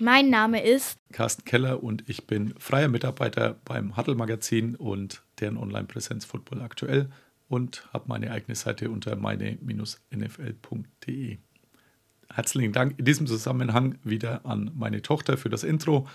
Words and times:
Mein 0.00 0.30
Name 0.30 0.62
ist 0.62 0.96
Carsten 1.10 1.44
Keller 1.44 1.82
und 1.82 2.08
ich 2.08 2.28
bin 2.28 2.54
freier 2.56 2.86
Mitarbeiter 2.86 3.56
beim 3.64 3.96
Huddle 3.96 4.14
Magazin 4.14 4.76
und 4.76 5.24
deren 5.40 5.56
Online-Präsenz 5.56 6.24
Football 6.24 6.62
aktuell 6.62 7.10
und 7.48 7.88
habe 7.92 8.04
meine 8.06 8.30
eigene 8.30 8.54
Seite 8.54 8.90
unter 8.90 9.16
meine-nfl.de. 9.16 11.38
Herzlichen 12.32 12.72
Dank 12.72 12.96
in 12.96 13.06
diesem 13.06 13.26
Zusammenhang 13.26 13.98
wieder 14.04 14.46
an 14.46 14.70
meine 14.76 15.02
Tochter 15.02 15.36
für 15.36 15.48
das 15.48 15.64
Intro. 15.64 16.06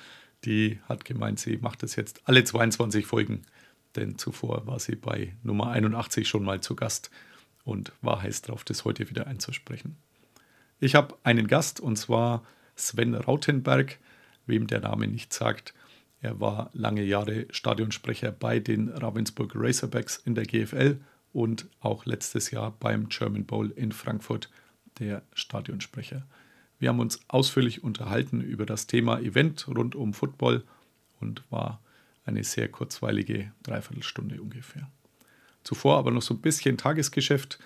Die 0.46 0.80
hat 0.88 1.04
gemeint, 1.04 1.42
sie 1.42 1.58
macht 1.58 1.84
es 1.84 1.98
jetzt 1.98 2.22
alle 2.24 2.46
22 2.46 3.06
Folgen, 3.06 3.42
denn 3.98 4.18
zuvor 4.18 4.66
war 4.66 4.80
sie 4.80 4.96
bei 4.96 5.36
Nummer 5.44 5.72
81 5.72 6.26
schon 6.26 6.46
mal 6.46 6.62
zu 6.62 6.78
Gast 6.78 7.12
und 7.66 7.92
war 8.02 8.22
heiß 8.22 8.44
drauf, 8.44 8.64
das 8.64 8.86
heute 8.86 9.10
wieder 9.10 9.28
einzusprechen. 9.28 9.98
Ich 10.80 10.96
habe 10.96 11.18
einen 11.24 11.48
Gast 11.48 11.82
und 11.82 11.98
zwar 11.98 12.44
Sven 12.76 13.16
Rautenberg, 13.16 14.00
wem 14.46 14.68
der 14.68 14.82
Name 14.82 15.08
nicht 15.08 15.34
sagt. 15.34 15.74
Er 16.22 16.40
war 16.40 16.70
lange 16.74 17.04
Jahre 17.04 17.48
Stadionsprecher 17.52 18.32
bei 18.32 18.60
den 18.60 18.90
Ravensburg 18.90 19.52
Razorbacks 19.56 20.18
in 20.18 20.36
der 20.36 20.46
GFL 20.46 21.00
und 21.34 21.68
auch 21.82 22.06
letztes 22.06 22.52
Jahr 22.52 22.72
beim 22.80 23.10
German 23.10 23.46
Bowl 23.46 23.72
in 23.72 23.92
Frankfurt 23.92 24.50
der 25.00 25.24
Stadionsprecher. 25.34 26.26
Wir 26.80 26.90
haben 26.90 27.00
uns 27.00 27.20
ausführlich 27.28 27.84
unterhalten 27.84 28.42
über 28.42 28.66
das 28.66 28.88
Thema 28.88 29.20
Event 29.20 29.68
rund 29.68 29.96
um 29.96 30.14
Football 30.14 30.64
und 31.20 31.44
war 31.50 31.82
eine 32.26 32.44
sehr 32.44 32.70
kurzweilige 32.70 33.52
Dreiviertelstunde 33.64 34.42
ungefähr. 34.42 34.90
Zuvor 35.64 35.98
aber 35.98 36.12
noch 36.12 36.22
so 36.22 36.34
ein 36.34 36.42
bisschen 36.42 36.78
Tagesgeschäft. 36.78 37.60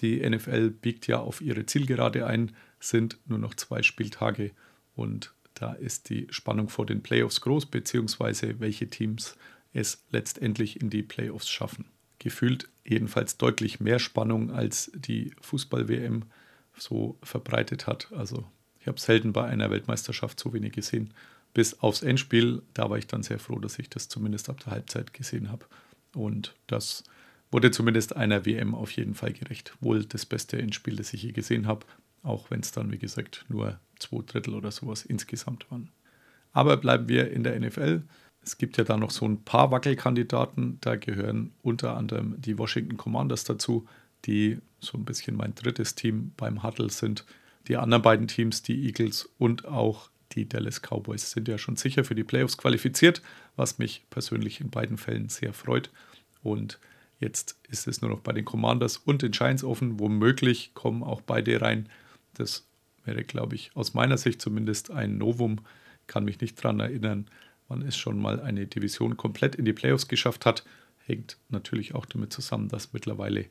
Die 0.00 0.28
NFL 0.28 0.70
biegt 0.70 1.06
ja 1.06 1.20
auf 1.20 1.40
ihre 1.40 1.66
Zielgerade 1.66 2.26
ein, 2.26 2.52
sind 2.80 3.18
nur 3.26 3.38
noch 3.38 3.54
zwei 3.54 3.82
Spieltage 3.82 4.50
und 4.94 5.32
da 5.54 5.72
ist 5.72 6.10
die 6.10 6.26
Spannung 6.30 6.68
vor 6.68 6.86
den 6.86 7.02
Playoffs 7.02 7.40
groß, 7.40 7.66
beziehungsweise 7.66 8.60
welche 8.60 8.88
Teams 8.90 9.36
es 9.72 10.04
letztendlich 10.10 10.80
in 10.80 10.90
die 10.90 11.02
Playoffs 11.02 11.48
schaffen. 11.48 11.86
Gefühlt 12.18 12.68
jedenfalls 12.84 13.36
deutlich 13.38 13.80
mehr 13.80 13.98
Spannung, 13.98 14.50
als 14.50 14.90
die 14.94 15.32
Fußball-WM 15.40 16.24
so 16.76 17.18
verbreitet 17.22 17.86
hat. 17.86 18.10
Also 18.12 18.44
ich 18.80 18.88
habe 18.88 19.00
selten 19.00 19.32
bei 19.32 19.44
einer 19.44 19.70
Weltmeisterschaft 19.70 20.38
so 20.38 20.52
wenig 20.52 20.72
gesehen. 20.72 21.14
Bis 21.54 21.80
aufs 21.80 22.02
Endspiel, 22.02 22.62
da 22.72 22.90
war 22.90 22.98
ich 22.98 23.06
dann 23.06 23.22
sehr 23.22 23.38
froh, 23.38 23.58
dass 23.58 23.78
ich 23.78 23.88
das 23.88 24.08
zumindest 24.08 24.48
ab 24.48 24.60
der 24.60 24.72
Halbzeit 24.72 25.14
gesehen 25.14 25.50
habe. 25.50 25.66
Und 26.14 26.54
das 26.66 27.04
wurde 27.50 27.70
zumindest 27.70 28.16
einer 28.16 28.44
WM 28.44 28.74
auf 28.74 28.90
jeden 28.90 29.14
Fall 29.14 29.32
gerecht. 29.32 29.76
Wohl 29.80 30.04
das 30.04 30.26
beste 30.26 30.58
Endspiel, 30.58 30.96
das 30.96 31.12
ich 31.14 31.22
je 31.22 31.32
gesehen 31.32 31.66
habe, 31.66 31.86
auch 32.22 32.50
wenn 32.50 32.60
es 32.60 32.72
dann, 32.72 32.90
wie 32.90 32.98
gesagt, 32.98 33.44
nur 33.48 33.78
zwei 33.98 34.22
Drittel 34.26 34.54
oder 34.54 34.70
sowas 34.70 35.04
insgesamt 35.04 35.70
waren. 35.70 35.90
Aber 36.52 36.76
bleiben 36.76 37.08
wir 37.08 37.30
in 37.30 37.42
der 37.42 37.58
NFL. 37.58 38.02
Es 38.42 38.58
gibt 38.58 38.76
ja 38.76 38.84
da 38.84 38.96
noch 38.96 39.10
so 39.10 39.26
ein 39.26 39.42
paar 39.44 39.70
Wackelkandidaten. 39.70 40.78
Da 40.80 40.96
gehören 40.96 41.52
unter 41.62 41.96
anderem 41.96 42.40
die 42.40 42.58
Washington 42.58 42.96
Commanders 42.96 43.44
dazu, 43.44 43.86
die 44.24 44.58
so 44.80 44.98
ein 44.98 45.04
bisschen 45.04 45.36
mein 45.36 45.54
drittes 45.54 45.94
Team 45.94 46.32
beim 46.36 46.62
Huddle 46.62 46.90
sind. 46.90 47.24
Die 47.68 47.76
anderen 47.76 48.02
beiden 48.02 48.28
Teams, 48.28 48.62
die 48.62 48.86
Eagles 48.86 49.28
und 49.38 49.66
auch 49.66 50.10
die 50.32 50.48
Dallas 50.48 50.80
Cowboys, 50.80 51.30
sind 51.30 51.48
ja 51.48 51.58
schon 51.58 51.76
sicher 51.76 52.04
für 52.04 52.14
die 52.14 52.24
Playoffs 52.24 52.58
qualifiziert, 52.58 53.22
was 53.56 53.78
mich 53.78 54.04
persönlich 54.10 54.60
in 54.60 54.70
beiden 54.70 54.98
Fällen 54.98 55.28
sehr 55.28 55.54
freut. 55.54 55.90
Und 56.42 56.78
Jetzt 57.24 57.58
ist 57.70 57.86
es 57.86 58.02
nur 58.02 58.10
noch 58.10 58.20
bei 58.20 58.32
den 58.32 58.44
Commanders 58.44 58.96
und 58.96 59.22
den 59.22 59.32
Giants 59.32 59.64
offen. 59.64 59.98
Womöglich 59.98 60.74
kommen 60.74 61.02
auch 61.02 61.20
beide 61.20 61.60
rein. 61.60 61.88
Das 62.34 62.66
wäre, 63.04 63.24
glaube 63.24 63.54
ich, 63.54 63.70
aus 63.74 63.94
meiner 63.94 64.18
Sicht 64.18 64.40
zumindest 64.40 64.90
ein 64.90 65.18
Novum. 65.18 65.60
Kann 66.06 66.24
mich 66.24 66.40
nicht 66.40 66.62
daran 66.62 66.80
erinnern, 66.80 67.26
wann 67.68 67.82
es 67.82 67.96
schon 67.96 68.18
mal 68.20 68.40
eine 68.40 68.66
Division 68.66 69.16
komplett 69.16 69.54
in 69.54 69.64
die 69.64 69.72
Playoffs 69.72 70.08
geschafft 70.08 70.46
hat. 70.46 70.64
Hängt 71.06 71.38
natürlich 71.48 71.94
auch 71.94 72.06
damit 72.06 72.32
zusammen, 72.32 72.68
dass 72.68 72.92
mittlerweile 72.92 73.46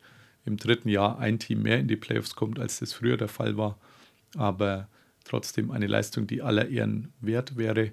im 0.45 0.57
dritten 0.57 0.89
Jahr 0.89 1.19
ein 1.19 1.39
Team 1.39 1.63
mehr 1.63 1.79
in 1.79 1.87
die 1.87 1.95
Playoffs 1.95 2.35
kommt, 2.35 2.59
als 2.59 2.79
das 2.79 2.93
früher 2.93 3.17
der 3.17 3.27
Fall 3.27 3.57
war. 3.57 3.77
Aber 4.35 4.87
trotzdem 5.23 5.71
eine 5.71 5.87
Leistung, 5.87 6.27
die 6.27 6.41
aller 6.41 6.67
Ehren 6.67 7.13
wert 7.21 7.55
wäre. 7.55 7.91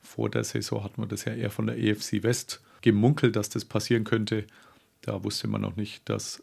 Vor 0.00 0.28
der 0.28 0.44
Saison 0.44 0.82
hat 0.82 0.98
man 0.98 1.08
das 1.08 1.24
ja 1.24 1.34
eher 1.34 1.50
von 1.50 1.66
der 1.66 1.78
EFC 1.78 2.22
West 2.22 2.62
gemunkelt, 2.80 3.36
dass 3.36 3.50
das 3.50 3.64
passieren 3.64 4.04
könnte. 4.04 4.46
Da 5.02 5.22
wusste 5.22 5.46
man 5.46 5.60
noch 5.60 5.76
nicht, 5.76 6.08
dass 6.08 6.42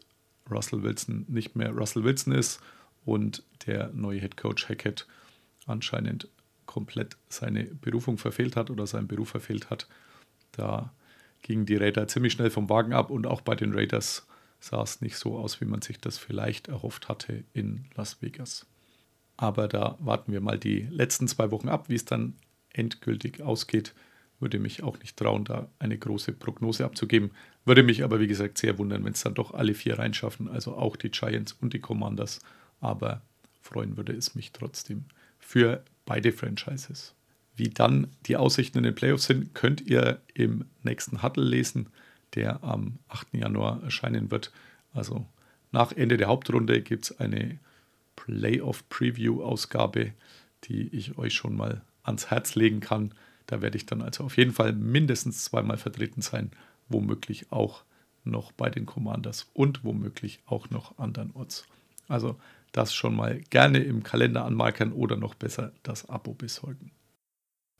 Russell 0.50 0.82
Wilson 0.82 1.26
nicht 1.28 1.56
mehr 1.56 1.70
Russell 1.70 2.04
Wilson 2.04 2.32
ist 2.32 2.60
und 3.04 3.42
der 3.66 3.90
neue 3.92 4.20
Head 4.20 4.36
Coach 4.36 4.68
Hackett 4.68 5.06
anscheinend 5.66 6.28
komplett 6.66 7.16
seine 7.28 7.64
Berufung 7.64 8.18
verfehlt 8.18 8.56
hat 8.56 8.70
oder 8.70 8.86
seinen 8.86 9.08
Beruf 9.08 9.30
verfehlt 9.30 9.70
hat. 9.70 9.88
Da 10.52 10.92
gingen 11.42 11.66
die 11.66 11.76
Raider 11.76 12.06
ziemlich 12.08 12.32
schnell 12.32 12.50
vom 12.50 12.68
Wagen 12.68 12.92
ab 12.92 13.10
und 13.10 13.26
auch 13.26 13.40
bei 13.40 13.54
den 13.54 13.74
Raiders 13.74 14.26
sah 14.60 14.82
es 14.82 15.00
nicht 15.00 15.16
so 15.16 15.38
aus, 15.38 15.60
wie 15.60 15.64
man 15.64 15.82
sich 15.82 16.00
das 16.00 16.18
vielleicht 16.18 16.68
erhofft 16.68 17.08
hatte 17.08 17.44
in 17.52 17.86
Las 17.94 18.22
Vegas. 18.22 18.66
Aber 19.36 19.68
da 19.68 19.96
warten 20.00 20.32
wir 20.32 20.40
mal 20.40 20.58
die 20.58 20.86
letzten 20.90 21.26
zwei 21.26 21.50
Wochen 21.50 21.68
ab, 21.68 21.88
wie 21.88 21.94
es 21.94 22.04
dann 22.04 22.34
endgültig 22.72 23.42
ausgeht. 23.42 23.94
Würde 24.38 24.58
mich 24.58 24.82
auch 24.82 24.98
nicht 24.98 25.16
trauen, 25.16 25.44
da 25.44 25.70
eine 25.78 25.98
große 25.98 26.32
Prognose 26.32 26.84
abzugeben. 26.84 27.30
Würde 27.64 27.82
mich 27.82 28.04
aber, 28.04 28.20
wie 28.20 28.26
gesagt, 28.26 28.58
sehr 28.58 28.78
wundern, 28.78 29.04
wenn 29.04 29.12
es 29.12 29.22
dann 29.22 29.34
doch 29.34 29.54
alle 29.54 29.74
vier 29.74 29.98
reinschaffen, 29.98 30.48
also 30.48 30.76
auch 30.76 30.96
die 30.96 31.10
Giants 31.10 31.52
und 31.52 31.72
die 31.72 31.80
Commanders. 31.80 32.40
Aber 32.80 33.22
freuen 33.60 33.96
würde 33.96 34.12
es 34.12 34.34
mich 34.34 34.52
trotzdem 34.52 35.04
für 35.38 35.84
beide 36.06 36.32
Franchises. 36.32 37.14
Wie 37.56 37.68
dann 37.68 38.08
die 38.26 38.36
Aussichten 38.36 38.78
in 38.78 38.84
den 38.84 38.94
Playoffs 38.94 39.24
sind, 39.24 39.54
könnt 39.54 39.82
ihr 39.82 40.20
im 40.34 40.64
nächsten 40.82 41.22
Huddle 41.22 41.44
lesen, 41.44 41.88
der 42.34 42.62
am 42.64 42.98
8. 43.08 43.34
Januar 43.34 43.82
erscheinen 43.82 44.30
wird. 44.30 44.52
Also 44.92 45.26
nach 45.72 45.92
Ende 45.92 46.16
der 46.16 46.28
Hauptrunde 46.28 46.80
gibt 46.80 47.04
es 47.04 47.20
eine 47.20 47.58
Playoff-Preview-Ausgabe, 48.16 50.12
die 50.64 50.88
ich 50.88 51.18
euch 51.18 51.34
schon 51.34 51.56
mal 51.56 51.82
ans 52.02 52.30
Herz 52.30 52.54
legen 52.54 52.80
kann. 52.80 53.12
Da 53.46 53.62
werde 53.62 53.76
ich 53.76 53.86
dann 53.86 54.02
also 54.02 54.24
auf 54.24 54.36
jeden 54.36 54.52
Fall 54.52 54.72
mindestens 54.72 55.44
zweimal 55.44 55.76
vertreten 55.76 56.22
sein, 56.22 56.50
womöglich 56.88 57.50
auch 57.50 57.82
noch 58.24 58.52
bei 58.52 58.70
den 58.70 58.86
Commanders 58.86 59.50
und 59.54 59.84
womöglich 59.84 60.40
auch 60.46 60.70
noch 60.70 60.98
andernorts. 60.98 61.66
Also 62.08 62.38
das 62.72 62.94
schon 62.94 63.14
mal 63.16 63.40
gerne 63.50 63.78
im 63.78 64.02
Kalender 64.02 64.44
anmarkern 64.44 64.92
oder 64.92 65.16
noch 65.16 65.34
besser 65.34 65.72
das 65.82 66.08
Abo 66.08 66.34
besorgen. 66.34 66.92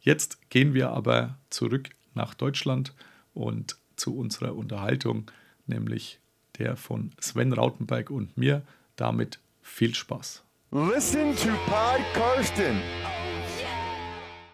Jetzt 0.00 0.50
gehen 0.50 0.74
wir 0.74 0.90
aber 0.90 1.38
zurück 1.50 1.90
nach 2.14 2.34
Deutschland 2.34 2.94
und 3.34 3.76
zu 3.96 4.16
unserer 4.16 4.54
Unterhaltung, 4.56 5.30
nämlich 5.66 6.20
der 6.58 6.76
von 6.76 7.12
Sven 7.20 7.52
Rautenberg 7.52 8.10
und 8.10 8.36
mir. 8.36 8.62
Damit 8.96 9.40
viel 9.62 9.94
Spaß. 9.94 10.44
Listen 10.72 11.34
to 11.36 11.48
Pod 11.66 12.00
Karsten. 12.12 12.80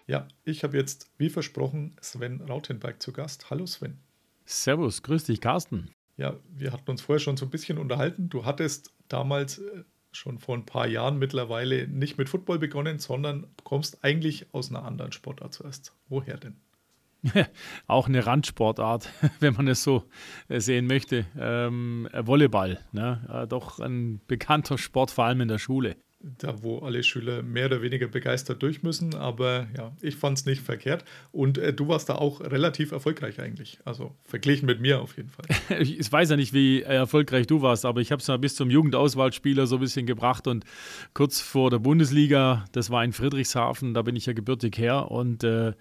Ja, 0.07 0.29
ich 0.45 0.63
habe 0.63 0.77
jetzt, 0.77 1.11
wie 1.19 1.31
versprochen, 1.31 1.97
Sven 2.01 2.41
Rautenberg 2.41 3.03
zu 3.03 3.13
Gast. 3.13 3.51
Hallo 3.51 3.67
Sven. 3.67 3.99
Servus, 4.45 5.03
grüß 5.03 5.25
dich, 5.25 5.41
Carsten. 5.41 5.91
Ja, 6.17 6.37
wir 6.49 6.73
hatten 6.73 6.91
uns 6.91 7.03
vorher 7.03 7.21
schon 7.21 7.37
so 7.37 7.47
ein 7.47 7.51
bisschen 7.51 7.79
unterhalten. 7.79 8.29
Du 8.29 8.45
hattest 8.45 8.95
damals 9.09 9.59
äh, 9.59 9.85
schon 10.17 10.39
vor 10.39 10.57
ein 10.57 10.67
paar 10.67 10.87
Jahren 10.87 11.19
mittlerweile 11.19 11.89
nicht 11.89 12.19
mit 12.19 12.29
Football 12.29 12.59
begonnen, 12.59 12.99
sondern 12.99 13.47
kommst 13.65 14.03
eigentlich 14.05 14.47
aus 14.53 14.71
einer 14.71 14.85
anderen 14.85 15.13
Sportart 15.13 15.53
zuerst. 15.53 15.95
Woher 16.09 16.37
denn? 16.37 16.57
Auch 17.87 18.09
eine 18.09 18.25
Randsportart, 18.27 19.11
wenn 19.41 19.55
man 19.55 19.69
es 19.69 19.83
so 19.83 20.05
äh, 20.49 20.61
sehen 20.61 20.87
möchte. 20.87 21.27
Ähm, 21.39 22.09
Volleyball, 22.13 22.79
ne? 22.93 23.43
Äh, 23.45 23.47
doch 23.47 23.81
ein 23.81 24.21
bekannter 24.27 24.79
Sport, 24.79 25.11
vor 25.11 25.25
allem 25.25 25.41
in 25.41 25.49
der 25.49 25.59
Schule 25.59 25.97
da 26.39 26.63
wo 26.63 26.79
alle 26.79 27.03
Schüler 27.03 27.43
mehr 27.43 27.67
oder 27.67 27.83
weniger 27.83 28.09
begeistert 28.09 28.63
durch 28.63 28.83
müssen. 28.83 29.15
Aber 29.15 29.67
ja, 29.77 29.93
ich 30.01 30.17
fand 30.17 30.39
es 30.39 30.47
nicht 30.47 30.63
verkehrt. 30.63 31.05
Und 31.33 31.59
äh, 31.59 31.73
du 31.73 31.89
warst 31.89 32.09
da 32.09 32.17
auch 32.17 32.41
relativ 32.41 32.93
erfolgreich 32.93 33.41
eigentlich. 33.41 33.79
Also 33.85 34.15
verglichen 34.25 34.67
mit 34.67 34.81
mir 34.81 35.01
auf 35.01 35.17
jeden 35.17 35.31
Fall. 35.31 35.47
ich 35.81 36.11
weiß 36.11 36.31
ja 36.31 36.37
nicht, 36.37 36.53
wie 36.53 36.83
erfolgreich 36.83 37.47
du 37.47 37.63
warst, 37.63 37.85
aber 37.85 38.01
ich 38.01 38.13
habe 38.13 38.21
es 38.21 38.29
mal 38.29 38.39
bis 38.39 38.57
zum 38.57 38.71
Jugendauswahlspieler 38.71 39.67
so 39.67 39.77
ein 39.77 39.81
bisschen 39.81 40.07
gebracht. 40.07 40.47
Und 40.47 40.65
kurz 41.15 41.41
vor 41.41 41.71
der 41.71 41.79
Bundesliga, 41.79 42.65
das 42.73 42.91
war 42.91 43.05
in 43.05 43.13
Friedrichshafen, 43.13 43.95
da 43.95 44.03
bin 44.03 44.17
ich 44.17 44.27
ja 44.27 44.33
gebürtig 44.33 44.79
her. 44.79 45.11
Und 45.11 45.45
äh, 45.45 45.73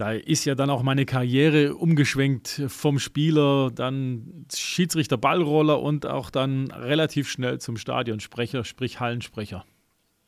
da 0.00 0.12
ist 0.12 0.46
ja 0.46 0.54
dann 0.54 0.70
auch 0.70 0.82
meine 0.82 1.04
Karriere 1.04 1.74
umgeschwenkt 1.74 2.62
vom 2.68 2.98
Spieler, 2.98 3.70
dann 3.70 4.46
Schiedsrichter, 4.54 5.18
Ballroller 5.18 5.82
und 5.82 6.06
auch 6.06 6.30
dann 6.30 6.70
relativ 6.70 7.28
schnell 7.28 7.58
zum 7.60 7.76
Stadionsprecher, 7.76 8.64
sprich 8.64 8.98
Hallensprecher. 8.98 9.66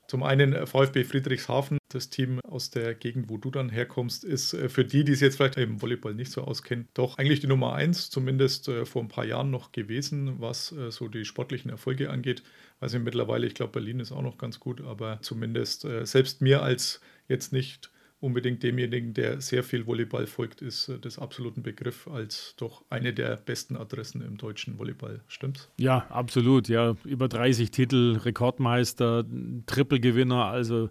Zum 0.08 0.24
einen 0.24 0.66
VfB 0.66 1.04
Friedrichshafen, 1.04 1.78
das 1.88 2.10
Team 2.10 2.38
aus 2.40 2.68
der 2.68 2.94
Gegend, 2.94 3.30
wo 3.30 3.38
du 3.38 3.50
dann 3.50 3.70
herkommst, 3.70 4.24
ist 4.24 4.52
äh, 4.52 4.68
für 4.68 4.84
die, 4.84 5.04
die 5.04 5.12
es 5.12 5.20
jetzt 5.20 5.36
vielleicht 5.36 5.56
im 5.56 5.80
Volleyball 5.80 6.12
nicht 6.12 6.30
so 6.30 6.42
auskennen, 6.42 6.86
doch 6.92 7.16
eigentlich 7.16 7.40
die 7.40 7.46
Nummer 7.46 7.72
eins, 7.72 8.10
zumindest 8.10 8.68
äh, 8.68 8.84
vor 8.84 9.00
ein 9.00 9.08
paar 9.08 9.24
Jahren 9.24 9.50
noch 9.50 9.72
gewesen, 9.72 10.38
was 10.38 10.72
äh, 10.72 10.90
so 10.90 11.08
die 11.08 11.24
sportlichen 11.24 11.70
Erfolge 11.70 12.10
angeht. 12.10 12.42
Also 12.78 12.98
mittlerweile, 12.98 13.46
ich 13.46 13.54
glaube, 13.54 13.72
Berlin 13.72 14.00
ist 14.00 14.12
auch 14.12 14.20
noch 14.20 14.36
ganz 14.36 14.60
gut, 14.60 14.82
aber 14.82 15.18
zumindest 15.22 15.86
selbst 16.02 16.42
mir 16.42 16.62
als 16.62 17.00
jetzt 17.28 17.52
nicht 17.52 17.92
unbedingt 18.22 18.62
demjenigen, 18.62 19.14
der 19.14 19.40
sehr 19.40 19.64
viel 19.64 19.86
Volleyball 19.86 20.26
folgt, 20.26 20.62
ist 20.62 20.88
äh, 20.88 20.98
das 20.98 21.18
absoluten 21.18 21.62
Begriff 21.62 22.06
als 22.06 22.54
doch 22.56 22.84
eine 22.88 23.12
der 23.12 23.36
besten 23.36 23.76
Adressen 23.76 24.22
im 24.22 24.36
deutschen 24.36 24.78
Volleyball. 24.78 25.20
Stimmt's? 25.26 25.68
Ja, 25.76 26.06
absolut. 26.08 26.68
Ja, 26.68 26.96
über 27.04 27.28
30 27.28 27.72
Titel, 27.72 28.18
Rekordmeister, 28.22 29.24
Triple-Gewinner, 29.66 30.46
also 30.46 30.90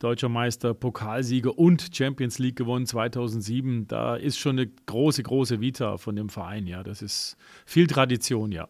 deutscher 0.00 0.28
Meister, 0.28 0.74
Pokalsieger 0.74 1.56
und 1.56 1.90
Champions 1.94 2.40
League 2.40 2.56
gewonnen 2.56 2.86
2007. 2.86 3.86
Da 3.86 4.16
ist 4.16 4.38
schon 4.38 4.58
eine 4.58 4.68
große, 4.86 5.22
große 5.22 5.60
Vita 5.60 5.98
von 5.98 6.16
dem 6.16 6.28
Verein. 6.28 6.66
Ja, 6.66 6.82
das 6.82 7.00
ist 7.00 7.36
viel 7.64 7.86
Tradition, 7.86 8.50
ja. 8.50 8.68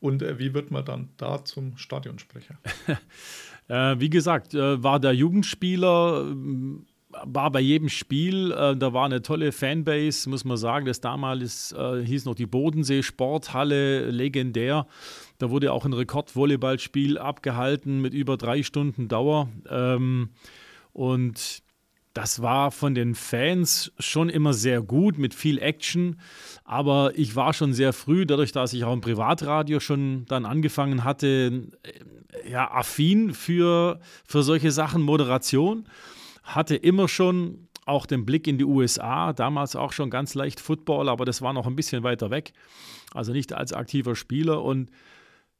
Und 0.00 0.20
äh, 0.20 0.38
wie 0.38 0.52
wird 0.52 0.70
man 0.70 0.84
dann 0.84 1.08
da 1.16 1.42
zum 1.42 1.78
Stadionsprecher? 1.78 2.58
äh, 3.68 3.98
wie 3.98 4.10
gesagt, 4.10 4.52
war 4.52 5.00
der 5.00 5.14
Jugendspieler 5.14 6.34
war 7.22 7.50
bei 7.50 7.60
jedem 7.60 7.88
Spiel, 7.88 8.52
äh, 8.52 8.76
da 8.76 8.92
war 8.92 9.04
eine 9.04 9.22
tolle 9.22 9.52
Fanbase, 9.52 10.28
muss 10.28 10.44
man 10.44 10.56
sagen. 10.56 10.86
Das 10.86 11.00
damals 11.00 11.72
äh, 11.72 12.04
hieß 12.04 12.24
noch 12.24 12.34
die 12.34 12.46
Bodensee 12.46 13.02
Sporthalle, 13.02 14.10
legendär. 14.10 14.86
Da 15.38 15.50
wurde 15.50 15.72
auch 15.72 15.84
ein 15.84 15.92
Rekordvolleyballspiel 15.92 17.18
abgehalten 17.18 18.00
mit 18.00 18.14
über 18.14 18.36
drei 18.36 18.62
Stunden 18.62 19.08
Dauer. 19.08 19.48
Ähm, 19.68 20.30
und 20.92 21.62
das 22.14 22.42
war 22.42 22.70
von 22.70 22.94
den 22.94 23.16
Fans 23.16 23.92
schon 23.98 24.28
immer 24.28 24.52
sehr 24.52 24.80
gut, 24.80 25.18
mit 25.18 25.34
viel 25.34 25.58
Action. 25.58 26.20
Aber 26.64 27.12
ich 27.16 27.34
war 27.34 27.52
schon 27.52 27.72
sehr 27.72 27.92
früh, 27.92 28.24
dadurch, 28.24 28.52
dass 28.52 28.72
ich 28.72 28.84
auch 28.84 28.92
im 28.92 29.00
Privatradio 29.00 29.80
schon 29.80 30.24
dann 30.26 30.44
angefangen 30.44 31.02
hatte, 31.04 31.68
äh, 31.82 32.50
ja, 32.50 32.70
affin 32.70 33.34
für, 33.34 34.00
für 34.24 34.42
solche 34.42 34.70
Sachen, 34.70 35.02
Moderation 35.02 35.86
hatte 36.44 36.76
immer 36.76 37.08
schon 37.08 37.68
auch 37.86 38.06
den 38.06 38.24
Blick 38.24 38.46
in 38.46 38.58
die 38.58 38.64
USA, 38.64 39.32
damals 39.32 39.76
auch 39.76 39.92
schon 39.92 40.10
ganz 40.10 40.34
leicht 40.34 40.60
Football, 40.60 41.08
aber 41.08 41.24
das 41.24 41.42
war 41.42 41.52
noch 41.52 41.66
ein 41.66 41.76
bisschen 41.76 42.02
weiter 42.02 42.30
weg. 42.30 42.52
Also 43.12 43.32
nicht 43.32 43.52
als 43.52 43.72
aktiver 43.72 44.16
Spieler. 44.16 44.62
Und 44.62 44.90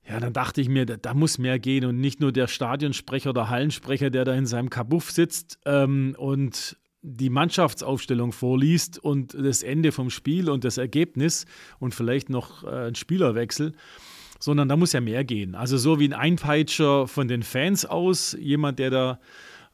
ja, 0.08 0.20
dann 0.20 0.32
dachte 0.32 0.60
ich 0.60 0.68
mir, 0.68 0.86
da, 0.86 0.96
da 0.96 1.14
muss 1.14 1.38
mehr 1.38 1.58
gehen 1.58 1.84
und 1.84 2.00
nicht 2.00 2.20
nur 2.20 2.32
der 2.32 2.46
Stadionsprecher 2.46 3.30
oder 3.30 3.50
Hallensprecher, 3.50 4.10
der 4.10 4.24
da 4.24 4.34
in 4.34 4.46
seinem 4.46 4.70
Kabuff 4.70 5.10
sitzt 5.10 5.58
ähm, 5.64 6.14
und 6.18 6.76
die 7.02 7.30
Mannschaftsaufstellung 7.30 8.32
vorliest 8.32 8.98
und 8.98 9.34
das 9.34 9.62
Ende 9.62 9.92
vom 9.92 10.08
Spiel 10.08 10.48
und 10.48 10.64
das 10.64 10.78
Ergebnis 10.78 11.44
und 11.78 11.94
vielleicht 11.94 12.30
noch 12.30 12.64
äh, 12.64 12.88
ein 12.88 12.94
Spielerwechsel, 12.94 13.72
sondern 14.40 14.70
da 14.70 14.76
muss 14.76 14.94
ja 14.94 15.02
mehr 15.02 15.22
gehen. 15.22 15.54
Also 15.54 15.76
so 15.76 16.00
wie 16.00 16.08
ein 16.08 16.14
Einpeitscher 16.14 17.06
von 17.06 17.28
den 17.28 17.42
Fans 17.42 17.84
aus, 17.84 18.34
jemand, 18.38 18.78
der 18.78 18.90
da 18.90 19.20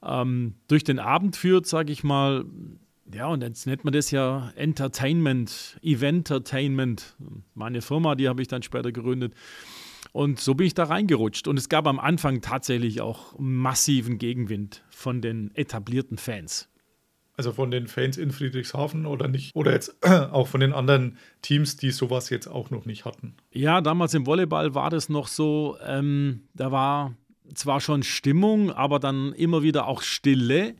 ähm, 0.02 0.54
durch 0.68 0.84
den 0.84 0.98
Abend 0.98 1.36
führt, 1.36 1.66
sage 1.66 1.92
ich 1.92 2.04
mal. 2.04 2.44
Ja, 3.12 3.26
und 3.26 3.42
jetzt 3.42 3.66
nennt 3.66 3.84
man 3.84 3.92
das 3.92 4.10
ja 4.10 4.52
Entertainment, 4.54 5.78
Eventertainment. 5.82 7.16
Meine 7.54 7.82
Firma, 7.82 8.14
die 8.14 8.28
habe 8.28 8.40
ich 8.42 8.48
dann 8.48 8.62
später 8.62 8.92
gegründet. 8.92 9.34
Und 10.12 10.40
so 10.40 10.54
bin 10.54 10.66
ich 10.66 10.74
da 10.74 10.84
reingerutscht. 10.84 11.48
Und 11.48 11.58
es 11.58 11.68
gab 11.68 11.86
am 11.86 11.98
Anfang 11.98 12.40
tatsächlich 12.40 13.00
auch 13.00 13.38
massiven 13.38 14.18
Gegenwind 14.18 14.84
von 14.90 15.20
den 15.20 15.54
etablierten 15.54 16.18
Fans. 16.18 16.68
Also 17.36 17.52
von 17.52 17.70
den 17.70 17.86
Fans 17.86 18.18
in 18.18 18.32
Friedrichshafen 18.32 19.06
oder 19.06 19.26
nicht? 19.26 19.54
Oder 19.54 19.72
jetzt 19.72 19.96
auch 20.04 20.46
von 20.46 20.60
den 20.60 20.72
anderen 20.72 21.16
Teams, 21.42 21.76
die 21.76 21.90
sowas 21.90 22.28
jetzt 22.28 22.48
auch 22.48 22.70
noch 22.70 22.84
nicht 22.84 23.04
hatten? 23.04 23.34
Ja, 23.50 23.80
damals 23.80 24.14
im 24.14 24.26
Volleyball 24.26 24.74
war 24.74 24.90
das 24.90 25.08
noch 25.08 25.26
so, 25.26 25.76
ähm, 25.84 26.42
da 26.54 26.70
war 26.70 27.14
zwar 27.54 27.80
schon 27.80 28.02
Stimmung, 28.02 28.70
aber 28.70 28.98
dann 28.98 29.32
immer 29.32 29.62
wieder 29.62 29.86
auch 29.86 30.02
Stille. 30.02 30.74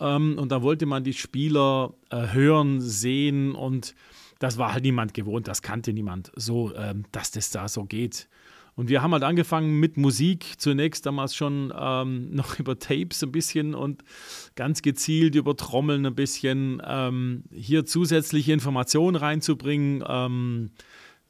Ähm, 0.00 0.38
und 0.38 0.50
da 0.50 0.62
wollte 0.62 0.86
man 0.86 1.04
die 1.04 1.12
Spieler 1.12 1.94
äh, 2.10 2.32
hören, 2.32 2.80
sehen 2.80 3.54
und 3.54 3.94
das 4.38 4.58
war 4.58 4.72
halt 4.72 4.84
niemand 4.84 5.14
gewohnt, 5.14 5.48
das 5.48 5.62
kannte 5.62 5.92
niemand 5.92 6.32
so, 6.36 6.74
ähm, 6.74 7.04
dass 7.12 7.30
das 7.30 7.50
da 7.50 7.68
so 7.68 7.84
geht. 7.84 8.28
Und 8.76 8.88
wir 8.88 9.02
haben 9.02 9.12
halt 9.12 9.22
angefangen 9.22 9.78
mit 9.78 9.96
Musik, 9.96 10.54
zunächst 10.58 11.06
damals 11.06 11.34
schon 11.36 11.72
ähm, 11.78 12.30
noch 12.34 12.58
über 12.58 12.78
Tapes 12.78 13.22
ein 13.22 13.32
bisschen 13.32 13.74
und 13.74 14.02
ganz 14.56 14.82
gezielt 14.82 15.34
über 15.34 15.56
Trommeln 15.56 16.04
ein 16.06 16.14
bisschen, 16.14 16.82
ähm, 16.84 17.44
hier 17.52 17.86
zusätzliche 17.86 18.52
Informationen 18.52 19.16
reinzubringen 19.16 20.02
ähm, 20.06 20.70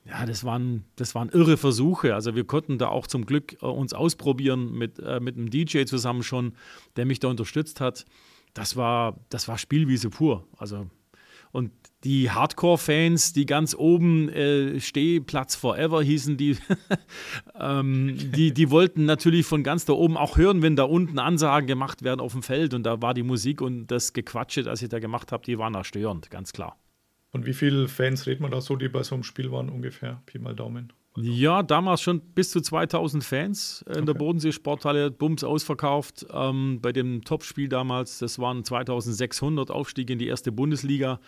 ja, 0.07 0.27
das 0.27 0.45
waren, 0.45 0.85
das 0.97 1.15
waren 1.15 1.31
irre 1.31 1.57
Versuche. 1.57 2.15
Also 2.15 2.35
wir 2.35 2.45
konnten 2.45 2.79
da 2.79 2.89
auch 2.89 3.07
zum 3.07 3.25
Glück 3.25 3.63
äh, 3.63 3.67
uns 3.67 3.95
ausprobieren 3.95 4.73
mit, 4.73 4.99
äh, 4.99 5.21
mit 5.21 5.37
einem 5.37 5.51
DJ 5.51 5.85
zusammen 5.85 6.23
schon, 6.23 6.55
der 6.97 7.07
mich 7.07 7.21
da 7.21 7.29
unterstützt 7.29 7.81
hat. 7.81 8.05
Das 8.53 8.77
war, 8.77 9.19
das 9.31 9.49
war 9.49 9.59
Spielwiese 9.59 10.11
pur. 10.11 10.47
Also 10.59 10.87
und 11.55 11.71
die 12.03 12.33
Hardcore-Fans, 12.33 13.33
die 13.33 13.47
ganz 13.47 13.77
oben 13.77 14.29
äh, 14.29 14.81
Stehplatz 14.81 15.55
Forever 15.55 16.03
hießen, 16.03 16.37
die, 16.37 16.59
ähm, 17.61 18.17
die, 18.35 18.53
die 18.53 18.71
wollten 18.71 19.05
natürlich 19.05 19.47
von 19.47 19.63
ganz 19.63 19.85
da 19.85 19.93
oben 19.93 20.17
auch 20.17 20.37
hören, 20.37 20.63
wenn 20.63 20.75
da 20.75 20.83
unten 20.83 21.21
Ansagen 21.21 21.69
gemacht 21.69 22.03
werden 22.03 22.21
auf 22.21 22.33
dem 22.33 22.43
Feld. 22.43 22.75
Und 22.75 22.83
da 22.83 23.01
war 23.01 23.15
die 23.15 23.23
Musik 23.23 23.61
und 23.61 23.87
das 23.87 24.13
Gequatsche, 24.13 24.65
das 24.65 24.83
ich 24.83 24.89
da 24.89 24.99
gemacht 24.99 25.31
habe, 25.31 25.45
die 25.45 25.57
waren 25.57 25.83
störend, 25.85 26.29
ganz 26.29 26.53
klar. 26.53 26.77
Und 27.35 27.47
wie 27.47 27.53
viele 27.53 27.89
Fans 27.89 28.29
redet 28.29 28.41
man 28.41 28.53
da 28.53 28.61
so, 28.61 28.77
die 28.77 28.89
bei 28.89 29.03
so 29.03 29.17
einem 29.17 29.25
Spiel 29.25 29.51
waren 29.51 29.69
ungefähr? 29.69 30.23
Pi 30.25 30.39
mal 30.39 30.55
Daumen. 30.55 30.93
Ja, 31.17 31.65
damals 31.65 32.01
schon 32.01 32.21
bis 32.21 32.51
zu 32.51 32.61
2000 32.61 33.25
Fans 33.25 33.85
in 33.89 33.93
okay. 33.93 34.05
der 34.05 34.15
Bodensee-Sporthalle, 34.15 35.11
Bums 35.11 35.43
ausverkauft. 35.43 36.25
Ähm, 36.33 36.79
bei 36.81 36.93
dem 36.93 37.25
Topspiel 37.25 37.69
damals, 37.69 38.21
das 38.21 38.39
waren 38.39 38.63
2600 38.63 39.73
Aufstieg 39.73 40.11
in 40.11 40.21
die 40.21 40.29
erste 40.29 40.53
Bundesliga. 40.53 41.19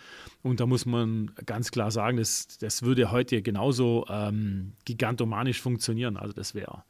Und 0.43 0.61
da 0.61 0.65
muss 0.65 0.85
man 0.85 1.31
ganz 1.45 1.71
klar 1.71 1.91
sagen, 1.91 2.15
das, 2.15 2.57
das 2.57 2.83
würde 2.83 3.11
heute 3.11 3.41
genauso 3.41 4.05
ähm, 4.09 4.75
gigantomanisch 4.85 5.61
funktionieren. 5.61 6.15
Also 6.15 6.31
das 6.31 6.55
wäre 6.55 6.83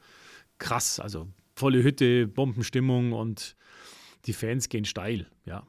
krass. 0.60 1.00
Also 1.00 1.28
volle 1.56 1.82
Hütte, 1.82 2.28
Bombenstimmung 2.28 3.14
und 3.14 3.56
die 4.28 4.34
Fans 4.34 4.70
gehen 4.70 4.86
steil, 4.86 5.26
ja. 5.46 5.64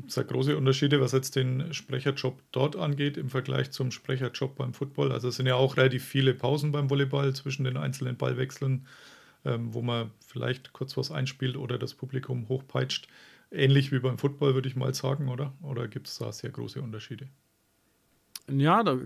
Gibt 0.00 0.08
es 0.08 0.14
da 0.14 0.22
große 0.22 0.56
Unterschiede, 0.56 0.98
was 1.02 1.12
jetzt 1.12 1.36
den 1.36 1.74
Sprecherjob 1.74 2.42
dort 2.52 2.74
angeht 2.74 3.18
im 3.18 3.28
Vergleich 3.28 3.70
zum 3.70 3.90
Sprecherjob 3.90 4.56
beim 4.56 4.72
Football? 4.72 5.12
Also 5.12 5.28
es 5.28 5.36
sind 5.36 5.44
ja 5.44 5.56
auch 5.56 5.76
relativ 5.76 6.06
viele 6.06 6.32
Pausen 6.32 6.72
beim 6.72 6.88
Volleyball 6.88 7.34
zwischen 7.34 7.64
den 7.64 7.76
einzelnen 7.76 8.16
Ballwechseln, 8.16 8.86
ähm, 9.44 9.74
wo 9.74 9.82
man 9.82 10.10
vielleicht 10.26 10.72
kurz 10.72 10.96
was 10.96 11.10
einspielt 11.10 11.58
oder 11.58 11.76
das 11.78 11.92
Publikum 11.92 12.48
hochpeitscht. 12.48 13.08
Ähnlich 13.50 13.92
wie 13.92 13.98
beim 13.98 14.16
Football, 14.16 14.54
würde 14.54 14.70
ich 14.70 14.74
mal 14.74 14.94
sagen, 14.94 15.28
oder? 15.28 15.52
Oder 15.60 15.86
gibt 15.86 16.08
es 16.08 16.16
da 16.16 16.32
sehr 16.32 16.48
große 16.48 16.80
Unterschiede? 16.80 17.28
Ja, 18.52 18.82
da 18.82 18.98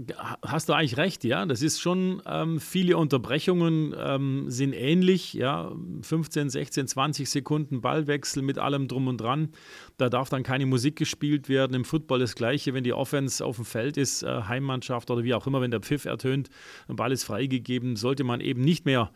hast 0.43 0.69
du 0.69 0.73
eigentlich 0.73 0.97
recht, 0.97 1.25
ja. 1.25 1.45
Das 1.45 1.61
ist 1.61 1.81
schon, 1.81 2.23
ähm, 2.27 2.61
viele 2.61 2.97
Unterbrechungen 2.97 3.95
ähm, 3.99 4.45
sind 4.49 4.73
ähnlich, 4.73 5.35
ja. 5.35 5.73
15, 6.03 6.51
16, 6.51 6.89
20 6.89 7.29
Sekunden 7.29 7.81
Ballwechsel 7.81 8.43
mit 8.43 8.59
allem 8.59 8.89
drum 8.89 9.09
und 9.09 9.19
dran. 9.19 9.51
Da 9.97 10.09
darf 10.09 10.31
dann 10.31 10.43
keine 10.43 10.67
Musik 10.67 10.97
gespielt 10.97 11.49
werden. 11.49 11.75
Im 11.75 11.85
Football 11.85 12.21
das 12.21 12.35
Gleiche, 12.35 12.75
wenn 12.75 12.85
die 12.85 12.93
Offense 12.93 13.45
auf 13.45 13.57
dem 13.57 13.65
Feld 13.65 13.97
ist, 13.97 14.23
äh, 14.23 14.43
Heimmannschaft 14.43 15.11
oder 15.11 15.25
wie 15.25 15.35
auch 15.35 15.47
immer, 15.47 15.61
wenn 15.61 15.71
der 15.71 15.81
Pfiff 15.81 16.05
ertönt, 16.05 16.49
ein 16.89 16.97
Ball 16.97 17.13
ist 17.13 17.25
freigegeben, 17.25 17.97
sollte 17.97 18.25
man 18.25 18.41
eben 18.41 18.63
nicht 18.63 18.87
mehr 18.87 19.11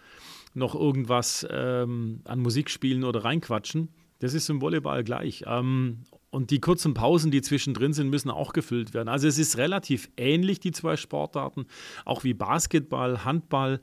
noch 0.55 0.75
irgendwas 0.75 1.47
ähm, 1.51 2.21
an 2.25 2.41
Musik 2.41 2.71
spielen 2.71 3.05
oder 3.05 3.25
reinquatschen. 3.25 3.89
Das 4.19 4.35
ist 4.35 4.51
im 4.51 4.61
Volleyball 4.61 5.05
gleich. 5.05 5.45
Ähm, 5.47 6.01
und 6.31 6.51
die 6.51 6.61
kurzen 6.61 6.95
Pausen, 6.95 7.31
die 7.31 7.43
zwischendrin 7.43 7.93
sind, 7.93 8.11
müssen 8.11 8.31
auch 8.31 8.53
gefüllt 8.53 8.95
werden. 8.95 9.09
Also 9.09 9.27
es 9.27 9.39
ist 9.39 9.57
relativ 9.57 10.11
ähnlich, 10.17 10.61
die 10.61 10.73
zwei 10.73 10.97
Sportarten, 10.97 11.67
auch 12.05 12.25
wie 12.25 12.35
Basketball, 12.35 13.25
Handball, 13.25 13.81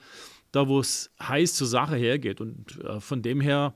da 0.52 0.68
wo 0.68 0.80
es 0.80 1.12
heiß 1.22 1.56
zur 1.56 1.68
Sache 1.68 1.96
hergeht. 1.96 2.42
Und 2.42 2.80
äh, 2.84 3.00
von 3.00 3.22
dem 3.22 3.42
her 3.42 3.76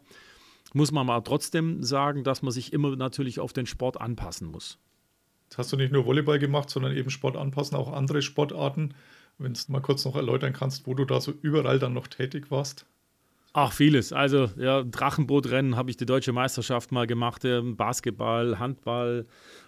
muss 0.74 0.92
man 0.92 1.08
mal 1.08 1.22
trotzdem 1.22 1.84
sagen, 1.84 2.24
dass 2.24 2.42
man 2.42 2.52
sich 2.52 2.74
immer 2.74 2.96
natürlich 2.96 3.40
auf 3.40 3.54
den 3.54 3.66
Sport 3.66 4.00
anpassen 4.00 4.50
muss. 4.50 4.78
Jetzt 5.46 5.58
hast 5.58 5.74
du 5.74 5.78
nicht 5.78 5.92
nur 5.92 6.06
Volleyball 6.06 6.38
gemacht, 6.38 6.70
sondern 6.70 6.96
eben 6.96 7.10
Sport 7.10 7.36
anpassen, 7.36 7.76
auch 7.76 7.92
andere 7.92 8.22
Sportarten. 8.22 8.94
Wenn 9.40 9.54
du 9.54 9.60
mal 9.70 9.82
kurz 9.82 10.06
noch 10.06 10.16
erläutern 10.16 10.54
kannst, 10.54 10.86
wo 10.86 10.94
du 10.94 11.06
da 11.06 11.22
so 11.22 11.32
überall 11.42 11.80
dann 11.80 11.94
noch 11.94 12.08
tätig 12.08 12.52
warst. 12.52 12.86
Ach, 13.54 13.74
vieles. 13.74 14.14
Also, 14.14 14.50
ja, 14.58 14.84
Drachenbootrennen 14.84 15.76
habe 15.76 15.90
ich 15.90 15.98
die 15.98 16.06
deutsche 16.06 16.32
Meisterschaft 16.32 16.92
mal 16.92 17.08
gemacht, 17.08 17.46
Basketball, 17.78 18.60
Handball, 18.60 19.26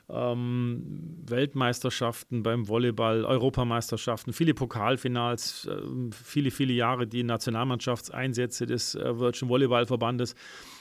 ähm, 0.07 0.83
Weltmeisterschaften 1.25 2.43
beim 2.43 2.67
Volleyball, 2.67 3.25
Europameisterschaften, 3.25 4.33
viele 4.33 4.53
Pokalfinals, 4.53 5.67
äh, 5.67 6.11
viele, 6.11 6.51
viele 6.51 6.73
Jahre 6.73 7.07
die 7.07 7.23
Nationalmannschaftseinsätze 7.23 8.67
des 8.67 8.93
äh, 8.95 9.19
Virgin 9.19 9.49
Volleyballverbandes. 9.49 10.35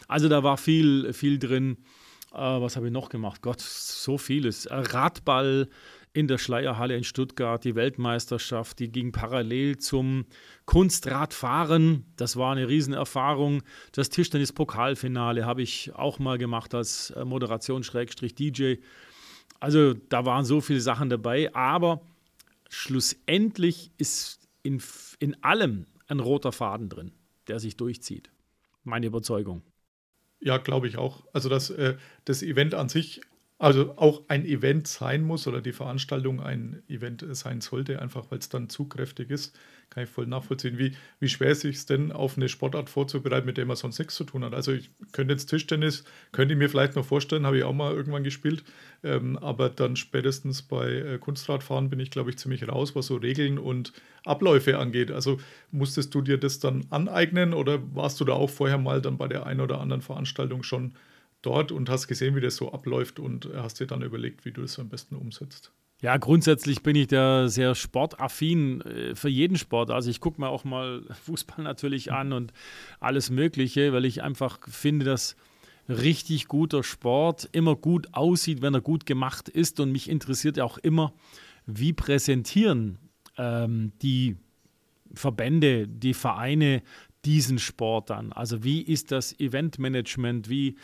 Also 0.08 0.28
da 0.28 0.42
war 0.42 0.56
viel, 0.56 1.12
viel 1.12 1.38
drin. 1.38 1.78
Äh, 2.32 2.38
was 2.38 2.76
habe 2.76 2.86
ich 2.86 2.92
noch 2.92 3.08
gemacht? 3.08 3.40
Gott, 3.40 3.60
so 3.60 4.18
vieles. 4.18 4.66
Äh, 4.66 4.74
Radball 4.74 5.68
in 6.12 6.26
der 6.26 6.38
Schleierhalle 6.38 6.96
in 6.96 7.04
Stuttgart, 7.04 7.64
die 7.64 7.76
Weltmeisterschaft, 7.76 8.78
die 8.80 8.90
ging 8.90 9.12
parallel 9.12 9.78
zum 9.78 10.26
Kunstradfahren. 10.66 12.04
Das 12.16 12.36
war 12.36 12.52
eine 12.52 12.68
Riesenerfahrung. 12.68 13.62
Das 13.92 14.10
Tischtennis-Pokalfinale 14.10 15.46
habe 15.46 15.62
ich 15.62 15.92
auch 15.94 16.18
mal 16.18 16.38
gemacht 16.38 16.74
als 16.74 17.10
äh, 17.10 17.24
Moderation-DJ. 17.24 18.76
Also 19.60 19.94
da 19.94 20.24
waren 20.24 20.44
so 20.44 20.60
viele 20.60 20.80
Sachen 20.80 21.10
dabei, 21.10 21.54
aber 21.54 22.00
schlussendlich 22.68 23.92
ist 23.98 24.48
in, 24.62 24.82
in 25.20 25.42
allem 25.44 25.86
ein 26.08 26.18
roter 26.18 26.50
Faden 26.50 26.88
drin, 26.88 27.12
der 27.46 27.60
sich 27.60 27.76
durchzieht. 27.76 28.30
Meine 28.82 29.06
Überzeugung. 29.06 29.62
Ja, 30.40 30.56
glaube 30.56 30.88
ich 30.88 30.96
auch. 30.96 31.24
Also 31.32 31.48
dass 31.48 31.70
äh, 31.70 31.96
das 32.24 32.42
Event 32.42 32.74
an 32.74 32.88
sich 32.88 33.20
also 33.60 33.94
auch 33.98 34.22
ein 34.28 34.46
Event 34.46 34.88
sein 34.88 35.22
muss 35.22 35.46
oder 35.46 35.60
die 35.60 35.74
Veranstaltung 35.74 36.40
ein 36.40 36.82
Event 36.88 37.24
sein 37.32 37.60
sollte, 37.60 38.00
einfach 38.00 38.30
weil 38.30 38.38
es 38.38 38.48
dann 38.48 38.70
zugkräftig 38.70 39.28
ist, 39.28 39.54
kann 39.90 40.04
ich 40.04 40.08
voll 40.08 40.26
nachvollziehen. 40.26 40.78
Wie, 40.78 40.92
wie 41.18 41.28
schwer 41.28 41.50
ist 41.50 41.66
es 41.66 41.84
denn, 41.84 42.10
auf 42.10 42.38
eine 42.38 42.48
Sportart 42.48 42.88
vorzubereiten, 42.88 43.44
mit 43.44 43.58
der 43.58 43.66
man 43.66 43.76
sonst 43.76 43.98
nichts 43.98 44.14
zu 44.14 44.24
tun 44.24 44.44
hat? 44.44 44.54
Also 44.54 44.72
ich 44.72 44.90
könnte 45.12 45.34
jetzt 45.34 45.46
Tischtennis, 45.46 46.04
könnte 46.32 46.54
ich 46.54 46.58
mir 46.58 46.70
vielleicht 46.70 46.96
noch 46.96 47.04
vorstellen, 47.04 47.44
habe 47.44 47.58
ich 47.58 47.64
auch 47.64 47.74
mal 47.74 47.92
irgendwann 47.92 48.24
gespielt, 48.24 48.64
ähm, 49.04 49.36
aber 49.36 49.68
dann 49.68 49.94
spätestens 49.94 50.62
bei 50.62 50.92
äh, 50.92 51.18
Kunstradfahren 51.18 51.90
bin 51.90 52.00
ich, 52.00 52.10
glaube 52.10 52.30
ich, 52.30 52.38
ziemlich 52.38 52.66
raus, 52.66 52.96
was 52.96 53.06
so 53.06 53.16
Regeln 53.16 53.58
und 53.58 53.92
Abläufe 54.24 54.78
angeht. 54.78 55.10
Also 55.10 55.38
musstest 55.70 56.14
du 56.14 56.22
dir 56.22 56.38
das 56.38 56.60
dann 56.60 56.86
aneignen 56.88 57.52
oder 57.52 57.78
warst 57.94 58.20
du 58.20 58.24
da 58.24 58.32
auch 58.32 58.48
vorher 58.48 58.78
mal 58.78 59.02
dann 59.02 59.18
bei 59.18 59.28
der 59.28 59.44
einen 59.44 59.60
oder 59.60 59.82
anderen 59.82 60.00
Veranstaltung 60.00 60.62
schon 60.62 60.94
dort 61.42 61.72
und 61.72 61.88
hast 61.88 62.06
gesehen, 62.06 62.36
wie 62.36 62.40
das 62.40 62.56
so 62.56 62.72
abläuft 62.72 63.18
und 63.18 63.48
hast 63.54 63.80
dir 63.80 63.86
dann 63.86 64.02
überlegt, 64.02 64.44
wie 64.44 64.52
du 64.52 64.62
das 64.62 64.78
am 64.78 64.88
besten 64.88 65.16
umsetzt. 65.16 65.72
Ja, 66.02 66.16
grundsätzlich 66.16 66.82
bin 66.82 66.96
ich 66.96 67.08
da 67.08 67.48
sehr 67.48 67.74
sportaffin 67.74 68.80
äh, 68.82 69.14
für 69.14 69.28
jeden 69.28 69.58
Sport. 69.58 69.90
Also 69.90 70.08
ich 70.08 70.20
gucke 70.20 70.40
mir 70.40 70.48
auch 70.48 70.64
mal 70.64 71.02
Fußball 71.24 71.62
natürlich 71.62 72.12
an 72.12 72.32
und 72.32 72.52
alles 73.00 73.30
Mögliche, 73.30 73.92
weil 73.92 74.06
ich 74.06 74.22
einfach 74.22 74.58
finde, 74.68 75.04
dass 75.04 75.36
richtig 75.88 76.48
guter 76.48 76.82
Sport 76.82 77.48
immer 77.52 77.76
gut 77.76 78.08
aussieht, 78.12 78.62
wenn 78.62 78.74
er 78.74 78.80
gut 78.80 79.04
gemacht 79.04 79.48
ist. 79.48 79.80
Und 79.80 79.92
mich 79.92 80.08
interessiert 80.08 80.56
ja 80.56 80.64
auch 80.64 80.78
immer, 80.78 81.12
wie 81.66 81.92
präsentieren 81.92 82.98
ähm, 83.36 83.92
die 84.00 84.36
Verbände, 85.12 85.86
die 85.86 86.14
Vereine 86.14 86.82
diesen 87.24 87.58
Sport 87.58 88.10
dann? 88.10 88.32
Also 88.32 88.64
wie 88.64 88.80
ist 88.80 89.12
das 89.12 89.38
Eventmanagement? 89.38 90.48
Wie, 90.48 90.76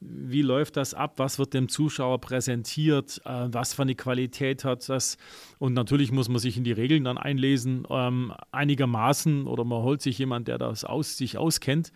wie 0.00 0.42
läuft 0.42 0.76
das 0.76 0.94
ab? 0.94 1.14
Was 1.18 1.38
wird 1.38 1.54
dem 1.54 1.68
Zuschauer 1.68 2.20
präsentiert? 2.20 3.20
Äh, 3.24 3.48
was 3.52 3.74
für 3.74 3.82
eine 3.82 3.94
Qualität 3.94 4.64
hat 4.64 4.88
das? 4.88 5.18
Und 5.58 5.74
natürlich 5.74 6.10
muss 6.10 6.28
man 6.28 6.38
sich 6.38 6.56
in 6.56 6.64
die 6.64 6.72
Regeln 6.72 7.04
dann 7.04 7.18
einlesen, 7.18 7.86
ähm, 7.90 8.32
einigermaßen, 8.50 9.46
oder 9.46 9.64
man 9.64 9.82
holt 9.82 10.02
sich 10.02 10.18
jemand, 10.18 10.48
der 10.48 10.58
das 10.58 10.84
aus, 10.84 11.16
sich 11.16 11.38
auskennt. 11.38 11.92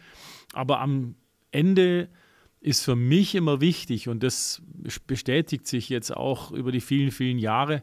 Aber 0.53 0.81
am 0.81 1.17
Ende 1.51 2.09
ist 2.61 2.85
für 2.85 2.97
mich 2.97 3.35
immer 3.35 3.61
wichtig, 3.61 4.09
und 4.09 4.23
das 4.23 4.63
bestätigt 5.07 5.67
sich 5.67 5.89
jetzt 5.89 6.17
auch 6.17 6.51
über 6.51 6.73
die 6.73 6.81
vielen, 6.81 7.11
vielen 7.11 7.39
Jahre, 7.39 7.83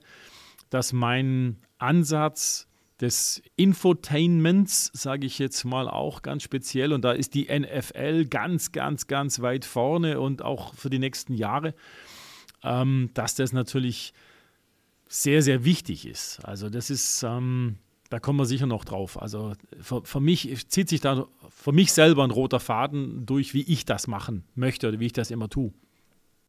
dass 0.70 0.94
mein 0.94 1.58
Ansatz 1.78 2.68
des 3.02 3.42
Infotainments, 3.58 4.90
sage 4.94 5.26
ich 5.26 5.40
jetzt 5.40 5.66
mal 5.66 5.90
auch 5.90 6.22
ganz 6.22 6.44
speziell. 6.44 6.94
Und 6.94 7.04
da 7.04 7.12
ist 7.12 7.34
die 7.34 7.48
NFL 7.48 8.26
ganz, 8.26 8.72
ganz, 8.72 9.08
ganz 9.08 9.42
weit 9.42 9.66
vorne 9.66 10.20
und 10.20 10.42
auch 10.42 10.74
für 10.74 10.90
die 10.90 11.00
nächsten 11.00 11.34
Jahre, 11.34 11.74
ähm, 12.64 13.10
dass 13.14 13.36
das 13.36 13.52
natürlich 13.52 14.14
sehr, 15.10 15.42
sehr 15.42 15.66
wichtig 15.66 16.06
ist. 16.08 16.40
Also 16.46 16.70
das 16.70 16.90
ist, 16.90 17.24
ähm, 17.24 17.78
da 18.10 18.20
kommen 18.20 18.40
wir 18.40 18.46
sicher 18.46 18.66
noch 18.66 18.86
drauf. 18.86 19.22
Also 19.22 19.54
für, 19.82 20.04
für, 20.06 20.22
mich 20.22 20.68
zieht 20.70 20.90
sich 20.90 21.02
da 21.02 21.28
für 21.50 21.74
mich 21.74 21.92
selber 21.92 22.24
ein 22.24 22.32
roter 22.32 22.60
Faden 22.60 23.26
durch, 23.26 23.54
wie 23.54 23.64
ich 23.64 23.86
das 23.86 24.08
machen 24.08 24.46
möchte 24.56 24.88
oder 24.88 25.00
wie 25.00 25.08
ich 25.08 25.14
das 25.14 25.32
immer 25.32 25.50
tue. 25.50 25.74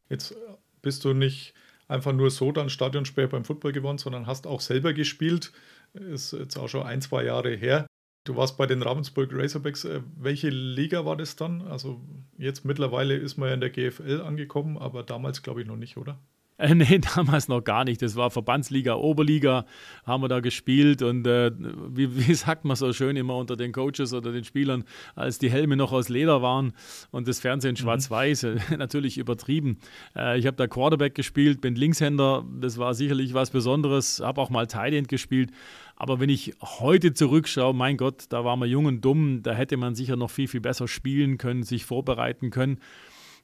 Jetzt 0.09 0.35
bist 0.81 1.03
du 1.03 1.13
nicht 1.13 1.53
einfach 1.87 2.13
nur 2.13 2.31
so 2.31 2.51
dann 2.51 2.69
Stadionsperr 2.69 3.27
beim 3.27 3.45
Football 3.45 3.73
gewonnen, 3.73 3.97
sondern 3.97 4.27
hast 4.27 4.47
auch 4.47 4.61
selber 4.61 4.93
gespielt 4.93 5.51
ist 5.97 6.33
jetzt 6.33 6.57
auch 6.57 6.67
schon 6.67 6.83
ein, 6.83 7.01
zwei 7.01 7.23
Jahre 7.23 7.55
her. 7.55 7.87
Du 8.23 8.35
warst 8.35 8.57
bei 8.57 8.65
den 8.65 8.81
Ravensburg 8.81 9.29
Razorbacks. 9.31 9.85
Äh, 9.85 10.01
welche 10.17 10.49
Liga 10.49 11.05
war 11.05 11.15
das 11.15 11.35
dann? 11.35 11.61
Also 11.61 12.01
jetzt 12.37 12.65
mittlerweile 12.65 13.15
ist 13.15 13.37
man 13.37 13.49
ja 13.49 13.55
in 13.55 13.61
der 13.61 13.69
GFL 13.69 14.21
angekommen, 14.21 14.77
aber 14.77 15.03
damals 15.03 15.43
glaube 15.43 15.61
ich 15.61 15.67
noch 15.67 15.77
nicht, 15.77 15.97
oder? 15.97 16.19
Äh, 16.57 16.73
nee, 16.73 16.99
damals 17.15 17.47
noch 17.47 17.63
gar 17.63 17.83
nicht. 17.83 18.01
Das 18.01 18.15
war 18.15 18.31
Verbandsliga, 18.31 18.95
Oberliga, 18.95 19.65
haben 20.05 20.23
wir 20.23 20.27
da 20.27 20.39
gespielt. 20.39 21.01
Und 21.01 21.25
äh, 21.27 21.51
wie, 21.89 22.27
wie, 22.27 22.33
sagt 22.33 22.65
man 22.65 22.75
so 22.75 22.91
schön 22.93 23.15
immer 23.15 23.37
unter 23.37 23.55
den 23.55 23.71
Coaches 23.71 24.13
oder 24.13 24.31
den 24.31 24.43
Spielern, 24.43 24.83
als 25.15 25.37
die 25.37 25.51
Helme 25.51 25.75
noch 25.75 25.91
aus 25.91 26.09
Leder 26.09 26.41
waren 26.41 26.73
und 27.11 27.27
das 27.27 27.39
Fernsehen 27.39 27.73
mhm. 27.73 27.77
schwarz-weiß, 27.77 28.43
äh, 28.43 28.57
natürlich 28.77 29.17
übertrieben. 29.17 29.79
Äh, 30.15 30.39
ich 30.39 30.47
habe 30.47 30.57
da 30.57 30.67
Quarterback 30.67 31.15
gespielt, 31.15 31.61
bin 31.61 31.75
Linkshänder, 31.75 32.43
das 32.59 32.77
war 32.77 32.93
sicherlich 32.93 33.33
was 33.33 33.51
Besonderes, 33.51 34.21
habe 34.23 34.41
auch 34.41 34.49
mal 34.49 34.67
Tight 34.67 34.93
End 34.93 35.07
gespielt. 35.07 35.51
Aber 35.97 36.19
wenn 36.19 36.29
ich 36.29 36.53
heute 36.61 37.13
zurückschaue, 37.13 37.73
mein 37.73 37.97
Gott, 37.97 38.25
da 38.29 38.45
war 38.45 38.55
man 38.55 38.69
jung 38.69 38.85
und 38.85 39.01
dumm, 39.01 39.41
da 39.41 39.53
hätte 39.53 39.77
man 39.77 39.95
sicher 39.95 40.15
noch 40.15 40.29
viel, 40.29 40.47
viel 40.47 40.61
besser 40.61 40.87
spielen 40.87 41.37
können, 41.37 41.63
sich 41.63 41.85
vorbereiten 41.85 42.51
können. 42.51 42.79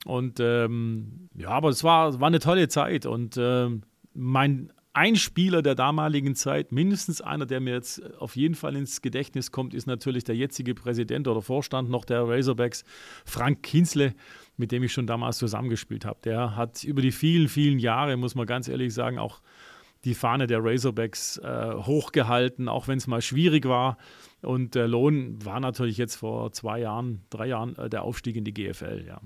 Und 0.06 0.40
ähm, 0.40 1.30
ja, 1.36 1.50
aber 1.50 1.70
es 1.70 1.84
war, 1.84 2.20
war 2.20 2.28
eine 2.28 2.40
tolle 2.40 2.68
Zeit. 2.68 3.08
Und 3.08 3.38
äh, 3.38 3.70
mein 4.14 4.72
ein 4.96 5.16
Spieler 5.16 5.64
der 5.64 5.74
damaligen 5.74 6.36
Zeit, 6.36 6.72
mindestens 6.72 7.20
einer, 7.20 7.48
der 7.48 7.60
mir 7.60 7.74
jetzt 7.74 8.02
auf 8.20 8.36
jeden 8.36 8.54
Fall 8.54 8.76
ins 8.76 9.02
Gedächtnis 9.02 9.52
kommt, 9.52 9.74
ist 9.74 9.88
natürlich 9.88 10.24
der 10.24 10.36
jetzige 10.36 10.76
Präsident 10.76 11.28
oder 11.28 11.42
Vorstand 11.42 11.90
noch 11.90 12.06
der 12.06 12.28
Razorbacks, 12.28 12.86
Frank 13.26 13.64
Kinsle, 13.64 14.14
mit 14.56 14.72
dem 14.72 14.84
ich 14.84 14.94
schon 14.94 15.08
damals 15.08 15.40
zusammengespielt 15.40 16.06
habe. 16.06 16.20
Der 16.24 16.56
hat 16.56 16.84
über 16.84 17.02
die 17.02 17.12
vielen, 17.12 17.48
vielen 17.48 17.80
Jahre, 17.80 18.18
muss 18.18 18.36
man 18.36 18.46
ganz 18.46 18.68
ehrlich 18.68 18.94
sagen, 18.94 19.18
auch 19.18 19.42
die 20.06 20.16
Fahne 20.16 20.48
der 20.48 20.64
Razorbacks 20.64 21.38
äh, 21.38 21.74
hochgehalten, 21.74 22.68
auch 22.68 22.88
wenn 22.88 22.98
es 22.98 23.08
mal 23.08 23.22
schwierig 23.22 23.66
war. 23.66 23.98
Und 24.42 24.76
der 24.76 24.88
Lohn 24.88 25.44
war 25.46 25.60
natürlich 25.60 25.98
jetzt 25.98 26.16
vor 26.16 26.52
zwei 26.52 26.80
Jahren, 26.80 27.24
drei 27.30 27.48
Jahren 27.48 27.76
äh, 27.78 27.90
der 27.90 28.04
Aufstieg 28.04 28.36
in 28.36 28.44
die 28.44 28.54
GFL, 28.54 29.06
ja. 29.08 29.22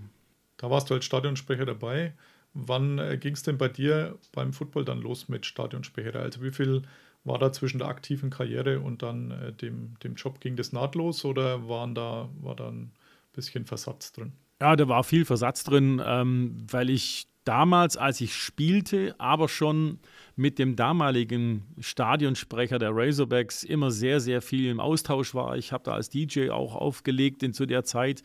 Da 0.58 0.70
warst 0.70 0.90
du 0.90 0.96
als 0.96 1.06
Stadionsprecher 1.06 1.66
dabei. 1.66 2.14
Wann 2.54 2.98
äh, 2.98 3.18
ging 3.18 3.34
es 3.34 3.44
denn 3.44 3.58
bei 3.58 3.68
dir 3.68 4.18
beim 4.32 4.54
Football 4.54 4.86
dann 4.86 5.00
los 5.00 5.30
mit 5.30 5.46
Stadionsprecher? 5.46 6.20
Also 6.20 6.42
wie 6.42 6.52
viel 6.52 6.84
war 7.24 7.38
da 7.38 7.52
zwischen 7.52 7.80
der 7.80 7.88
aktiven 7.88 8.30
Karriere 8.30 8.80
und 8.80 9.04
dann 9.04 9.32
äh, 9.32 9.54
dem, 9.54 9.96
dem 10.04 10.16
Job? 10.16 10.40
Ging 10.40 10.56
das 10.56 10.72
nahtlos 10.72 11.26
oder 11.26 11.68
waren 11.68 11.94
da, 11.94 12.30
war 12.42 12.56
da 12.56 12.70
ein 12.70 12.92
bisschen 13.34 13.66
Versatz 13.66 14.14
drin? 14.14 14.34
Ja, 14.60 14.76
da 14.76 14.88
war 14.88 15.04
viel 15.04 15.26
Versatz 15.26 15.64
drin, 15.64 16.02
ähm, 16.04 16.66
weil 16.72 16.90
ich 16.90 17.28
damals, 17.48 17.98
als 17.98 18.22
ich 18.22 18.36
spielte, 18.36 19.16
aber 19.18 19.48
schon 19.48 20.00
mit 20.36 20.60
dem 20.60 20.76
damaligen 20.76 21.64
Stadionsprecher 21.80 22.78
der 22.80 22.92
Razorbacks 22.94 23.64
immer 23.64 23.92
sehr, 23.92 24.20
sehr 24.20 24.42
viel 24.42 24.70
im 24.70 24.80
Austausch 24.80 25.34
war. 25.34 25.58
Ich 25.58 25.72
habe 25.72 25.84
da 25.84 25.94
als 25.94 26.10
DJ 26.10 26.50
auch 26.50 26.76
aufgelegt 26.76 27.44
in, 27.44 27.54
zu 27.54 27.66
der 27.66 27.84
Zeit. 27.84 28.24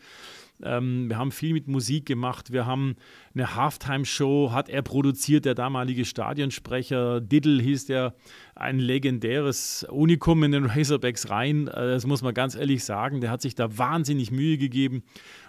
Ähm, 0.61 1.09
wir 1.09 1.17
haben 1.17 1.31
viel 1.31 1.53
mit 1.53 1.67
Musik 1.67 2.05
gemacht. 2.05 2.51
Wir 2.51 2.65
haben 2.65 2.95
eine 3.33 3.55
Halftime-Show, 3.55 4.51
hat 4.51 4.69
er 4.69 4.81
produziert, 4.81 5.45
der 5.45 5.55
damalige 5.55 6.05
Stadionsprecher. 6.05 7.21
Diddle 7.21 7.61
hieß 7.61 7.85
der, 7.85 8.13
ein 8.55 8.79
legendäres 8.79 9.85
Unikum 9.89 10.43
in 10.43 10.51
den 10.51 10.65
Razorbacks 10.65 11.29
rein. 11.29 11.67
Äh, 11.67 11.91
das 11.91 12.05
muss 12.05 12.21
man 12.21 12.33
ganz 12.33 12.55
ehrlich 12.55 12.83
sagen. 12.83 13.21
Der 13.21 13.31
hat 13.31 13.41
sich 13.41 13.55
da 13.55 13.77
wahnsinnig 13.77 14.31
Mühe 14.31 14.57
gegeben. 14.57 15.03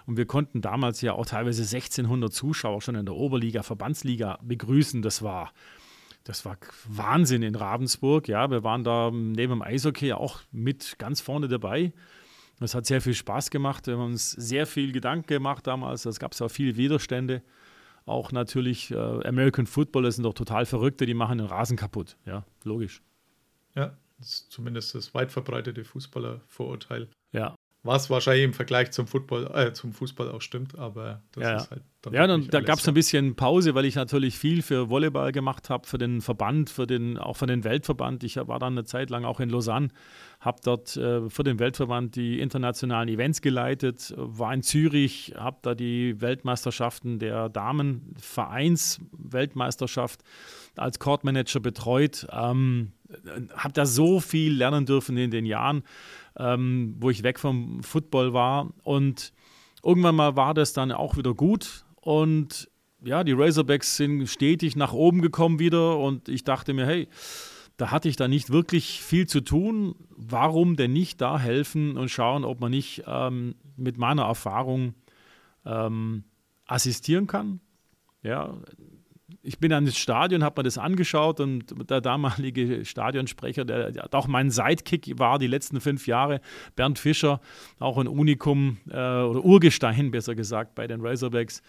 Und 0.05 0.17
wir 0.17 0.25
konnten 0.25 0.61
damals 0.61 1.01
ja 1.01 1.13
auch 1.13 1.25
teilweise 1.25 1.63
1600 1.63 2.33
Zuschauer 2.33 2.81
schon 2.81 2.95
in 2.95 3.05
der 3.05 3.15
Oberliga, 3.15 3.63
Verbandsliga 3.63 4.39
begrüßen. 4.43 5.01
Das 5.01 5.21
war 5.21 5.51
das 6.25 6.43
war 6.43 6.57
Wahnsinn 6.87 7.43
in 7.43 7.53
Ravensburg. 7.53 8.27
Ja, 8.27 8.49
wir 8.49 8.63
waren 8.63 8.83
da 8.83 9.11
neben 9.11 9.53
dem 9.53 9.61
Eishockey 9.61 10.11
auch 10.13 10.41
mit 10.51 10.95
ganz 10.97 11.21
vorne 11.21 11.47
dabei. 11.47 11.93
Es 12.59 12.73
hat 12.73 12.85
sehr 12.85 13.01
viel 13.01 13.13
Spaß 13.13 13.49
gemacht. 13.49 13.87
Wir 13.87 13.95
haben 13.95 14.05
uns 14.05 14.31
sehr 14.31 14.65
viel 14.65 14.91
Gedanken 14.91 15.27
gemacht 15.27 15.67
damals. 15.67 16.05
Es 16.05 16.19
gab 16.19 16.39
auch 16.39 16.49
viele 16.49 16.77
Widerstände. 16.77 17.41
Auch 18.05 18.31
natürlich 18.31 18.91
äh, 18.91 18.95
American 18.95 19.65
Football, 19.65 20.03
das 20.03 20.15
sind 20.15 20.23
doch 20.23 20.33
total 20.33 20.65
Verrückte, 20.65 21.05
die 21.05 21.15
machen 21.15 21.39
den 21.39 21.47
Rasen 21.47 21.75
kaputt. 21.75 22.17
Ja, 22.25 22.45
logisch. 22.63 23.01
Ja, 23.73 23.97
das 24.19 24.27
ist 24.27 24.51
zumindest 24.51 24.93
das 24.95 25.13
weit 25.13 25.31
verbreitete 25.31 25.83
Fußballervorurteil. 25.83 27.09
Ja. 27.31 27.55
Was 27.85 28.09
wahrscheinlich 28.09 28.45
im 28.45 28.53
Vergleich 28.53 28.91
zum 28.91 29.05
Football, 29.05 29.51
äh, 29.53 29.73
zum 29.73 29.91
Fußball 29.93 30.31
auch 30.31 30.41
stimmt, 30.41 30.77
aber 30.77 31.21
das 31.33 31.43
Ja, 31.43 31.55
ist 31.57 31.71
halt 31.71 31.83
dann 32.01 32.13
Ja, 32.13 32.27
dann, 32.27 32.47
da 32.47 32.61
gab 32.61 32.79
es 32.79 32.87
ein 32.87 32.93
bisschen 32.93 33.35
Pause, 33.35 33.75
weil 33.75 33.85
ich 33.85 33.95
natürlich 33.95 34.37
viel 34.37 34.61
für 34.61 34.89
Volleyball 34.89 35.31
gemacht 35.31 35.69
habe, 35.69 35.87
für 35.87 35.97
den 35.97 36.21
Verband, 36.21 36.69
für 36.69 36.87
den, 36.87 37.17
auch 37.17 37.37
für 37.37 37.45
den 37.45 37.63
Weltverband. 37.63 38.23
Ich 38.23 38.37
war 38.37 38.59
dann 38.59 38.73
eine 38.73 38.85
Zeit 38.85 39.09
lang 39.09 39.23
auch 39.23 39.39
in 39.39 39.49
Lausanne, 39.49 39.89
habe 40.39 40.59
dort 40.63 40.97
äh, 40.97 41.29
für 41.29 41.43
den 41.43 41.59
Weltverband 41.59 42.15
die 42.15 42.39
internationalen 42.39 43.09
Events 43.09 43.41
geleitet, 43.41 44.13
war 44.17 44.53
in 44.53 44.63
Zürich, 44.63 45.33
habe 45.37 45.57
da 45.61 45.75
die 45.75 46.19
Weltmeisterschaften 46.21 47.19
der 47.19 47.49
Damenvereins-Weltmeisterschaft 47.49 50.21
als 50.75 50.99
Courtmanager 50.99 51.59
betreut. 51.59 52.27
Ähm, 52.31 52.93
habe 53.55 53.73
da 53.73 53.85
so 53.85 54.19
viel 54.19 54.53
lernen 54.53 54.85
dürfen 54.85 55.17
in 55.17 55.31
den 55.31 55.45
Jahren, 55.45 55.83
ähm, 56.37 56.95
wo 56.99 57.09
ich 57.09 57.23
weg 57.23 57.39
vom 57.39 57.83
Football 57.83 58.33
war 58.33 58.71
und 58.83 59.33
irgendwann 59.83 60.15
mal 60.15 60.35
war 60.35 60.53
das 60.53 60.73
dann 60.73 60.91
auch 60.91 61.17
wieder 61.17 61.33
gut 61.33 61.85
und 61.95 62.69
ja, 63.03 63.23
die 63.23 63.33
Razorbacks 63.33 63.97
sind 63.97 64.27
stetig 64.27 64.75
nach 64.75 64.93
oben 64.93 65.21
gekommen 65.21 65.59
wieder 65.59 65.97
und 65.99 66.27
ich 66.27 66.43
dachte 66.43 66.73
mir, 66.73 66.85
hey, 66.85 67.07
da 67.77 67.91
hatte 67.91 68.09
ich 68.09 68.15
da 68.15 68.27
nicht 68.27 68.51
wirklich 68.51 69.01
viel 69.01 69.27
zu 69.27 69.41
tun. 69.41 69.95
Warum 70.09 70.75
denn 70.75 70.93
nicht 70.93 71.21
da 71.21 71.37
helfen 71.37 71.97
und 71.97 72.09
schauen, 72.09 72.45
ob 72.45 72.61
man 72.61 72.71
nicht 72.71 73.03
ähm, 73.05 73.55
mit 73.75 73.97
meiner 73.97 74.23
Erfahrung 74.23 74.95
ähm, 75.65 76.23
assistieren 76.65 77.27
kann? 77.27 77.59
Ja, 78.23 78.57
ich 79.45 79.59
bin 79.59 79.71
an 79.71 79.85
das 79.85 79.97
Stadion, 79.97 80.43
habe 80.43 80.59
mir 80.59 80.63
das 80.63 80.77
angeschaut 80.77 81.39
und 81.39 81.89
der 81.89 82.01
damalige 82.01 82.83
Stadionsprecher, 82.83 83.63
der, 83.63 83.91
der 83.91 84.13
auch 84.13 84.27
mein 84.27 84.49
Sidekick 84.49 85.19
war 85.19 85.39
die 85.39 85.47
letzten 85.47 85.79
fünf 85.79 86.07
Jahre, 86.07 86.41
Bernd 86.75 86.99
Fischer, 86.99 87.39
auch 87.79 87.97
ein 87.97 88.07
Unikum 88.07 88.77
äh, 88.89 88.93
oder 88.93 89.43
Urgestein 89.43 90.11
besser 90.11 90.35
gesagt 90.35 90.75
bei 90.75 90.87
den 90.87 91.01
Razorbacks, 91.01 91.61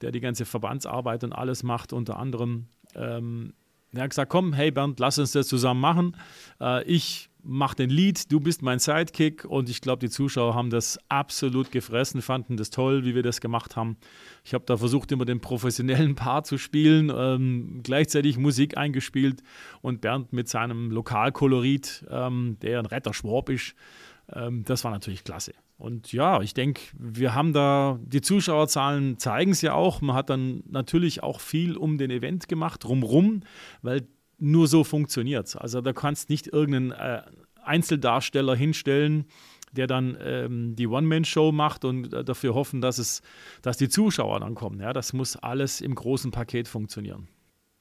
der 0.00 0.12
die 0.12 0.20
ganze 0.20 0.44
Verbandsarbeit 0.44 1.24
und 1.24 1.32
alles 1.32 1.62
macht, 1.62 1.92
unter 1.92 2.18
anderem. 2.18 2.66
Ähm, 2.94 3.52
er 3.92 4.02
hat 4.02 4.10
gesagt, 4.10 4.30
komm, 4.30 4.52
hey 4.52 4.70
Bernd, 4.70 4.98
lass 5.00 5.18
uns 5.18 5.32
das 5.32 5.48
zusammen 5.48 5.80
machen. 5.80 6.16
Äh, 6.60 6.84
ich 6.84 7.30
mache 7.44 7.76
den 7.76 7.90
Lead, 7.90 8.32
du 8.32 8.40
bist 8.40 8.62
mein 8.62 8.78
Sidekick 8.78 9.44
und 9.44 9.68
ich 9.68 9.80
glaube, 9.80 10.00
die 10.00 10.10
Zuschauer 10.10 10.54
haben 10.54 10.70
das 10.70 10.98
absolut 11.08 11.70
gefressen, 11.70 12.22
fanden 12.22 12.56
das 12.56 12.70
toll, 12.70 13.04
wie 13.04 13.14
wir 13.14 13.22
das 13.22 13.40
gemacht 13.40 13.76
haben. 13.76 13.96
Ich 14.44 14.54
habe 14.54 14.64
da 14.66 14.76
versucht, 14.76 15.12
immer 15.12 15.24
den 15.24 15.40
professionellen 15.40 16.14
Part 16.16 16.46
zu 16.46 16.58
spielen, 16.58 17.12
ähm, 17.14 17.80
gleichzeitig 17.82 18.38
Musik 18.38 18.76
eingespielt 18.76 19.42
und 19.82 20.00
Bernd 20.00 20.32
mit 20.32 20.48
seinem 20.48 20.90
Lokalkolorit, 20.90 22.04
ähm, 22.10 22.56
der 22.62 22.78
ein 22.78 22.86
Retterschwab 22.86 23.50
ist, 23.50 23.74
ähm, 24.32 24.64
das 24.64 24.84
war 24.84 24.90
natürlich 24.90 25.24
klasse. 25.24 25.52
Und 25.76 26.12
ja, 26.12 26.40
ich 26.40 26.54
denke, 26.54 26.80
wir 26.96 27.34
haben 27.34 27.52
da, 27.52 27.98
die 28.02 28.20
Zuschauerzahlen 28.20 29.18
zeigen 29.18 29.50
es 29.50 29.60
ja 29.60 29.74
auch. 29.74 30.00
Man 30.00 30.16
hat 30.16 30.30
dann 30.30 30.62
natürlich 30.68 31.22
auch 31.22 31.40
viel 31.40 31.76
um 31.76 31.98
den 31.98 32.10
Event 32.10 32.48
gemacht, 32.48 32.84
drumrum, 32.84 33.42
weil 33.82 34.06
nur 34.38 34.68
so 34.68 34.84
funktioniert 34.84 35.46
es. 35.46 35.56
Also 35.56 35.80
da 35.80 35.92
kannst 35.92 36.30
nicht 36.30 36.46
irgendeinen 36.46 36.92
äh, 36.92 37.22
Einzeldarsteller 37.64 38.54
hinstellen, 38.54 39.26
der 39.72 39.86
dann 39.86 40.16
ähm, 40.20 40.76
die 40.76 40.86
One-Man-Show 40.86 41.52
macht 41.52 41.84
und 41.84 42.12
äh, 42.12 42.24
dafür 42.24 42.54
hoffen, 42.54 42.80
dass, 42.80 42.98
es, 42.98 43.22
dass 43.62 43.76
die 43.76 43.88
Zuschauer 43.88 44.40
dann 44.40 44.54
kommen. 44.54 44.80
Ja, 44.80 44.92
das 44.92 45.12
muss 45.12 45.36
alles 45.36 45.80
im 45.80 45.94
großen 45.94 46.30
Paket 46.30 46.68
funktionieren. 46.68 47.28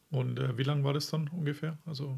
Und 0.10 0.40
äh, 0.40 0.58
wie 0.58 0.64
lange 0.64 0.84
war 0.84 0.94
das 0.94 1.08
dann 1.10 1.28
ungefähr? 1.30 1.78
Also, 1.86 2.16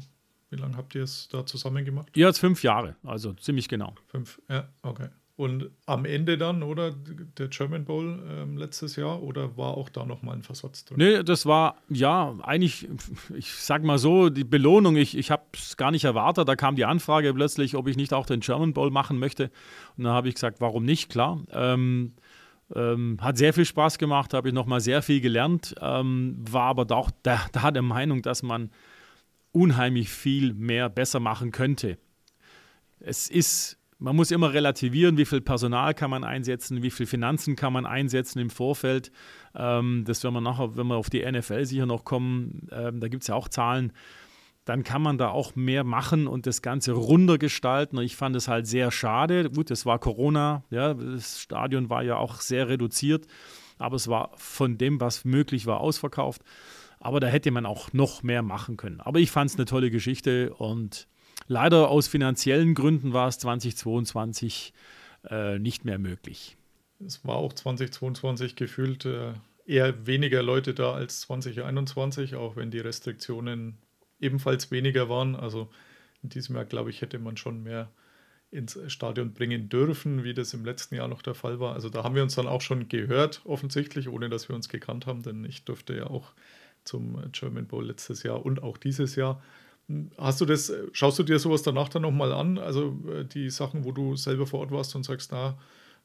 wie 0.50 0.56
lange 0.56 0.76
habt 0.76 0.94
ihr 0.94 1.02
es 1.02 1.28
da 1.28 1.44
zusammen 1.44 1.84
gemacht? 1.84 2.08
Jetzt 2.14 2.38
fünf 2.38 2.62
Jahre, 2.62 2.96
also 3.02 3.32
ziemlich 3.34 3.68
genau. 3.68 3.94
Fünf, 4.06 4.40
ja, 4.48 4.68
okay. 4.82 5.08
Und 5.36 5.70
am 5.84 6.06
Ende 6.06 6.38
dann, 6.38 6.62
oder 6.62 6.92
der 7.36 7.48
German 7.48 7.84
Bowl 7.84 8.24
ähm, 8.26 8.56
letztes 8.56 8.96
Jahr, 8.96 9.22
oder 9.22 9.58
war 9.58 9.76
auch 9.76 9.90
da 9.90 10.06
nochmal 10.06 10.36
ein 10.36 10.42
Versatz 10.42 10.86
drin? 10.86 10.96
Nee, 10.96 11.22
das 11.22 11.44
war, 11.44 11.76
ja, 11.90 12.34
eigentlich, 12.42 12.88
ich 13.34 13.52
sag 13.52 13.84
mal 13.84 13.98
so, 13.98 14.30
die 14.30 14.44
Belohnung, 14.44 14.96
ich, 14.96 15.14
ich 15.14 15.30
habe 15.30 15.42
es 15.52 15.76
gar 15.76 15.90
nicht 15.90 16.04
erwartet. 16.04 16.48
Da 16.48 16.56
kam 16.56 16.74
die 16.74 16.86
Anfrage 16.86 17.34
plötzlich, 17.34 17.76
ob 17.76 17.86
ich 17.86 17.98
nicht 17.98 18.14
auch 18.14 18.24
den 18.24 18.40
German 18.40 18.72
Bowl 18.72 18.90
machen 18.90 19.18
möchte. 19.18 19.50
Und 19.98 20.04
da 20.04 20.14
habe 20.14 20.28
ich 20.28 20.34
gesagt, 20.34 20.62
warum 20.62 20.86
nicht, 20.86 21.10
klar. 21.10 21.42
Ähm, 21.52 22.14
ähm, 22.74 23.18
hat 23.20 23.36
sehr 23.36 23.52
viel 23.52 23.66
Spaß 23.66 23.98
gemacht, 23.98 24.32
habe 24.32 24.48
ich 24.48 24.54
nochmal 24.54 24.80
sehr 24.80 25.02
viel 25.02 25.20
gelernt, 25.20 25.74
ähm, 25.80 26.36
war 26.50 26.64
aber 26.64 26.96
auch 26.96 27.10
da, 27.22 27.44
da 27.52 27.70
der 27.70 27.82
Meinung, 27.82 28.22
dass 28.22 28.42
man 28.42 28.70
unheimlich 29.52 30.08
viel 30.08 30.54
mehr 30.54 30.88
besser 30.88 31.20
machen 31.20 31.52
könnte. 31.52 31.98
Es 33.00 33.28
ist 33.28 33.75
man 33.98 34.14
muss 34.14 34.30
immer 34.30 34.52
relativieren, 34.52 35.16
wie 35.16 35.24
viel 35.24 35.40
Personal 35.40 35.94
kann 35.94 36.10
man 36.10 36.24
einsetzen, 36.24 36.82
wie 36.82 36.90
viel 36.90 37.06
Finanzen 37.06 37.56
kann 37.56 37.72
man 37.72 37.86
einsetzen 37.86 38.38
im 38.38 38.50
Vorfeld. 38.50 39.10
Ähm, 39.54 40.04
das 40.06 40.22
werden 40.22 40.34
wir 40.34 40.40
nachher, 40.40 40.76
wenn 40.76 40.86
wir 40.86 40.96
auf 40.96 41.10
die 41.10 41.24
NFL 41.24 41.64
sicher 41.64 41.86
noch 41.86 42.04
kommen, 42.04 42.68
ähm, 42.72 43.00
da 43.00 43.08
gibt 43.08 43.22
es 43.22 43.28
ja 43.28 43.34
auch 43.34 43.48
Zahlen, 43.48 43.92
dann 44.66 44.82
kann 44.82 45.00
man 45.00 45.16
da 45.16 45.28
auch 45.28 45.54
mehr 45.54 45.84
machen 45.84 46.26
und 46.26 46.46
das 46.46 46.60
Ganze 46.60 46.92
runder 46.92 47.38
gestalten. 47.38 47.98
Ich 47.98 48.16
fand 48.16 48.34
es 48.36 48.48
halt 48.48 48.66
sehr 48.66 48.90
schade. 48.90 49.48
Gut, 49.48 49.70
es 49.70 49.86
war 49.86 50.00
Corona, 50.00 50.64
ja, 50.70 50.92
das 50.92 51.40
Stadion 51.40 51.88
war 51.88 52.02
ja 52.02 52.16
auch 52.16 52.40
sehr 52.40 52.68
reduziert, 52.68 53.26
aber 53.78 53.96
es 53.96 54.08
war 54.08 54.32
von 54.34 54.76
dem, 54.76 55.00
was 55.00 55.24
möglich 55.24 55.66
war, 55.66 55.80
ausverkauft. 55.80 56.42
Aber 56.98 57.20
da 57.20 57.28
hätte 57.28 57.50
man 57.50 57.64
auch 57.64 57.92
noch 57.92 58.22
mehr 58.22 58.42
machen 58.42 58.76
können. 58.76 59.00
Aber 59.00 59.20
ich 59.20 59.30
fand 59.30 59.50
es 59.50 59.56
eine 59.56 59.66
tolle 59.66 59.90
Geschichte 59.90 60.52
und 60.54 61.06
Leider 61.48 61.88
aus 61.88 62.08
finanziellen 62.08 62.74
Gründen 62.74 63.12
war 63.12 63.28
es 63.28 63.38
2022 63.38 64.72
äh, 65.30 65.58
nicht 65.58 65.84
mehr 65.84 65.98
möglich. 65.98 66.56
Es 67.04 67.24
war 67.24 67.36
auch 67.36 67.52
2022 67.52 68.56
gefühlt 68.56 69.04
äh, 69.04 69.32
eher 69.66 70.06
weniger 70.06 70.42
Leute 70.42 70.74
da 70.74 70.94
als 70.94 71.20
2021, 71.22 72.36
auch 72.36 72.56
wenn 72.56 72.70
die 72.70 72.78
Restriktionen 72.78 73.78
ebenfalls 74.20 74.70
weniger 74.70 75.08
waren. 75.08 75.36
Also 75.36 75.68
in 76.22 76.30
diesem 76.30 76.56
Jahr, 76.56 76.64
glaube 76.64 76.90
ich, 76.90 77.02
hätte 77.02 77.18
man 77.18 77.36
schon 77.36 77.62
mehr 77.62 77.90
ins 78.50 78.78
Stadion 78.86 79.34
bringen 79.34 79.68
dürfen, 79.68 80.24
wie 80.24 80.32
das 80.32 80.54
im 80.54 80.64
letzten 80.64 80.94
Jahr 80.94 81.08
noch 81.08 81.22
der 81.22 81.34
Fall 81.34 81.60
war. 81.60 81.74
Also 81.74 81.90
da 81.90 82.04
haben 82.04 82.14
wir 82.14 82.22
uns 82.22 82.36
dann 82.36 82.46
auch 82.46 82.60
schon 82.60 82.88
gehört, 82.88 83.42
offensichtlich, 83.44 84.08
ohne 84.08 84.28
dass 84.28 84.48
wir 84.48 84.56
uns 84.56 84.68
gekannt 84.68 85.06
haben, 85.06 85.22
denn 85.22 85.44
ich 85.44 85.64
durfte 85.64 85.96
ja 85.96 86.06
auch 86.06 86.32
zum 86.84 87.30
German 87.32 87.66
Bowl 87.66 87.84
letztes 87.84 88.22
Jahr 88.22 88.46
und 88.46 88.62
auch 88.62 88.78
dieses 88.78 89.16
Jahr. 89.16 89.42
Hast 90.18 90.40
du 90.40 90.46
das, 90.46 90.72
schaust 90.92 91.18
du 91.18 91.22
dir 91.22 91.38
sowas 91.38 91.62
danach 91.62 91.88
dann 91.88 92.02
nochmal 92.02 92.32
an? 92.32 92.58
Also 92.58 92.98
äh, 93.08 93.24
die 93.24 93.50
Sachen, 93.50 93.84
wo 93.84 93.92
du 93.92 94.16
selber 94.16 94.46
vor 94.46 94.60
Ort 94.60 94.72
warst 94.72 94.96
und 94.96 95.04
sagst, 95.04 95.30
na, 95.30 95.56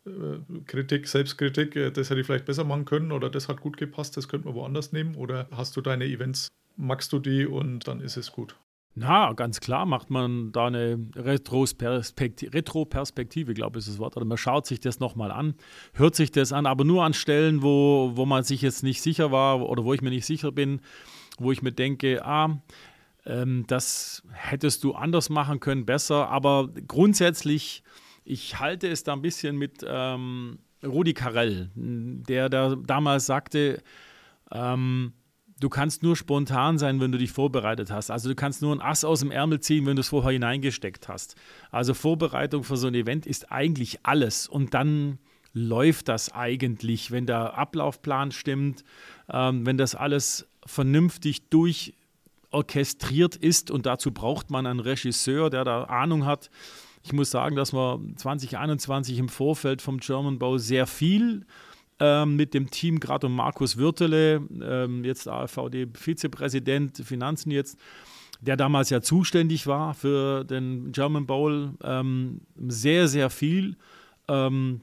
äh, 0.06 0.62
Kritik, 0.65 1.08
Selbstkritik, 1.08 1.76
äh, 1.76 1.91
das 1.91 2.10
hätte 2.10 2.20
ich 2.20 2.28
vielleicht 2.28 2.46
besser 2.46 2.63
machen 2.63 2.86
können 2.86 3.12
oder 3.12 3.30
das 3.30 3.48
hat 3.48 3.62
gut 3.62 3.78
gepasst, 3.78 4.17
das 4.17 4.28
könnte 4.28 4.48
man 4.48 4.56
woanders 4.56 4.91
nehmen? 4.91 5.15
Oder 5.15 5.48
hast 5.52 5.76
du 5.76 5.82
deine 5.82 6.06
Events, 6.06 6.48
magst 6.78 7.12
du 7.12 7.20
die 7.20 7.46
und 7.46 7.88
dann 7.88 8.02
ist 8.02 8.17
es 8.17 8.32
gut? 8.32 8.56
Na, 8.94 9.32
ganz 9.34 9.62
klar 9.62 9.86
macht 9.86 10.10
man 10.10 10.52
da 10.52 10.67
eine 10.67 11.00
Retroperspektive, 11.15 13.54
glaube 13.54 13.80
ich, 13.80 13.86
ist 13.86 13.94
das 13.94 14.00
Wort. 14.00 14.17
Oder 14.17 14.26
man 14.26 14.38
schaut 14.38 14.65
sich 14.65 14.82
das 14.82 15.00
nochmal 15.00 15.32
an, 15.32 15.56
hört 15.94 16.15
sich 16.15 16.32
das 16.32 16.52
an, 16.52 16.65
aber 16.65 16.84
nur 16.84 17.06
an 17.06 17.13
Stellen, 17.13 17.63
wo, 17.63 18.12
wo 18.15 18.26
man 18.26 18.44
sich 18.44 18.62
jetzt 18.62 18.84
nicht 18.84 19.02
sicher 19.02 19.32
war 19.32 19.70
oder 19.70 19.86
wo 19.86 19.94
ich 19.94 20.02
mir 20.02 20.10
nicht 20.10 20.26
sicher 20.26 20.52
bin, 20.52 20.82
wo 21.39 21.54
ich 21.54 21.62
mir 21.62 21.72
denke, 21.72 22.26
ah, 22.26 22.62
ähm, 23.25 23.65
das 23.67 24.23
hättest 24.31 24.84
du 24.84 24.93
anders 24.93 25.29
machen 25.29 25.60
können, 25.60 25.86
besser. 25.86 26.29
Aber 26.29 26.69
grundsätzlich, 26.88 27.84
ich 28.23 28.60
halte 28.60 28.88
es 28.88 29.03
da 29.03 29.13
ein 29.13 29.21
bisschen 29.21 29.57
mit 29.57 29.86
ähm, 29.88 30.60
Rudi 30.84 31.13
Carell, 31.13 31.69
der 31.75 32.49
da 32.49 32.75
damals 32.75 33.25
sagte, 33.25 33.81
ähm, 34.51 35.13
du 35.60 35.69
kannst 35.69 36.03
nur 36.03 36.15
spontan 36.15 36.77
sein, 36.77 36.99
wenn 36.99 37.12
du 37.12 37.17
dich 37.17 37.31
vorbereitet 37.31 37.91
hast. 37.91 38.10
Also 38.10 38.29
du 38.29 38.36
kannst 38.36 38.62
nur 38.62 38.75
ein 38.75 38.81
Ass 38.81 39.03
aus 39.03 39.19
dem 39.19 39.31
Ärmel 39.31 39.60
ziehen, 39.60 39.86
wenn 39.86 39.95
du 39.95 40.01
es 40.01 40.10
vorher 40.10 40.31
hineingesteckt 40.31 41.07
hast. 41.07 41.36
Also 41.69 41.93
Vorbereitung 41.93 42.63
für 42.63 42.77
so 42.77 42.88
ein 42.88 42.95
Event 42.95 43.25
ist 43.27 43.51
eigentlich 43.51 43.99
alles. 44.03 44.47
Und 44.47 44.73
dann 44.73 45.19
läuft 45.53 46.07
das 46.07 46.31
eigentlich, 46.31 47.12
wenn 47.12 47.25
der 47.25 47.57
Ablaufplan 47.57 48.31
stimmt, 48.31 48.84
ähm, 49.31 49.65
wenn 49.65 49.77
das 49.77 49.95
alles 49.95 50.47
vernünftig 50.65 51.49
durch 51.49 51.93
orchestriert 52.51 53.35
ist 53.35 53.71
und 53.71 53.85
dazu 53.85 54.11
braucht 54.11 54.51
man 54.51 54.65
einen 54.65 54.79
Regisseur, 54.79 55.49
der 55.49 55.63
da 55.63 55.85
Ahnung 55.85 56.25
hat. 56.25 56.49
Ich 57.03 57.13
muss 57.13 57.31
sagen, 57.31 57.55
dass 57.55 57.73
wir 57.73 57.99
2021 58.15 59.17
im 59.17 59.29
Vorfeld 59.29 59.81
vom 59.81 59.97
German 59.97 60.37
Bowl 60.37 60.59
sehr 60.59 60.85
viel 60.85 61.45
ähm, 61.99 62.35
mit 62.35 62.53
dem 62.53 62.69
Team, 62.69 62.99
gerade 62.99 63.27
um 63.27 63.35
Markus 63.35 63.77
Würtele, 63.77 64.41
ähm, 64.61 65.03
jetzt 65.03 65.27
AVD-Vizepräsident, 65.27 66.97
Finanzen 66.97 67.51
jetzt, 67.51 67.79
der 68.41 68.57
damals 68.57 68.89
ja 68.89 69.01
zuständig 69.01 69.67
war 69.67 69.93
für 69.93 70.43
den 70.43 70.91
German 70.91 71.25
Bowl, 71.25 71.73
ähm, 71.83 72.41
sehr, 72.67 73.07
sehr 73.07 73.29
viel 73.29 73.77
ähm, 74.27 74.81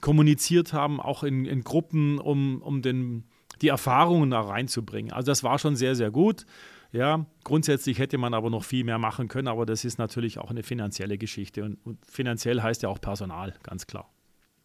kommuniziert 0.00 0.72
haben, 0.72 1.00
auch 1.00 1.22
in, 1.22 1.46
in 1.46 1.62
Gruppen, 1.62 2.18
um, 2.18 2.60
um 2.60 2.82
den, 2.82 3.24
die 3.62 3.68
Erfahrungen 3.68 4.30
da 4.30 4.40
reinzubringen. 4.40 5.12
Also 5.12 5.30
das 5.30 5.44
war 5.44 5.58
schon 5.58 5.76
sehr, 5.76 5.94
sehr 5.94 6.10
gut. 6.10 6.44
Ja, 6.92 7.24
grundsätzlich 7.42 7.98
hätte 7.98 8.18
man 8.18 8.34
aber 8.34 8.50
noch 8.50 8.64
viel 8.64 8.84
mehr 8.84 8.98
machen 8.98 9.28
können, 9.28 9.48
aber 9.48 9.64
das 9.64 9.84
ist 9.84 9.98
natürlich 9.98 10.38
auch 10.38 10.50
eine 10.50 10.62
finanzielle 10.62 11.16
Geschichte. 11.16 11.64
Und, 11.64 11.78
und 11.84 12.04
finanziell 12.04 12.60
heißt 12.60 12.82
ja 12.82 12.90
auch 12.90 13.00
Personal, 13.00 13.54
ganz 13.62 13.86
klar. 13.86 14.12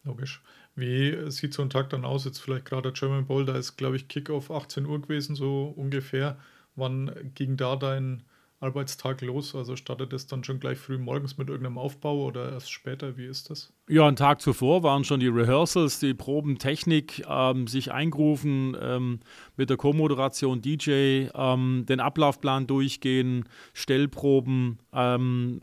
Logisch. 0.04 0.42
Wie 0.74 1.30
sieht 1.30 1.54
so 1.54 1.62
ein 1.62 1.70
Tag 1.70 1.90
dann 1.90 2.04
aus? 2.04 2.24
Jetzt 2.24 2.38
vielleicht 2.38 2.66
gerade 2.66 2.82
der 2.82 2.92
German 2.92 3.26
Bowl, 3.26 3.44
da 3.44 3.56
ist, 3.56 3.76
glaube 3.76 3.96
ich, 3.96 4.08
Kickoff 4.08 4.50
18 4.50 4.86
Uhr 4.86 5.00
gewesen, 5.00 5.34
so 5.34 5.72
ungefähr. 5.74 6.38
Wann 6.76 7.10
ging 7.34 7.56
da 7.56 7.76
dein 7.76 8.22
Arbeitstag 8.60 9.20
los? 9.20 9.54
Also 9.54 9.76
startet 9.76 10.12
es 10.12 10.26
dann 10.26 10.42
schon 10.42 10.58
gleich 10.58 10.78
früh 10.78 10.98
morgens 10.98 11.38
mit 11.38 11.48
irgendeinem 11.48 11.78
Aufbau 11.78 12.24
oder 12.24 12.52
erst 12.52 12.72
später? 12.72 13.16
Wie 13.16 13.26
ist 13.26 13.50
das? 13.50 13.72
Ja, 13.88 14.06
einen 14.06 14.16
Tag 14.16 14.40
zuvor 14.40 14.82
waren 14.82 15.04
schon 15.04 15.20
die 15.20 15.28
Rehearsals, 15.28 16.00
die 16.00 16.14
Proben, 16.14 16.58
Technik, 16.58 17.24
ähm, 17.28 17.68
sich 17.68 17.92
eingerufen, 17.92 18.76
ähm, 18.80 19.20
mit 19.56 19.70
der 19.70 19.76
Co-Moderation 19.76 20.60
DJ, 20.60 21.28
ähm, 21.34 21.84
den 21.88 22.00
Ablaufplan 22.00 22.66
durchgehen, 22.66 23.48
Stellproben, 23.74 24.78
ähm, 24.92 25.60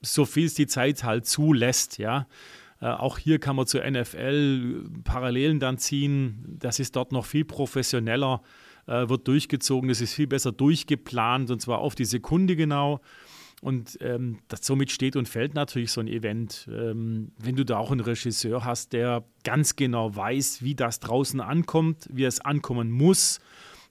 so 0.00 0.24
viel 0.24 0.46
es 0.46 0.54
die 0.54 0.66
Zeit 0.66 1.04
halt 1.04 1.26
zulässt, 1.26 1.98
ja. 1.98 2.26
Äh, 2.80 2.86
auch 2.86 3.18
hier 3.18 3.40
kann 3.40 3.56
man 3.56 3.66
zur 3.66 3.84
NFL 3.84 4.84
Parallelen 5.04 5.58
dann 5.60 5.78
ziehen. 5.78 6.56
Das 6.58 6.78
ist 6.78 6.94
dort 6.96 7.12
noch 7.12 7.26
viel 7.26 7.44
professioneller 7.44 8.40
äh, 8.88 9.08
wird 9.08 9.28
durchgezogen, 9.28 9.90
es 9.90 10.00
ist 10.00 10.14
viel 10.14 10.26
besser 10.26 10.50
durchgeplant 10.50 11.50
und 11.50 11.60
zwar 11.60 11.78
auf 11.78 11.94
die 11.94 12.06
Sekunde 12.06 12.56
genau. 12.56 13.00
Und 13.60 13.98
ähm, 14.00 14.38
das, 14.48 14.64
somit 14.64 14.90
steht 14.92 15.16
und 15.16 15.28
fällt 15.28 15.54
natürlich 15.54 15.90
so 15.90 16.00
ein 16.00 16.06
Event. 16.06 16.68
Ähm, 16.72 17.32
wenn 17.38 17.56
du 17.56 17.64
da 17.64 17.78
auch 17.78 17.90
einen 17.90 18.00
Regisseur 18.00 18.64
hast, 18.64 18.92
der 18.92 19.24
ganz 19.42 19.74
genau 19.76 20.14
weiß, 20.14 20.62
wie 20.62 20.74
das 20.74 21.00
draußen 21.00 21.40
ankommt, 21.40 22.08
wie 22.12 22.24
es 22.24 22.40
ankommen 22.40 22.90
muss, 22.90 23.40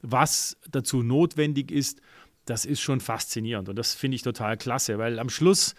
was 0.01 0.57
dazu 0.71 1.03
notwendig 1.03 1.71
ist, 1.71 2.01
das 2.45 2.63
ist 2.63 2.79
schon 2.79 3.01
faszinierend. 3.01 3.67
Und 3.67 3.75
das 3.75 3.93
finde 3.93 4.15
ich 4.15 4.21
total 4.21 4.55
klasse, 4.55 4.97
weil 4.97 5.19
am 5.19 5.29
Schluss, 5.29 5.75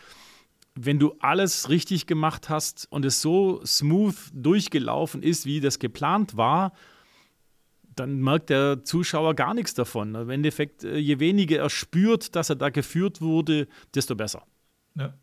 wenn 0.74 0.98
du 0.98 1.14
alles 1.20 1.70
richtig 1.70 2.07
gemacht 2.07 2.50
hast 2.50 2.87
und 2.90 3.07
es 3.07 3.22
so 3.22 3.64
smooth 3.64 4.16
durchgelaufen 4.35 5.22
ist, 5.22 5.46
wie 5.46 5.61
das 5.61 5.78
geplant 5.78 6.37
war, 6.37 6.72
dann 7.98 8.20
merkt 8.20 8.50
der 8.50 8.84
Zuschauer 8.84 9.34
gar 9.34 9.54
nichts 9.54 9.74
davon. 9.74 10.14
Im 10.14 10.30
Endeffekt, 10.30 10.84
äh, 10.84 10.98
je 10.98 11.18
weniger 11.18 11.58
er 11.58 11.70
spürt, 11.70 12.34
dass 12.37 12.50
er 12.50 12.56
da 12.56 12.70
geführt 12.70 13.20
wurde, 13.20 13.68
desto 13.94 14.14
besser. 14.14 14.44
Ja. 14.94 15.14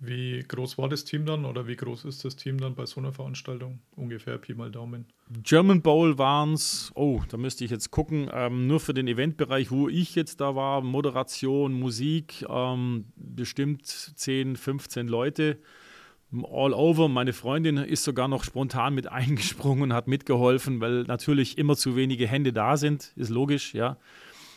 Wie 0.00 0.44
groß 0.46 0.78
war 0.78 0.88
das 0.88 1.04
Team 1.04 1.26
dann 1.26 1.44
oder 1.44 1.66
wie 1.66 1.74
groß 1.74 2.04
ist 2.04 2.24
das 2.24 2.36
Team 2.36 2.60
dann 2.60 2.76
bei 2.76 2.86
so 2.86 3.00
einer 3.00 3.12
Veranstaltung? 3.12 3.80
Ungefähr 3.96 4.38
Pi 4.38 4.54
mal 4.54 4.70
Daumen. 4.70 5.06
German 5.42 5.82
Bowl 5.82 6.18
waren 6.18 6.52
es, 6.52 6.92
oh, 6.94 7.20
da 7.28 7.36
müsste 7.36 7.64
ich 7.64 7.72
jetzt 7.72 7.90
gucken, 7.90 8.30
ähm, 8.32 8.68
nur 8.68 8.78
für 8.78 8.94
den 8.94 9.08
Eventbereich, 9.08 9.72
wo 9.72 9.88
ich 9.88 10.14
jetzt 10.14 10.40
da 10.40 10.54
war, 10.54 10.82
Moderation, 10.82 11.72
Musik, 11.72 12.44
ähm, 12.48 13.06
bestimmt 13.16 13.86
10, 13.86 14.54
15 14.54 15.08
Leute 15.08 15.58
all 16.32 16.74
over. 16.74 17.08
Meine 17.08 17.32
Freundin 17.32 17.76
ist 17.76 18.04
sogar 18.04 18.28
noch 18.28 18.44
spontan 18.44 18.94
mit 18.94 19.06
eingesprungen 19.12 19.84
und 19.84 19.92
hat 19.92 20.08
mitgeholfen, 20.08 20.80
weil 20.80 21.02
natürlich 21.04 21.58
immer 21.58 21.76
zu 21.76 21.96
wenige 21.96 22.26
Hände 22.26 22.52
da 22.52 22.76
sind, 22.76 23.12
ist 23.16 23.30
logisch, 23.30 23.74
ja. 23.74 23.96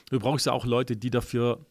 Du 0.09 0.19
brauchst 0.19 0.45
ja 0.45 0.51
auch 0.51 0.65
Leute, 0.65 0.97
die 0.97 1.09
dafür 1.09 1.65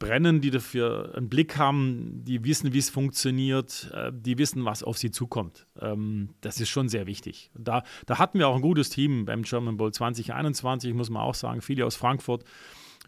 brennen, 0.00 0.40
die 0.40 0.50
dafür 0.50 1.12
einen 1.16 1.28
Blick 1.28 1.56
haben, 1.56 2.22
die 2.24 2.44
wissen, 2.44 2.72
wie 2.72 2.78
es 2.78 2.90
funktioniert, 2.90 3.90
äh, 3.94 4.10
die 4.12 4.38
wissen, 4.38 4.64
was 4.64 4.82
auf 4.82 4.98
sie 4.98 5.10
zukommt. 5.10 5.66
Ähm, 5.80 6.30
das 6.40 6.60
ist 6.60 6.68
schon 6.68 6.88
sehr 6.88 7.06
wichtig. 7.06 7.50
Da, 7.56 7.84
da 8.06 8.18
hatten 8.18 8.38
wir 8.38 8.48
auch 8.48 8.56
ein 8.56 8.62
gutes 8.62 8.90
Team 8.90 9.24
beim 9.24 9.42
German 9.42 9.76
Bowl 9.76 9.92
2021, 9.92 10.92
muss 10.94 11.10
man 11.10 11.22
auch 11.22 11.34
sagen, 11.34 11.62
viele 11.62 11.86
aus 11.86 11.96
Frankfurt, 11.96 12.44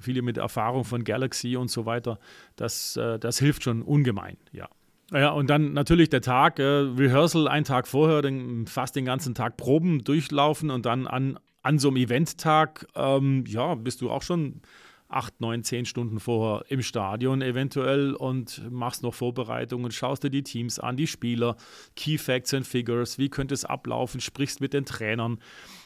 viele 0.00 0.22
mit 0.22 0.38
Erfahrung 0.38 0.84
von 0.84 1.04
Galaxy 1.04 1.56
und 1.56 1.70
so 1.70 1.86
weiter. 1.86 2.18
Das, 2.54 2.96
äh, 2.96 3.18
das 3.18 3.38
hilft 3.38 3.64
schon 3.64 3.82
ungemein, 3.82 4.36
ja. 4.52 4.68
Ja, 5.12 5.30
und 5.30 5.48
dann 5.48 5.72
natürlich 5.72 6.08
der 6.08 6.20
Tag, 6.20 6.58
äh, 6.58 6.62
Rehearsal 6.64 7.46
einen 7.46 7.64
Tag 7.64 7.86
vorher, 7.86 8.22
den, 8.22 8.66
fast 8.66 8.96
den 8.96 9.04
ganzen 9.04 9.34
Tag 9.34 9.56
Proben 9.56 10.02
durchlaufen 10.02 10.70
und 10.70 10.84
dann 10.84 11.06
an, 11.06 11.38
an 11.62 11.78
so 11.78 11.88
einem 11.88 11.98
Eventtag, 11.98 12.86
ähm, 12.96 13.44
ja, 13.46 13.76
bist 13.76 14.00
du 14.00 14.10
auch 14.10 14.22
schon 14.22 14.62
acht, 15.08 15.40
neun, 15.40 15.62
zehn 15.62 15.84
Stunden 15.84 16.18
vorher 16.18 16.64
im 16.68 16.82
Stadion 16.82 17.40
eventuell 17.40 18.14
und 18.14 18.68
machst 18.70 19.04
noch 19.04 19.14
Vorbereitungen, 19.14 19.92
schaust 19.92 20.24
dir 20.24 20.30
die 20.30 20.42
Teams 20.42 20.80
an, 20.80 20.96
die 20.96 21.06
Spieler, 21.06 21.56
Key 21.94 22.18
Facts 22.18 22.52
and 22.54 22.66
Figures, 22.66 23.16
wie 23.16 23.28
könnte 23.28 23.54
es 23.54 23.64
ablaufen, 23.64 24.20
sprichst 24.20 24.60
mit 24.60 24.72
den 24.72 24.84
Trainern, 24.84 25.38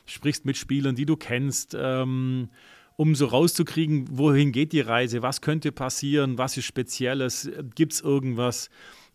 sprichst 0.06 0.46
mit 0.46 0.56
Spielern, 0.56 0.94
die 0.94 1.06
du 1.06 1.16
kennst, 1.16 1.76
ähm, 1.78 2.48
um 2.96 3.14
so 3.14 3.26
rauszukriegen, 3.26 4.06
wohin 4.11 4.52
geht 4.52 4.72
die 4.72 4.80
Reise, 4.80 5.22
was 5.22 5.40
könnte 5.40 5.72
passieren, 5.72 6.38
was 6.38 6.56
ist 6.56 6.64
Spezielles, 6.66 7.50
gibt 7.74 7.92
es 7.92 8.00
irgendwas 8.00 8.70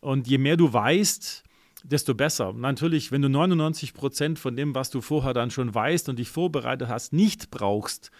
und 0.05 0.27
je 0.27 0.37
mehr 0.37 0.55
du 0.55 0.71
weißt, 0.71 1.43
desto 1.83 2.13
besser. 2.13 2.53
Natürlich, 2.53 3.11
wenn 3.11 3.23
du 3.23 3.29
99 3.29 3.95
Prozent 3.95 4.37
von 4.37 4.55
dem, 4.55 4.75
was 4.75 4.91
du 4.91 5.01
vorher 5.01 5.33
dann 5.33 5.49
schon 5.49 5.73
weißt 5.73 6.09
und 6.09 6.19
dich 6.19 6.29
vorbereitet 6.29 6.89
hast, 6.89 7.11
nicht 7.11 7.49
brauchst, 7.49 8.11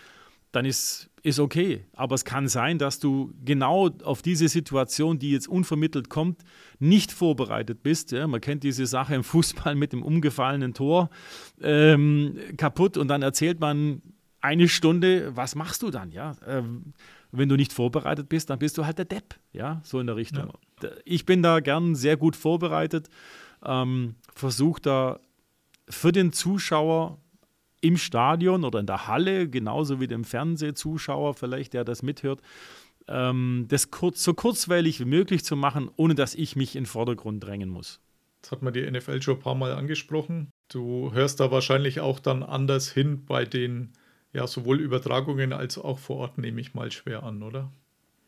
dann 0.52 0.66
ist, 0.66 1.12
ist 1.22 1.40
okay. 1.40 1.86
Aber 1.94 2.16
es 2.16 2.26
kann 2.26 2.48
sein, 2.48 2.80
dass 2.80 3.00
du 3.00 3.34
genau 3.44 3.90
auf 4.04 4.24
diese 4.24 4.48
Situation, 4.48 5.20
die 5.20 5.30
jetzt 5.30 5.48
unvermittelt 5.48 6.10
kommt, 6.10 6.42
nicht 6.80 7.12
vorbereitet 7.12 7.84
bist. 7.84 8.12
Ja, 8.12 8.26
man 8.26 8.42
kennt 8.42 8.64
diese 8.64 8.88
Sache 8.88 9.14
im 9.14 9.24
Fußball 9.24 9.76
mit 9.76 9.94
dem 9.94 10.02
umgefallenen 10.02 10.74
Tor 10.74 11.12
ähm, 11.62 12.38
kaputt 12.58 12.98
und 12.98 13.10
dann 13.10 13.22
erzählt 13.22 13.60
man 13.60 14.02
eine 14.42 14.70
Stunde, 14.70 15.36
was 15.36 15.54
machst 15.54 15.84
du 15.84 15.92
dann? 15.92 16.12
Ja, 16.12 16.36
ähm, 16.48 16.94
wenn 17.32 17.50
du 17.50 17.56
nicht 17.56 17.74
vorbereitet 17.74 18.28
bist, 18.28 18.50
dann 18.50 18.58
bist 18.58 18.78
du 18.78 18.86
halt 18.86 18.98
der 18.98 19.06
Depp. 19.06 19.36
Ja, 19.54 19.82
so 19.84 20.00
in 20.00 20.08
der 20.08 20.16
Richtung. 20.16 20.48
Ja. 20.48 20.54
Ich 21.06 21.26
bin 21.26 21.42
da 21.42 21.60
gern 21.60 21.96
sehr 21.96 22.18
gut 22.18 22.36
vorbereitet, 22.36 23.10
ähm, 23.64 24.16
versuche 24.34 24.82
da 24.82 25.20
für 25.90 26.12
den 26.12 26.34
Zuschauer 26.34 27.20
im 27.82 27.98
Stadion 27.98 28.64
oder 28.64 28.80
in 28.80 28.88
der 28.88 29.08
Halle, 29.08 29.48
genauso 29.50 30.00
wie 30.00 30.08
dem 30.08 30.24
Fernsehzuschauer 30.24 31.36
vielleicht, 31.36 31.74
der 31.74 31.84
das 31.84 32.02
mithört, 32.02 32.42
ähm, 33.08 33.66
das 33.70 33.92
kurz, 33.92 34.24
so 34.24 34.34
kurzweilig 34.34 35.00
wie 35.00 35.06
möglich 35.06 35.46
zu 35.46 35.56
machen, 35.56 35.90
ohne 35.96 36.16
dass 36.16 36.34
ich 36.34 36.56
mich 36.56 36.76
in 36.76 36.84
den 36.84 36.90
Vordergrund 36.90 37.44
drängen 37.44 37.70
muss. 37.70 38.00
Das 38.42 38.52
hat 38.52 38.62
man 38.62 38.74
die 38.74 38.90
NFL 38.90 39.22
schon 39.22 39.36
ein 39.36 39.40
paar 39.40 39.56
Mal 39.56 39.74
angesprochen. 39.74 40.50
Du 40.72 41.12
hörst 41.14 41.40
da 41.40 41.52
wahrscheinlich 41.52 42.00
auch 42.00 42.20
dann 42.20 42.44
anders 42.44 42.92
hin 42.92 43.26
bei 43.26 43.46
den 43.46 43.94
ja, 44.36 44.48
sowohl 44.48 44.82
Übertragungen 44.82 45.54
als 45.54 45.78
auch 45.78 45.98
vor 45.98 46.18
Ort 46.18 46.38
nehme 46.38 46.60
ich 46.60 46.74
mal 46.74 46.92
schwer 46.92 47.24
an, 47.24 47.42
oder? 47.42 47.72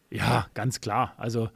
Ja, 0.09 0.47
ganz 0.53 0.79
klar. 0.79 1.13
Also 1.17 1.49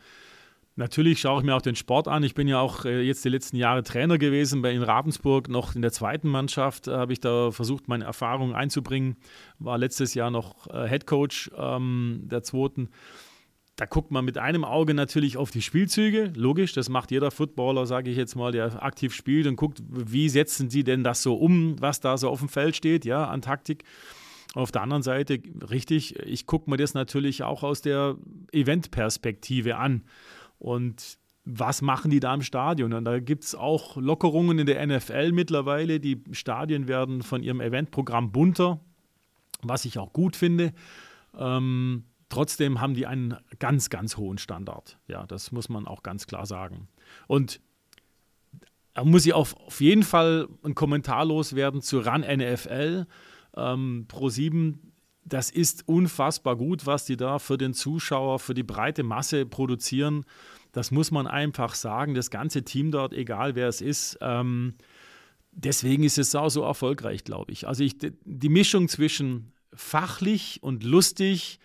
natürlich 0.76 1.20
schaue 1.20 1.40
ich 1.40 1.46
mir 1.46 1.56
auch 1.56 1.62
den 1.62 1.76
Sport 1.76 2.08
an. 2.08 2.24
Ich 2.24 2.34
bin 2.34 2.48
ja 2.48 2.60
auch 2.60 2.86
äh, 2.86 3.02
jetzt 3.02 3.26
die 3.26 3.30
letzten 3.30 3.58
Jahre 3.58 3.84
Trainer 3.84 4.18
gewesen 4.18 4.62
bei 4.62 4.72
in 4.72 4.84
Ravensburg, 4.84 5.50
noch 5.50 5.76
in 5.76 5.82
der 5.82 5.92
zweiten 5.92 6.30
Mannschaft 6.30 6.88
äh, 6.88 6.92
habe 6.92 7.14
ich 7.14 7.20
da 7.20 7.52
versucht, 7.52 7.88
meine 7.88 8.06
Erfahrungen 8.06 8.56
einzubringen. 8.56 9.18
War 9.60 9.78
letztes 9.78 10.14
Jahr 10.14 10.32
noch 10.32 10.68
äh, 10.68 10.88
Head 10.88 11.06
Coach 11.08 11.52
ähm, 11.58 12.22
der 12.24 12.44
zweiten. 12.44 12.90
Da 13.82 13.86
guckt 13.88 14.12
man 14.12 14.26
mit 14.26 14.38
einem 14.38 14.64
Auge 14.64 14.94
natürlich 14.94 15.38
auf 15.38 15.50
die 15.50 15.62
Spielzüge, 15.62 16.32
logisch, 16.36 16.74
das 16.74 16.88
macht 16.90 17.10
jeder 17.10 17.32
Footballer, 17.32 17.88
sage 17.88 18.12
ich 18.12 18.18
jetzt 18.18 18.36
mal, 18.36 18.52
der 18.52 18.84
aktiv 18.84 19.12
spielt 19.14 19.48
und 19.48 19.56
guckt, 19.56 19.82
wie 19.90 20.30
setzen 20.30 20.70
sie 20.70 20.84
denn 20.84 21.04
das 21.04 21.24
so 21.24 21.36
um, 21.36 21.82
was 21.82 22.00
da 22.00 22.18
so 22.18 22.30
auf 22.30 22.40
dem 22.40 22.50
Feld 22.50 22.76
steht, 22.76 23.06
ja, 23.06 23.26
an 23.26 23.42
Taktik. 23.42 23.84
Auf 24.54 24.72
der 24.72 24.82
anderen 24.82 25.02
Seite, 25.02 25.40
richtig, 25.70 26.20
ich 26.20 26.46
gucke 26.46 26.70
mir 26.70 26.78
das 26.78 26.94
natürlich 26.94 27.42
auch 27.44 27.64
aus 27.64 27.82
der 27.82 28.18
Eventperspektive 28.52 29.78
an. 29.78 30.04
Und 30.62 31.18
was 31.44 31.82
machen 31.82 32.12
die 32.12 32.20
da 32.20 32.36
im 32.36 32.44
Stadion? 32.44 32.94
Und 32.94 33.04
da 33.06 33.20
gibt 33.20 33.46
es 33.46 33.56
auch 33.56 33.98
Lockerungen 33.98 34.60
in 34.60 34.68
der 34.68 34.86
NFL 34.86 35.32
mittlerweile. 35.32 36.00
Die 36.00 36.24
Stadien 36.34 36.88
werden 36.88 37.24
von 37.24 37.42
ihrem 37.42 37.62
Eventprogramm 37.62 38.32
bunter, 38.32 38.80
was 39.64 39.86
ich 39.86 39.98
auch 39.98 40.14
gut 40.14 40.36
finde. 40.36 40.72
Ähm, 41.36 42.04
trotzdem 42.30 42.80
haben 42.80 42.94
die 42.94 43.08
einen 43.08 43.38
ganz, 43.58 43.90
ganz 43.90 44.18
hohen 44.18 44.38
Standard. 44.38 45.00
Ja, 45.08 45.26
das 45.26 45.52
muss 45.52 45.68
man 45.68 45.88
auch 45.88 46.04
ganz 46.04 46.28
klar 46.28 46.46
sagen. 46.46 46.88
Und 47.26 47.60
da 48.94 49.04
muss 49.04 49.26
ich 49.26 49.34
auf, 49.34 49.58
auf 49.58 49.82
jeden 49.82 50.04
Fall 50.04 50.48
ein 50.64 50.76
Kommentar 50.76 51.26
loswerden 51.26 51.82
zu 51.82 52.02
RAN 52.02 52.22
NFL 52.22 53.08
ähm, 53.58 54.06
Pro7, 54.08 54.76
das 55.24 55.52
ist 55.52 55.88
unfassbar 55.88 56.56
gut, 56.56 56.86
was 56.86 57.06
die 57.06 57.18
da 57.18 57.40
für 57.40 57.58
den 57.58 57.74
Zuschauer, 57.74 58.40
für 58.40 58.54
die 58.54 58.64
breite 58.64 59.04
Masse 59.04 59.46
produzieren. 59.46 60.26
Das 60.72 60.92
muss 60.92 61.12
man 61.12 61.28
einfach 61.28 61.76
sagen. 61.76 62.14
Das 62.14 62.32
ganze 62.32 62.64
Team 62.64 62.92
dort, 62.92 63.14
egal 63.14 63.56
wer 63.56 63.68
es 63.68 63.82
ist, 63.82 64.18
ähm, 64.22 64.74
deswegen 65.52 66.04
ist 66.04 66.18
es 66.18 66.34
auch 66.36 66.50
so 66.50 66.64
erfolgreich, 66.64 67.24
glaube 67.24 67.52
ich. 67.52 67.68
Also 67.68 67.84
ich, 67.84 67.98
die 68.00 68.50
Mischung 68.50 68.88
zwischen 68.88 69.54
fachlich 69.74 70.60
und 70.62 70.84
lustig, 70.84 71.60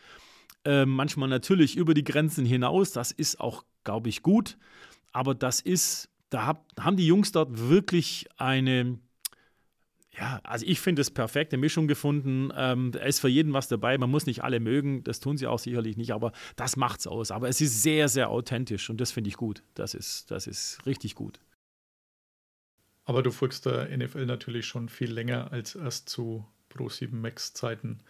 äh, 0.64 0.84
manchmal 0.84 1.28
natürlich 1.28 1.76
über 1.76 1.94
die 1.94 2.04
Grenzen 2.04 2.44
hinaus, 2.44 2.92
das 2.92 3.12
ist 3.12 3.40
auch, 3.40 3.64
glaube 3.84 4.08
ich, 4.08 4.22
gut. 4.22 4.58
Aber 5.12 5.34
das 5.34 5.60
ist, 5.60 6.10
da 6.28 6.44
hab, 6.44 6.66
haben 6.78 6.96
die 6.96 7.06
Jungs 7.06 7.32
dort 7.32 7.68
wirklich 7.68 8.26
eine 8.36 8.98
ja, 10.18 10.40
also 10.44 10.64
ich 10.66 10.80
finde 10.80 11.02
es 11.02 11.10
perfekte 11.10 11.56
Mischung 11.56 11.88
gefunden. 11.88 12.50
Ähm, 12.56 12.92
da 12.92 13.00
ist 13.00 13.20
für 13.20 13.28
jeden 13.28 13.52
was 13.52 13.68
dabei. 13.68 13.98
Man 13.98 14.10
muss 14.10 14.26
nicht 14.26 14.42
alle 14.42 14.60
mögen, 14.60 15.04
das 15.04 15.20
tun 15.20 15.36
sie 15.36 15.46
auch 15.46 15.58
sicherlich 15.58 15.96
nicht, 15.96 16.12
aber 16.12 16.32
das 16.56 16.76
macht's 16.76 17.06
aus. 17.06 17.30
Aber 17.30 17.48
es 17.48 17.60
ist 17.60 17.82
sehr, 17.82 18.08
sehr 18.08 18.30
authentisch 18.30 18.88
und 18.88 19.00
das 19.00 19.12
finde 19.12 19.28
ich 19.28 19.36
gut. 19.36 19.62
Das 19.74 19.94
ist, 19.94 20.30
das 20.30 20.46
ist 20.46 20.78
richtig 20.86 21.14
gut. 21.14 21.38
Aber 23.04 23.22
du 23.22 23.30
folgst 23.30 23.66
der 23.66 23.96
NFL 23.96 24.26
natürlich 24.26 24.66
schon 24.66 24.88
viel 24.88 25.12
länger 25.12 25.52
als 25.52 25.74
erst 25.74 26.08
zu 26.08 26.46
Pro7 26.72 27.14
Max 27.14 27.52
Zeiten, 27.52 28.00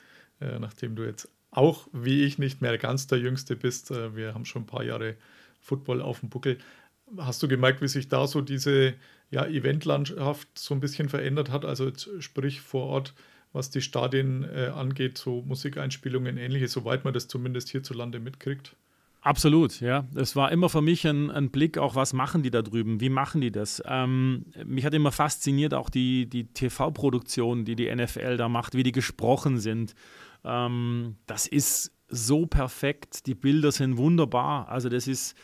äh, 0.41 0.59
nachdem 0.59 0.97
du 0.97 1.05
jetzt 1.05 1.29
auch 1.51 1.89
wie 1.93 2.25
ich 2.25 2.39
nicht 2.39 2.61
mehr 2.61 2.77
ganz 2.79 3.07
der 3.07 3.19
Jüngste 3.19 3.57
bist. 3.57 3.91
Äh, 3.91 4.15
wir 4.15 4.35
haben 4.35 4.45
schon 4.45 4.63
ein 4.63 4.67
paar 4.67 4.85
Jahre 4.85 5.17
Football 5.61 6.01
auf 6.03 6.21
dem 6.21 6.29
Buckel. 6.29 6.59
Hast 7.19 7.43
du 7.43 7.49
gemerkt, 7.49 7.81
wie 7.83 7.89
sich 7.89 8.09
da 8.09 8.27
so 8.27 8.41
diese 8.41 8.95
ja, 9.31 9.47
Eventlandschaft 9.47 10.49
so 10.59 10.75
ein 10.75 10.81
bisschen 10.81 11.09
verändert 11.09 11.51
hat? 11.51 11.65
Also 11.65 11.91
sprich 12.19 12.61
vor 12.61 12.87
Ort, 12.87 13.15
was 13.53 13.71
die 13.71 13.81
Stadien 13.81 14.45
äh, 14.45 14.71
angeht, 14.75 15.19
so 15.19 15.43
Musikeinspielungen, 15.43 16.37
ähnliches, 16.37 16.73
soweit 16.73 17.05
man 17.05 17.15
das 17.15 17.29
zumindest 17.29 17.69
hierzulande 17.69 18.19
mitkriegt? 18.19 18.75
Absolut, 19.27 19.81
ja. 19.81 20.07
Es 20.15 20.37
war 20.37 20.53
immer 20.53 20.69
für 20.69 20.83
mich 20.83 21.05
ein, 21.05 21.33
ein, 21.33 21.51
Blick, 21.51 21.79
auch 21.79 21.97
was 21.97 22.13
machen 22.13 22.45
die 22.45 22.51
da 22.51 22.63
drüben, 22.63 23.01
wie 23.01 23.09
machen 23.09 23.41
die 23.41 23.51
das. 23.51 23.83
Ähm, 23.85 24.47
mich 24.65 24.85
hat 24.85 24.95
immer 24.95 25.11
fasziniert 25.11 25.75
auch 25.75 25.91
die, 25.91 26.27
die 26.27 26.45
TV-Produktion, 26.45 27.65
die 27.65 27.75
die 27.75 27.93
NFL 27.93 28.37
da 28.37 28.49
macht, 28.49 28.75
wie 28.75 28.85
die 28.85 28.93
gesprochen 28.93 29.59
sind. 29.59 29.97
Ähm, 30.45 31.17
das 31.27 31.49
ist 31.49 31.91
so 32.09 32.47
perfekt, 32.47 33.27
die 33.27 33.35
Bilder 33.35 33.73
sind 33.73 33.97
wunderbar. 33.97 34.69
Also 34.69 34.89
das 34.89 35.09
ist 35.09 35.35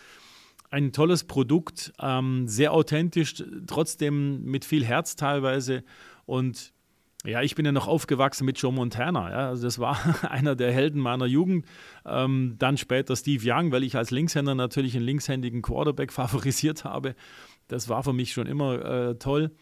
ein 0.72 0.92
tolles 0.92 1.24
Produkt, 1.24 1.92
ähm, 2.00 2.48
sehr 2.48 2.72
authentisch, 2.72 3.44
trotzdem 3.66 4.42
mit 4.44 4.64
viel 4.64 4.84
Herz 4.84 5.16
teilweise. 5.16 5.84
Und 6.24 6.72
ja, 7.24 7.42
ich 7.42 7.54
bin 7.54 7.66
ja 7.66 7.72
noch 7.72 7.86
aufgewachsen 7.86 8.46
mit 8.46 8.58
Joe 8.58 8.72
Montana. 8.72 9.30
Ja. 9.30 9.48
Also 9.48 9.64
das 9.64 9.78
war 9.78 9.98
einer 10.30 10.56
der 10.56 10.72
Helden 10.72 11.00
meiner 11.00 11.26
Jugend. 11.26 11.66
Ähm, 12.06 12.56
dann 12.58 12.78
später 12.78 13.14
Steve 13.16 13.44
Young, 13.46 13.70
weil 13.70 13.84
ich 13.84 13.96
als 13.96 14.10
Linkshänder 14.10 14.54
natürlich 14.54 14.96
einen 14.96 15.04
linkshändigen 15.04 15.60
Quarterback 15.60 16.10
favorisiert 16.12 16.84
habe. 16.84 17.14
Das 17.68 17.90
war 17.90 18.02
für 18.02 18.14
mich 18.14 18.32
schon 18.32 18.46
immer 18.46 18.82
äh, 18.82 19.14
toll. 19.16 19.52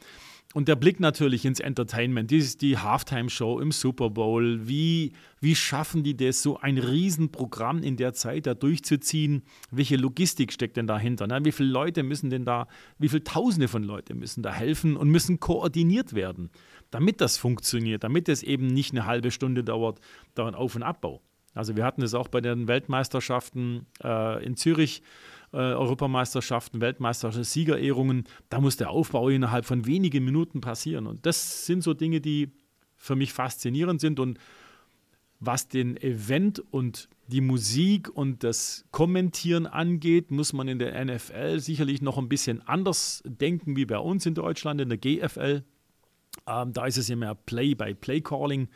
Und 0.53 0.67
der 0.67 0.75
Blick 0.75 0.99
natürlich 0.99 1.45
ins 1.45 1.61
Entertainment, 1.61 2.33
die, 2.33 2.43
die 2.59 2.77
Halftime-Show 2.77 3.61
im 3.61 3.71
Super 3.71 4.11
Bowl, 4.11 4.67
wie, 4.67 5.13
wie 5.41 5.55
schaffen 5.55 6.03
die 6.03 6.17
das, 6.17 6.43
so 6.43 6.59
ein 6.59 6.77
Riesenprogramm 6.77 7.85
in 7.85 7.97
der 7.97 8.15
Zeit 8.15 8.47
da 8.47 8.55
durchzuziehen? 8.55 9.45
Welche 9.71 9.95
Logistik 9.95 10.53
steckt 10.53 10.77
denn 10.77 10.89
dahinter? 10.89 11.29
Ne? 11.29 11.39
Wie 11.45 11.53
viele 11.53 11.69
Leute 11.69 12.03
müssen 12.03 12.31
denn 12.31 12.45
da, 12.45 12.67
wie 12.99 13.09
viele 13.09 13.23
Tausende 13.23 13.69
von 13.69 13.85
Leuten 13.85 14.19
müssen 14.19 14.43
da 14.43 14.53
helfen 14.53 14.97
und 14.97 15.09
müssen 15.09 15.39
koordiniert 15.39 16.15
werden, 16.15 16.51
damit 16.91 17.21
das 17.21 17.37
funktioniert, 17.37 18.03
damit 18.03 18.29
es 18.29 18.43
eben 18.43 18.67
nicht 18.67 18.91
eine 18.91 19.07
halbe 19.07 19.31
Stunde 19.31 19.63
dauert, 19.63 20.01
da 20.35 20.49
ein 20.49 20.57
Auf- 20.57 20.75
und 20.75 20.83
Abbau. 20.83 21.23
Also 21.55 21.77
wir 21.77 21.85
hatten 21.85 22.03
es 22.03 22.15
auch 22.15 22.29
bei 22.29 22.41
den 22.41 22.67
Weltmeisterschaften 22.67 23.87
äh, 24.03 24.45
in 24.45 24.57
Zürich 24.57 25.03
äh, 25.53 25.57
Europameisterschaften, 25.57 26.81
Weltmeisterschaften, 26.81 27.45
Siegerehrungen, 27.45 28.25
da 28.49 28.61
muss 28.61 28.77
der 28.77 28.91
Aufbau 28.91 29.29
innerhalb 29.29 29.65
von 29.65 29.87
wenigen 29.87 30.25
Minuten 30.25 30.61
passieren. 30.61 31.07
Und 31.07 31.27
das 31.27 31.67
sind 31.67 31.83
so 31.83 31.95
Dinge, 31.95 32.21
die 32.21 32.51
für 32.97 33.17
mich 33.17 33.33
faszinierend 33.33 34.01
sind. 34.01 34.21
Und 34.21 34.39
was 35.41 35.69
den 35.69 35.97
Event 35.97 36.63
und 36.71 37.09
die 37.27 37.41
Musik 37.41 38.11
und 38.11 38.45
das 38.45 38.85
Kommentieren 38.91 39.67
angeht, 39.67 40.31
muss 40.31 40.53
man 40.53 40.69
in 40.69 40.79
der 40.79 41.05
NFL 41.05 41.61
sicherlich 41.61 42.03
noch 42.03 42.19
ein 42.19 42.29
bisschen 42.29 42.67
anders 42.67 43.23
denken 43.25 43.75
wie 43.77 43.87
bei 43.87 43.99
uns 43.99 44.27
in 44.27 44.35
Deutschland, 44.35 44.81
in 44.81 44.91
der 44.91 44.99
GFL. 44.99 45.65
Ähm, 46.47 46.73
da 46.73 46.87
ist 46.87 46.99
es 46.99 47.09
ja 47.09 47.17
mehr 47.17 47.35
Play-by-Play-Calling, 47.35 48.69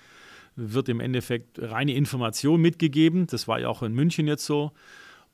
wird 0.56 0.88
im 0.88 1.00
Endeffekt 1.00 1.60
reine 1.60 1.94
Information 1.94 2.60
mitgegeben. 2.60 3.26
Das 3.26 3.46
war 3.46 3.60
ja 3.60 3.68
auch 3.68 3.82
in 3.82 3.92
München 3.92 4.26
jetzt 4.26 4.46
so. 4.46 4.72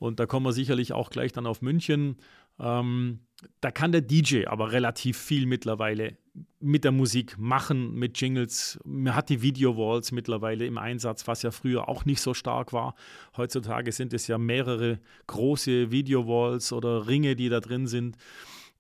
Und 0.01 0.19
da 0.19 0.27
kommen 0.27 0.47
wir 0.47 0.53
sicherlich 0.53 0.93
auch 0.95 1.11
gleich 1.11 1.31
dann 1.31 1.47
auf 1.47 1.61
München. 1.61 2.17
Ähm, 2.59 3.21
da 3.61 3.71
kann 3.71 3.93
der 3.93 4.01
DJ 4.01 4.47
aber 4.47 4.73
relativ 4.73 5.19
viel 5.19 5.45
mittlerweile 5.47 6.17
mit 6.59 6.85
der 6.85 6.93
Musik 6.93 7.37
machen, 7.39 7.95
mit 7.95 8.19
Jingles. 8.19 8.81
Man 8.85 9.15
hat 9.15 9.29
die 9.29 9.43
Video-Walls 9.43 10.11
mittlerweile 10.13 10.65
im 10.65 10.79
Einsatz, 10.79 11.29
was 11.29 11.43
ja 11.43 11.51
früher 11.51 11.89
auch 11.89 12.07
nicht 12.07 12.23
so 12.23 12.33
stark 12.33 12.73
war. 12.73 12.95
Heutzutage 13.37 13.93
sind 13.93 14.15
es 14.15 14.27
ja 14.27 14.39
mehrere 14.39 15.01
große 15.27 15.91
Video-Walls 15.91 16.73
oder 16.73 17.07
Ringe, 17.07 17.37
die 17.37 17.51
da 17.51 17.61
drin 17.61 17.87
sind. 17.87 18.17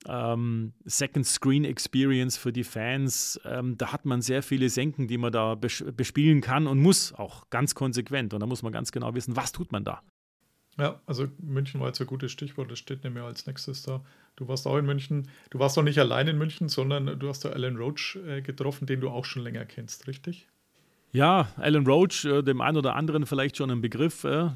Ähm, 0.08 0.72
Second 0.86 1.26
Screen 1.26 1.64
Experience 1.64 2.38
für 2.38 2.52
die 2.52 2.64
Fans. 2.64 3.38
Ähm, 3.44 3.76
da 3.76 3.92
hat 3.92 4.06
man 4.06 4.22
sehr 4.22 4.42
viele 4.42 4.70
Senken, 4.70 5.06
die 5.06 5.18
man 5.18 5.32
da 5.32 5.54
bespielen 5.54 6.40
kann 6.40 6.66
und 6.66 6.80
muss 6.80 7.12
auch 7.12 7.50
ganz 7.50 7.74
konsequent. 7.74 8.32
Und 8.32 8.40
da 8.40 8.46
muss 8.46 8.62
man 8.62 8.72
ganz 8.72 8.90
genau 8.90 9.14
wissen, 9.14 9.36
was 9.36 9.52
tut 9.52 9.70
man 9.70 9.84
da. 9.84 10.02
Ja, 10.80 10.98
also 11.04 11.28
München 11.38 11.78
war 11.78 11.88
jetzt 11.88 12.00
ein 12.00 12.06
gutes 12.06 12.32
Stichwort, 12.32 12.70
das 12.70 12.78
steht 12.78 13.04
nämlich 13.04 13.22
als 13.22 13.46
nächstes 13.46 13.82
da. 13.82 14.02
Du 14.36 14.48
warst 14.48 14.66
auch 14.66 14.78
in 14.78 14.86
München. 14.86 15.28
Du 15.50 15.58
warst 15.58 15.76
auch 15.76 15.82
nicht 15.82 15.98
allein 15.98 16.26
in 16.26 16.38
München, 16.38 16.70
sondern 16.70 17.18
du 17.18 17.28
hast 17.28 17.44
da 17.44 17.50
Alan 17.50 17.76
Roach 17.76 18.16
äh, 18.26 18.40
getroffen, 18.40 18.86
den 18.86 19.02
du 19.02 19.10
auch 19.10 19.26
schon 19.26 19.42
länger 19.42 19.66
kennst, 19.66 20.06
richtig? 20.06 20.48
Ja, 21.12 21.48
Alan 21.56 21.86
Roach, 21.86 22.24
äh, 22.24 22.40
dem 22.42 22.60
einen 22.60 22.78
oder 22.78 22.94
anderen 22.94 23.26
vielleicht 23.26 23.58
schon 23.58 23.70
ein 23.70 23.82
Begriff, 23.82 24.24
äh, 24.24 24.48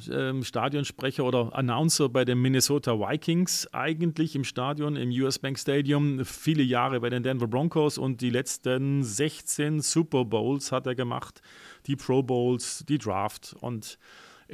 Stadionsprecher 0.42 1.24
oder 1.24 1.54
Announcer 1.54 2.08
bei 2.08 2.24
den 2.24 2.40
Minnesota 2.40 2.92
Vikings, 2.92 3.68
eigentlich 3.74 4.36
im 4.36 4.44
Stadion, 4.44 4.96
im 4.96 5.10
US 5.10 5.40
Bank 5.40 5.58
Stadium, 5.58 6.24
viele 6.24 6.62
Jahre 6.62 7.00
bei 7.00 7.10
den 7.10 7.22
Denver 7.22 7.48
Broncos 7.48 7.98
und 7.98 8.20
die 8.20 8.30
letzten 8.30 9.02
16 9.02 9.80
Super 9.80 10.24
Bowls 10.24 10.72
hat 10.72 10.86
er 10.86 10.94
gemacht, 10.94 11.42
die 11.86 11.96
Pro 11.96 12.22
Bowls, 12.22 12.84
die 12.88 12.98
Draft 12.98 13.56
und 13.60 13.98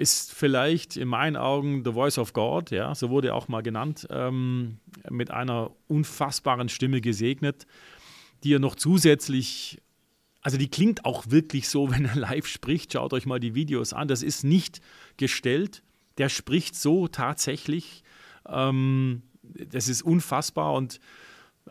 ist 0.01 0.33
vielleicht 0.33 0.97
in 0.97 1.09
meinen 1.09 1.37
Augen 1.37 1.85
The 1.85 1.93
Voice 1.93 2.19
of 2.19 2.33
God, 2.33 2.71
ja, 2.71 2.95
so 2.95 3.11
wurde 3.11 3.29
er 3.29 3.35
auch 3.35 3.49
mal 3.49 3.63
genannt, 3.63 4.07
ähm, 4.11 4.79
mit 5.09 5.31
einer 5.31 5.71
unfassbaren 5.89 6.69
Stimme 6.69 7.01
gesegnet, 7.01 7.67
die 8.43 8.55
er 8.55 8.59
noch 8.59 8.75
zusätzlich, 8.75 9.81
also 10.41 10.57
die 10.57 10.69
klingt 10.69 11.05
auch 11.05 11.31
wirklich 11.31 11.69
so, 11.69 11.91
wenn 11.93 12.07
er 12.07 12.17
live 12.17 12.47
spricht. 12.47 12.93
Schaut 12.93 13.13
euch 13.13 13.27
mal 13.27 13.41
die 13.41 13.55
Videos 13.55 13.93
an. 13.93 14.09
Das 14.09 14.23
ist 14.23 14.43
nicht 14.43 14.81
gestellt. 15.17 15.83
Der 16.19 16.29
spricht 16.29 16.75
so 16.75 17.07
tatsächlich. 17.07 18.03
Ähm, 18.49 19.23
das 19.43 19.89
ist 19.89 20.03
unfassbar 20.03 20.75
und 20.75 21.01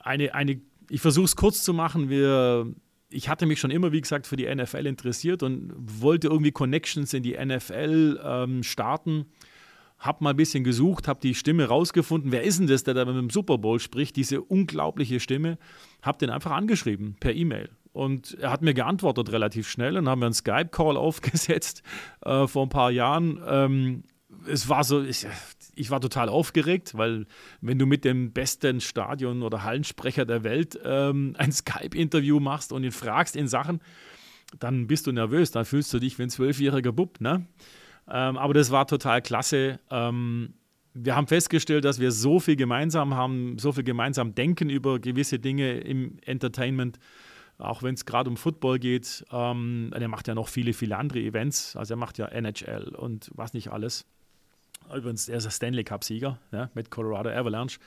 eine, 0.02 0.34
eine 0.34 0.62
ich 0.90 1.02
versuche 1.02 1.26
es 1.26 1.36
kurz 1.36 1.64
zu 1.64 1.74
machen. 1.74 2.10
Wir 2.10 2.74
ich 3.10 3.30
hatte 3.30 3.46
mich 3.46 3.60
schon 3.60 3.72
immer, 3.72 3.92
wie 3.92 4.02
gesagt, 4.02 4.28
für 4.28 4.36
die 4.36 4.54
NFL 4.54 4.86
interessiert 4.86 5.44
und 5.44 5.74
wollte 5.76 6.28
irgendwie 6.28 6.52
Connections 6.52 7.14
in 7.14 7.24
die 7.24 7.38
NFL 7.38 8.20
ähm, 8.24 8.64
starten. 8.64 9.26
Hab 9.98 10.22
mal 10.22 10.30
ein 10.30 10.38
bisschen 10.38 10.64
gesucht, 10.64 11.08
habe 11.08 11.20
die 11.20 11.36
Stimme 11.36 11.66
rausgefunden. 11.66 12.32
Wer 12.32 12.44
ist 12.44 12.60
denn 12.60 12.68
das, 12.68 12.84
der 12.84 12.94
da 12.94 13.06
mit 13.06 13.16
dem 13.16 13.30
Super 13.30 13.58
Bowl 13.58 13.80
spricht? 13.80 14.16
Diese 14.16 14.42
unglaubliche 14.42 15.20
Stimme. 15.20 15.58
Hab 16.02 16.20
den 16.20 16.30
einfach 16.30 16.52
angeschrieben 16.52 17.18
per 17.20 17.34
E-Mail. 17.34 17.70
Und 17.92 18.38
er 18.40 18.52
hat 18.52 18.62
mir 18.62 18.74
geantwortet 18.74 19.32
relativ 19.32 19.68
schnell 19.68 19.98
und 19.98 20.08
haben 20.08 20.22
wir 20.22 20.28
einen 20.28 20.34
Skype-Call 20.34 20.96
aufgesetzt 20.98 21.84
äh, 22.24 22.48
vor 22.48 22.68
ein 22.68 22.70
paar 22.70 22.92
Jahren. 22.92 23.42
Ähm, 23.46 24.04
es 24.48 24.70
war 24.70 24.84
so, 24.84 25.04
ich, 25.04 25.26
ich 25.80 25.92
war 25.92 26.02
total 26.02 26.28
aufgeregt, 26.28 26.98
weil 26.98 27.26
wenn 27.62 27.80
du 27.80 27.86
mit 27.86 28.04
dem 28.04 28.34
besten 28.34 28.82
Stadion- 28.82 29.44
oder 29.44 29.64
Hallensprecher 29.64 30.26
der 30.26 30.44
Welt 30.44 30.78
ähm, 30.84 31.36
ein 31.38 31.52
Skype-Interview 31.52 32.40
machst 32.40 32.74
und 32.74 32.84
ihn 32.84 32.92
fragst 32.92 33.36
in 33.36 33.48
Sachen, 33.48 33.80
dann 34.60 34.88
bist 34.88 35.08
du 35.08 35.12
nervös, 35.12 35.52
dann 35.52 35.66
fühlst 35.66 35.94
du 35.94 36.00
dich 36.00 36.20
wie 36.20 36.24
ein 36.24 36.30
zwölfjähriger 36.30 36.92
Bub. 36.92 37.22
Ne? 37.22 37.48
Ähm, 38.10 38.38
aber 38.38 38.54
das 38.54 38.72
war 38.72 38.88
total 38.88 39.22
klasse. 39.22 39.80
Ähm, 39.90 40.54
wir 40.94 41.16
haben 41.16 41.28
festgestellt, 41.28 41.86
dass 41.86 42.00
wir 42.00 42.12
so 42.12 42.40
viel 42.40 42.56
gemeinsam 42.58 43.14
haben, 43.14 43.58
so 43.58 43.72
viel 43.72 43.84
gemeinsam 43.84 44.36
denken 44.36 44.70
über 44.70 45.00
gewisse 45.00 45.40
Dinge 45.40 45.80
im 45.80 46.18
Entertainment, 46.26 47.00
auch 47.58 47.84
wenn 47.84 47.94
es 47.94 48.06
gerade 48.06 48.30
um 48.30 48.36
Football 48.36 48.80
geht. 48.80 49.24
Ähm, 49.32 49.92
er 49.94 50.08
macht 50.10 50.28
ja 50.28 50.36
noch 50.36 50.50
viele, 50.50 50.74
viele 50.74 50.98
andere 50.98 51.20
Events. 51.20 51.78
Also 51.78 51.94
er 51.94 51.98
macht 51.98 52.18
ja 52.18 52.26
NHL 52.26 52.96
und 52.96 53.32
was 53.34 53.54
nicht 53.54 53.72
alles. 53.72 54.06
Übrigens, 54.96 55.30
er 55.30 55.38
ist 55.38 55.44
der 55.44 55.52
Stanley 55.52 55.84
Cup-Sieger 55.84 56.40
ja, 56.52 56.70
mit 56.74 56.90
Colorado 56.92 57.30
Avalanche. 57.30 57.80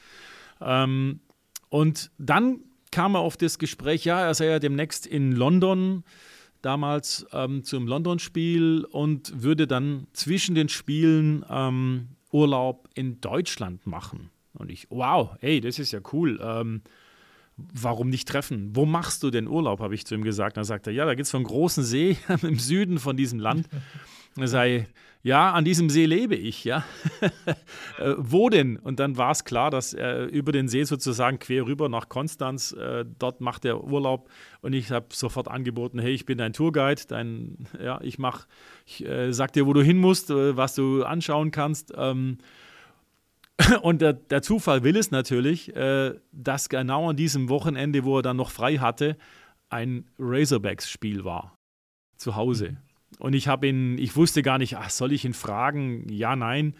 Ähm, 0.60 1.20
und 1.68 2.10
dann 2.18 2.60
kam 2.90 3.14
er 3.14 3.20
auf 3.20 3.36
das 3.36 3.58
Gespräch, 3.58 4.04
ja, 4.04 4.20
er 4.20 4.34
sei 4.34 4.46
ja 4.46 4.58
demnächst 4.58 5.06
in 5.06 5.32
London, 5.32 6.04
damals 6.60 7.26
ähm, 7.32 7.64
zum 7.64 7.86
London-Spiel 7.86 8.86
und 8.90 9.42
würde 9.42 9.66
dann 9.66 10.06
zwischen 10.12 10.54
den 10.54 10.68
Spielen 10.68 11.44
ähm, 11.50 12.08
Urlaub 12.30 12.88
in 12.94 13.20
Deutschland 13.20 13.86
machen. 13.86 14.30
Und 14.54 14.70
ich, 14.70 14.86
wow, 14.90 15.34
hey, 15.40 15.60
das 15.60 15.78
ist 15.78 15.92
ja 15.92 16.00
cool. 16.12 16.38
Ähm, 16.42 16.82
warum 17.56 18.08
nicht 18.08 18.28
treffen? 18.28 18.70
Wo 18.74 18.86
machst 18.86 19.22
du 19.22 19.30
denn 19.30 19.48
Urlaub, 19.48 19.80
habe 19.80 19.94
ich 19.94 20.06
zu 20.06 20.14
ihm 20.14 20.22
gesagt. 20.22 20.56
Dann 20.56 20.64
sagt 20.64 20.86
er, 20.86 20.92
ja, 20.92 21.04
da 21.04 21.14
gibt 21.14 21.24
es 21.24 21.30
so 21.30 21.38
einen 21.38 21.46
großen 21.46 21.84
See 21.84 22.16
im 22.42 22.58
Süden 22.58 22.98
von 22.98 23.16
diesem 23.16 23.38
Land. 23.38 23.68
Er 24.36 24.48
sei, 24.48 24.86
ja, 25.24 25.52
an 25.52 25.64
diesem 25.64 25.88
See 25.88 26.04
lebe 26.06 26.34
ich, 26.34 26.64
ja. 26.64 26.84
äh, 27.98 28.14
wo 28.16 28.48
denn? 28.48 28.76
Und 28.76 28.98
dann 28.98 29.16
war 29.16 29.30
es 29.30 29.44
klar, 29.44 29.70
dass 29.70 29.94
er 29.94 30.26
über 30.26 30.50
den 30.50 30.66
See 30.66 30.82
sozusagen 30.82 31.38
quer 31.38 31.64
rüber 31.64 31.88
nach 31.88 32.08
Konstanz, 32.08 32.72
äh, 32.72 33.04
dort 33.20 33.40
macht 33.40 33.64
er 33.64 33.84
Urlaub 33.84 34.28
und 34.62 34.72
ich 34.72 34.90
habe 34.90 35.06
sofort 35.12 35.46
angeboten, 35.46 36.00
hey, 36.00 36.12
ich 36.12 36.26
bin 36.26 36.38
dein 36.38 36.52
Tourguide, 36.52 37.02
dein, 37.06 37.68
ja, 37.80 38.00
ich 38.02 38.18
mach, 38.18 38.48
ich 38.84 39.06
äh, 39.06 39.32
sag 39.32 39.52
dir, 39.52 39.64
wo 39.66 39.72
du 39.72 39.82
hin 39.82 39.98
musst, 39.98 40.30
äh, 40.30 40.56
was 40.56 40.74
du 40.74 41.04
anschauen 41.04 41.52
kannst. 41.52 41.92
Ähm, 41.96 42.38
und 43.82 44.02
der, 44.02 44.14
der, 44.14 44.42
Zufall 44.42 44.82
will 44.82 44.96
es 44.96 45.12
natürlich, 45.12 45.74
äh, 45.76 46.14
dass 46.32 46.68
genau 46.68 47.10
an 47.10 47.16
diesem 47.16 47.48
Wochenende, 47.48 48.02
wo 48.02 48.18
er 48.18 48.22
dann 48.22 48.38
noch 48.38 48.50
frei 48.50 48.78
hatte, 48.78 49.16
ein 49.68 50.04
Razorbacks-Spiel 50.18 51.24
war. 51.24 51.54
Zu 52.16 52.34
Hause. 52.34 52.70
Mhm. 52.70 52.91
Und 53.18 53.34
ich 53.34 53.48
habe 53.48 53.68
ihn, 53.68 53.98
ich 53.98 54.16
wusste 54.16 54.42
gar 54.42 54.58
nicht, 54.58 54.76
ach, 54.76 54.90
soll 54.90 55.12
ich 55.12 55.24
ihn 55.24 55.34
fragen? 55.34 56.08
Ja, 56.08 56.36
nein. 56.36 56.74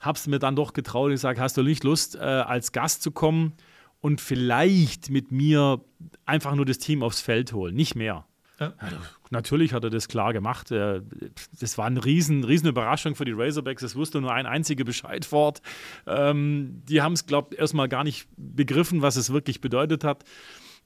Hab's 0.00 0.26
mir 0.26 0.38
dann 0.38 0.56
doch 0.56 0.72
getraut 0.72 1.06
und 1.06 1.12
gesagt, 1.12 1.40
hast 1.40 1.56
du 1.56 1.62
nicht 1.62 1.84
Lust, 1.84 2.16
äh, 2.16 2.18
als 2.18 2.72
Gast 2.72 3.02
zu 3.02 3.10
kommen 3.10 3.54
und 4.00 4.20
vielleicht 4.20 5.10
mit 5.10 5.32
mir 5.32 5.80
einfach 6.26 6.54
nur 6.54 6.64
das 6.64 6.78
Team 6.78 7.02
aufs 7.02 7.20
Feld 7.20 7.52
holen, 7.52 7.74
nicht 7.74 7.94
mehr. 7.94 8.26
Ja. 8.58 8.72
Also, 8.78 8.96
natürlich 9.30 9.72
hat 9.74 9.84
er 9.84 9.90
das 9.90 10.08
klar 10.08 10.32
gemacht. 10.32 10.70
Das 10.70 11.78
war 11.78 11.86
eine 11.86 12.04
riesen, 12.04 12.42
riesen 12.44 12.68
Überraschung 12.68 13.14
für 13.14 13.24
die 13.24 13.32
Razorbacks. 13.32 13.82
Es 13.82 13.96
wusste 13.96 14.20
nur 14.20 14.32
ein 14.32 14.46
einziger 14.46 14.84
Bescheid 14.84 15.24
fort. 15.24 15.60
Ähm, 16.06 16.82
die 16.88 17.02
haben 17.02 17.12
es, 17.12 17.26
glaube 17.26 17.54
ich, 17.54 17.60
erstmal 17.60 17.88
gar 17.88 18.04
nicht 18.04 18.28
begriffen, 18.36 19.02
was 19.02 19.16
es 19.16 19.30
wirklich 19.32 19.60
bedeutet 19.60 20.04
hat. 20.04 20.24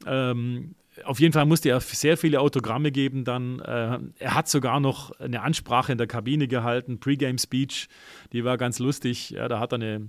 Ähm, 0.06 0.74
auf 1.04 1.20
jeden 1.20 1.32
Fall 1.32 1.46
musste 1.46 1.70
er 1.70 1.80
sehr 1.80 2.16
viele 2.16 2.40
Autogramme 2.40 2.92
geben 2.92 3.24
dann. 3.24 3.60
Äh, 3.60 3.98
er 4.18 4.34
hat 4.34 4.48
sogar 4.48 4.80
noch 4.80 5.10
eine 5.20 5.42
Ansprache 5.42 5.92
in 5.92 5.98
der 5.98 6.06
Kabine 6.06 6.48
gehalten, 6.48 7.00
Pre-Game-Speech, 7.00 7.88
die 8.32 8.44
war 8.44 8.58
ganz 8.58 8.78
lustig. 8.78 9.30
Ja, 9.30 9.48
da 9.48 9.60
hat 9.60 9.72
er 9.72 9.76
eine, 9.76 10.08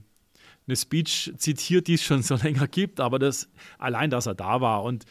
eine 0.68 0.76
Speech 0.76 1.34
zitiert, 1.38 1.88
die 1.88 1.96
es 1.96 2.04
schon 2.04 2.24
so 2.24 2.36
länger 2.44 2.68
gibt, 2.68 3.00
aber 3.00 3.20
das, 3.20 3.50
allein, 3.78 4.10
dass 4.10 4.26
er 4.26 4.36
da 4.36 4.62
war 4.62 4.84
und 4.84 5.06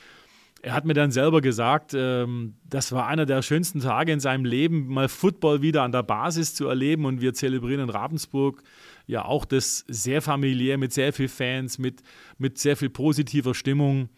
er 0.63 0.75
hat 0.75 0.85
mir 0.85 0.95
dann 0.95 1.11
selber 1.11 1.41
gesagt, 1.41 1.95
ähm, 1.95 2.55
das 2.69 2.93
war 2.93 3.07
einer 3.07 3.25
der 3.25 3.43
schönsten 3.43 3.81
Tage 3.81 4.13
in 4.13 4.21
seinem 4.21 4.45
Leben, 4.45 4.89
mal 4.89 5.09
Football 5.09 5.63
wieder 5.63 5.83
an 5.83 5.93
der 5.93 6.03
Basis 6.03 6.55
zu 6.55 6.69
erleben. 6.69 7.07
Und 7.07 7.21
wir 7.21 7.33
zelebrieren 7.33 7.85
in 7.85 7.91
Ravensburg 7.91 8.63
ja 9.07 9.25
auch 9.25 9.45
das 9.45 9.85
sehr 9.89 10.21
familiär, 10.21 10.77
mit 10.77 10.93
sehr 10.93 11.13
viel 11.13 11.29
Fans, 11.29 11.79
mit, 11.79 12.03
mit 12.39 12.59
sehr 12.59 12.77
viel 12.77 12.91
positiver 12.91 13.55
Stimmung. 13.55 14.11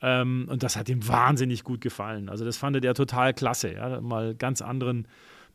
Ähm, 0.00 0.46
und 0.48 0.62
das 0.62 0.76
hat 0.76 0.88
ihm 0.88 1.06
wahnsinnig 1.08 1.64
gut 1.64 1.80
gefallen. 1.80 2.28
Also 2.28 2.44
das 2.44 2.56
fand 2.56 2.82
er 2.84 2.94
total 2.94 3.34
klasse, 3.34 3.74
ja? 3.74 4.00
mal 4.00 4.34
ganz 4.34 4.62
anderen 4.62 5.08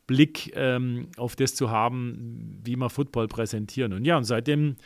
Blick 0.06 0.52
ähm, 0.54 1.08
auf 1.16 1.34
das 1.34 1.54
zu 1.54 1.70
haben, 1.70 2.60
wie 2.62 2.76
wir 2.76 2.90
Football 2.90 3.28
präsentieren. 3.28 3.92
Und 3.94 4.04
ja, 4.04 4.18
und 4.18 4.24
seitdem 4.24 4.76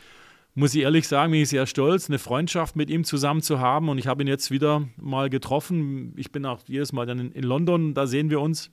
muss 0.55 0.73
ich 0.73 0.81
ehrlich 0.81 1.07
sagen, 1.07 1.31
bin 1.31 1.41
ich 1.41 1.49
sehr 1.49 1.65
stolz, 1.65 2.09
eine 2.09 2.19
Freundschaft 2.19 2.75
mit 2.75 2.89
ihm 2.89 3.03
zusammen 3.03 3.41
zu 3.41 3.59
haben. 3.59 3.89
Und 3.89 3.97
ich 3.97 4.07
habe 4.07 4.23
ihn 4.23 4.27
jetzt 4.27 4.51
wieder 4.51 4.87
mal 4.97 5.29
getroffen. 5.29 6.13
Ich 6.17 6.31
bin 6.31 6.45
auch 6.45 6.61
jedes 6.67 6.93
Mal 6.93 7.05
dann 7.05 7.19
in, 7.19 7.31
in 7.31 7.43
London, 7.43 7.93
da 7.93 8.07
sehen 8.07 8.29
wir 8.29 8.41
uns. 8.41 8.71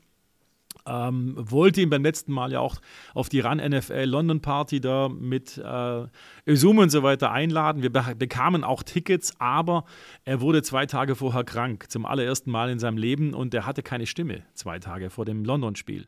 Ähm, 0.87 1.35
wollte 1.37 1.81
ihn 1.81 1.91
beim 1.91 2.03
letzten 2.03 2.33
Mal 2.33 2.53
ja 2.53 2.61
auch 2.61 2.77
auf 3.15 3.29
die 3.29 3.41
RAN 3.41 3.59
NFL 3.59 4.05
London 4.05 4.41
Party 4.41 4.81
da 4.81 5.09
mit 5.09 5.59
äh, 5.59 6.07
und 6.47 6.91
so 6.91 7.03
weiter 7.03 7.33
einladen. 7.33 7.83
Wir 7.83 7.93
be 7.93 8.15
bekamen 8.17 8.65
auch 8.65 8.83
Tickets, 8.83 9.35
aber 9.41 9.85
er 10.25 10.41
wurde 10.41 10.63
zwei 10.63 10.87
Tage 10.87 11.17
vorher 11.17 11.45
krank, 11.45 11.87
zum 11.91 12.07
allerersten 12.07 12.51
Mal 12.51 12.71
in 12.71 12.79
seinem 12.79 12.99
Leben 12.99 13.35
und 13.35 13.53
er 13.55 13.67
hatte 13.67 13.83
keine 13.83 14.07
Stimme 14.07 14.43
zwei 14.55 14.79
Tage 14.79 15.11
vor 15.11 15.25
dem 15.25 15.45
London-Spiel. 15.45 16.07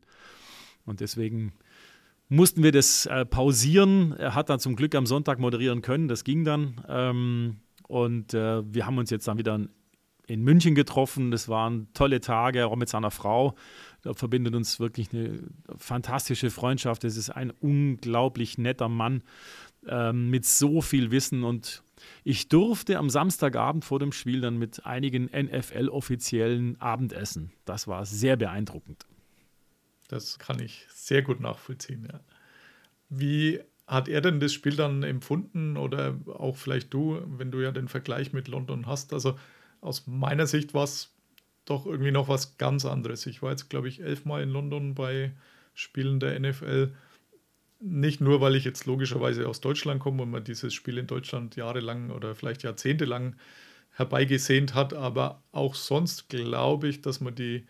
Und 0.84 1.00
deswegen 1.00 1.52
mussten 2.28 2.62
wir 2.62 2.72
das 2.72 3.06
äh, 3.06 3.24
pausieren. 3.24 4.12
Er 4.12 4.34
hat 4.34 4.48
dann 4.48 4.60
zum 4.60 4.76
Glück 4.76 4.94
am 4.94 5.06
Sonntag 5.06 5.38
moderieren 5.38 5.82
können, 5.82 6.08
das 6.08 6.24
ging 6.24 6.44
dann. 6.44 6.80
Ähm, 6.88 7.56
und 7.88 8.34
äh, 8.34 8.62
wir 8.72 8.86
haben 8.86 8.98
uns 8.98 9.10
jetzt 9.10 9.26
dann 9.28 9.38
wieder 9.38 9.60
in 10.28 10.42
München 10.42 10.74
getroffen. 10.74 11.30
Das 11.30 11.48
waren 11.48 11.88
tolle 11.94 12.20
Tage, 12.20 12.66
auch 12.66 12.76
mit 12.76 12.88
seiner 12.88 13.10
Frau. 13.10 13.54
Da 14.02 14.14
verbindet 14.14 14.54
uns 14.54 14.78
wirklich 14.78 15.12
eine 15.12 15.40
fantastische 15.76 16.50
Freundschaft. 16.50 17.04
Es 17.04 17.16
ist 17.16 17.30
ein 17.30 17.50
unglaublich 17.50 18.58
netter 18.58 18.88
Mann 18.88 19.22
ähm, 19.86 20.30
mit 20.30 20.46
so 20.46 20.80
viel 20.80 21.10
Wissen. 21.10 21.44
Und 21.44 21.82
ich 22.24 22.48
durfte 22.48 22.98
am 22.98 23.10
Samstagabend 23.10 23.84
vor 23.84 23.98
dem 23.98 24.12
Spiel 24.12 24.40
dann 24.40 24.56
mit 24.56 24.86
einigen 24.86 25.24
NFL-Offiziellen 25.26 26.80
Abendessen. 26.80 27.52
Das 27.64 27.88
war 27.88 28.06
sehr 28.06 28.36
beeindruckend. 28.36 29.06
Das 30.08 30.38
kann 30.38 30.60
ich 30.60 30.86
sehr 30.90 31.22
gut 31.22 31.40
nachvollziehen. 31.40 32.08
Ja. 32.10 32.20
Wie 33.08 33.60
hat 33.86 34.08
er 34.08 34.20
denn 34.20 34.38
das 34.38 34.52
Spiel 34.52 34.76
dann 34.76 35.02
empfunden 35.02 35.76
oder 35.76 36.18
auch 36.26 36.56
vielleicht 36.56 36.92
du, 36.92 37.20
wenn 37.26 37.50
du 37.50 37.60
ja 37.60 37.72
den 37.72 37.88
Vergleich 37.88 38.32
mit 38.32 38.48
London 38.48 38.86
hast? 38.86 39.12
Also 39.12 39.38
aus 39.80 40.06
meiner 40.06 40.46
Sicht 40.46 40.74
war 40.74 40.84
es 40.84 41.14
doch 41.70 41.86
irgendwie 41.86 42.10
noch 42.10 42.28
was 42.28 42.58
ganz 42.58 42.84
anderes. 42.84 43.26
Ich 43.26 43.42
war 43.42 43.50
jetzt, 43.50 43.70
glaube 43.70 43.88
ich, 43.88 44.00
elfmal 44.00 44.42
in 44.42 44.50
London 44.50 44.94
bei 44.94 45.32
Spielen 45.74 46.20
der 46.20 46.38
NFL. 46.38 46.94
Nicht 47.80 48.20
nur, 48.20 48.40
weil 48.40 48.56
ich 48.56 48.64
jetzt 48.64 48.86
logischerweise 48.86 49.48
aus 49.48 49.60
Deutschland 49.60 50.00
komme 50.00 50.22
und 50.22 50.30
man 50.30 50.44
dieses 50.44 50.74
Spiel 50.74 50.98
in 50.98 51.06
Deutschland 51.06 51.56
jahrelang 51.56 52.10
oder 52.10 52.34
vielleicht 52.34 52.62
jahrzehntelang 52.62 53.36
herbeigesehnt 53.92 54.74
hat, 54.74 54.94
aber 54.94 55.42
auch 55.52 55.74
sonst 55.74 56.28
glaube 56.28 56.88
ich, 56.88 57.02
dass 57.02 57.20
man 57.20 57.34
die 57.34 57.66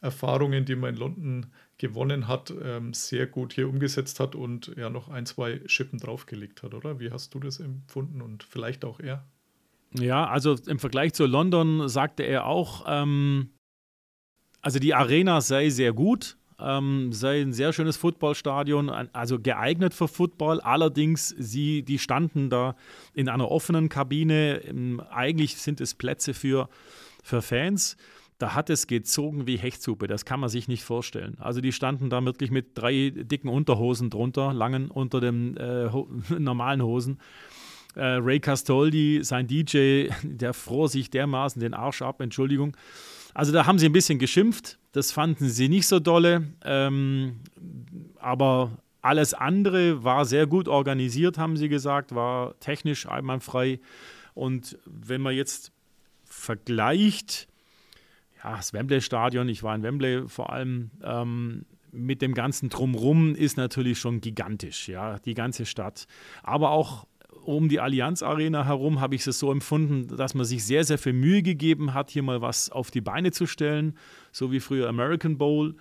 Erfahrungen, 0.00 0.64
die 0.64 0.76
man 0.76 0.94
in 0.94 1.00
London 1.00 1.46
gewonnen 1.78 2.28
hat, 2.28 2.52
ähm, 2.62 2.94
sehr 2.94 3.26
gut 3.26 3.52
hier 3.52 3.68
umgesetzt 3.68 4.20
hat 4.20 4.34
und 4.34 4.72
ja 4.76 4.90
noch 4.90 5.08
ein, 5.08 5.26
zwei 5.26 5.60
Schippen 5.66 5.98
draufgelegt 5.98 6.62
hat, 6.62 6.74
oder? 6.74 7.00
Wie 7.00 7.10
hast 7.10 7.34
du 7.34 7.40
das 7.40 7.60
empfunden 7.60 8.22
und 8.22 8.42
vielleicht 8.44 8.84
auch 8.84 9.00
er? 9.00 9.26
Ja, 10.00 10.26
also 10.26 10.56
im 10.66 10.78
Vergleich 10.78 11.12
zu 11.14 11.26
London 11.26 11.88
sagte 11.88 12.22
er 12.22 12.46
auch, 12.46 12.84
ähm, 12.86 13.50
also 14.60 14.78
die 14.78 14.94
Arena 14.94 15.40
sei 15.40 15.70
sehr 15.70 15.92
gut, 15.92 16.36
ähm, 16.58 17.12
sei 17.12 17.40
ein 17.40 17.52
sehr 17.52 17.72
schönes 17.72 17.96
Footballstadion, 17.96 18.88
also 18.90 19.38
geeignet 19.38 19.94
für 19.94 20.08
Football. 20.08 20.60
Allerdings, 20.60 21.28
sie, 21.28 21.82
die 21.82 21.98
standen 21.98 22.50
da 22.50 22.76
in 23.14 23.28
einer 23.28 23.50
offenen 23.50 23.88
Kabine. 23.88 24.62
Eigentlich 25.10 25.56
sind 25.56 25.80
es 25.80 25.94
Plätze 25.94 26.34
für, 26.34 26.68
für 27.22 27.42
Fans. 27.42 27.96
Da 28.38 28.54
hat 28.54 28.68
es 28.68 28.86
gezogen 28.86 29.46
wie 29.46 29.56
Hechtsuppe, 29.56 30.08
das 30.08 30.26
kann 30.26 30.40
man 30.40 30.50
sich 30.50 30.68
nicht 30.68 30.84
vorstellen. 30.84 31.38
Also 31.40 31.62
die 31.62 31.72
standen 31.72 32.10
da 32.10 32.22
wirklich 32.22 32.50
mit 32.50 32.76
drei 32.76 33.10
dicken 33.14 33.48
Unterhosen 33.48 34.10
drunter, 34.10 34.52
langen 34.52 34.90
unter 34.90 35.20
den 35.20 35.56
äh, 35.56 35.88
normalen 36.38 36.82
Hosen. 36.82 37.18
Äh, 37.96 38.18
Ray 38.20 38.40
Castoldi, 38.40 39.20
sein 39.22 39.46
DJ, 39.46 40.08
der 40.22 40.52
fror 40.52 40.88
sich 40.88 41.10
dermaßen 41.10 41.60
den 41.60 41.74
Arsch 41.74 42.02
ab, 42.02 42.20
Entschuldigung. 42.20 42.76
Also 43.34 43.52
da 43.52 43.66
haben 43.66 43.78
sie 43.78 43.86
ein 43.86 43.92
bisschen 43.92 44.18
geschimpft, 44.18 44.78
das 44.92 45.12
fanden 45.12 45.48
sie 45.48 45.68
nicht 45.68 45.86
so 45.86 45.98
dolle, 45.98 46.44
ähm, 46.64 47.40
aber 48.18 48.70
alles 49.02 49.34
andere 49.34 50.02
war 50.04 50.24
sehr 50.24 50.46
gut 50.46 50.68
organisiert, 50.68 51.38
haben 51.38 51.56
sie 51.56 51.68
gesagt, 51.68 52.14
war 52.14 52.58
technisch 52.60 53.06
einwandfrei. 53.06 53.78
Und 54.34 54.78
wenn 54.84 55.20
man 55.20 55.34
jetzt 55.34 55.70
vergleicht, 56.24 57.46
ja, 58.42 58.56
das 58.56 58.72
Wembley-Stadion, 58.72 59.48
ich 59.48 59.62
war 59.62 59.74
in 59.74 59.82
Wembley 59.82 60.28
vor 60.28 60.52
allem, 60.52 60.90
ähm, 61.02 61.66
mit 61.92 62.20
dem 62.20 62.34
ganzen 62.34 62.68
Drumrum 62.68 63.34
ist 63.34 63.56
natürlich 63.56 63.98
schon 63.98 64.20
gigantisch, 64.20 64.88
ja, 64.88 65.18
die 65.20 65.34
ganze 65.34 65.66
Stadt. 65.66 66.06
Aber 66.42 66.70
auch 66.70 67.06
um 67.46 67.68
die 67.68 67.80
Allianz 67.80 68.22
Arena 68.22 68.64
herum 68.64 69.00
habe 69.00 69.14
ich 69.14 69.26
es 69.26 69.38
so 69.38 69.50
empfunden, 69.50 70.16
dass 70.16 70.34
man 70.34 70.44
sich 70.44 70.64
sehr, 70.64 70.84
sehr 70.84 70.98
viel 70.98 71.12
Mühe 71.12 71.42
gegeben 71.42 71.94
hat, 71.94 72.10
hier 72.10 72.22
mal 72.22 72.40
was 72.40 72.70
auf 72.70 72.90
die 72.90 73.00
Beine 73.00 73.32
zu 73.32 73.46
stellen, 73.46 73.96
so 74.32 74.52
wie 74.52 74.60
früher 74.60 74.88
American 74.88 75.38
Bowl. 75.38 75.76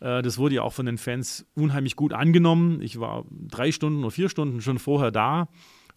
Äh, 0.00 0.22
das 0.22 0.38
wurde 0.38 0.56
ja 0.56 0.62
auch 0.62 0.72
von 0.72 0.86
den 0.86 0.98
Fans 0.98 1.46
unheimlich 1.54 1.96
gut 1.96 2.12
angenommen. 2.12 2.80
Ich 2.82 3.00
war 3.00 3.24
drei 3.30 3.72
Stunden 3.72 4.00
oder 4.00 4.10
vier 4.10 4.28
Stunden 4.28 4.60
schon 4.60 4.78
vorher 4.78 5.10
da 5.10 5.48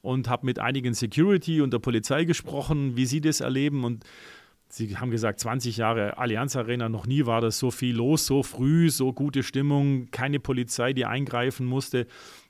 und 0.01 0.29
habe 0.29 0.45
mit 0.45 0.59
einigen 0.59 0.93
Security 0.93 1.61
und 1.61 1.71
der 1.73 1.79
Polizei 1.79 2.23
gesprochen, 2.23 2.95
wie 2.95 3.05
sie 3.05 3.21
das 3.21 3.41
erleben. 3.41 3.83
Und 3.83 4.05
Sie 4.69 4.97
haben 4.97 5.11
gesagt, 5.11 5.39
20 5.39 5.77
Jahre 5.77 6.17
Allianz 6.17 6.55
Arena, 6.57 6.89
noch 6.89 7.07
nie 7.07 7.25
war 7.25 7.39
das 7.39 7.57
so 7.57 7.71
viel 7.71 7.95
los, 7.95 8.25
so 8.25 8.43
früh, 8.43 8.89
so 8.89 9.13
gute 9.13 9.41
Stimmung, 9.41 10.11
keine 10.11 10.41
Polizei, 10.41 10.91
die 10.91 11.05
eingreifen 11.05 11.65
musste. 11.65 12.05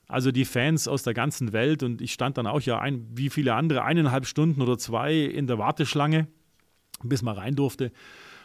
Also 0.08 0.32
die 0.32 0.46
Fans 0.46 0.88
aus 0.88 1.02
der 1.02 1.14
ganzen 1.14 1.52
Welt 1.52 1.82
und 1.82 2.00
ich 2.00 2.14
stand 2.14 2.38
dann 2.38 2.46
auch 2.46 2.62
ja 2.62 2.78
ein, 2.78 3.06
wie 3.12 3.28
viele 3.28 3.54
andere 3.54 3.84
eineinhalb 3.84 4.26
Stunden 4.26 4.62
oder 4.62 4.78
zwei 4.78 5.14
in 5.14 5.46
der 5.46 5.58
Warteschlange, 5.58 6.26
bis 7.02 7.22
man 7.22 7.36
rein 7.36 7.54
durfte 7.54 7.92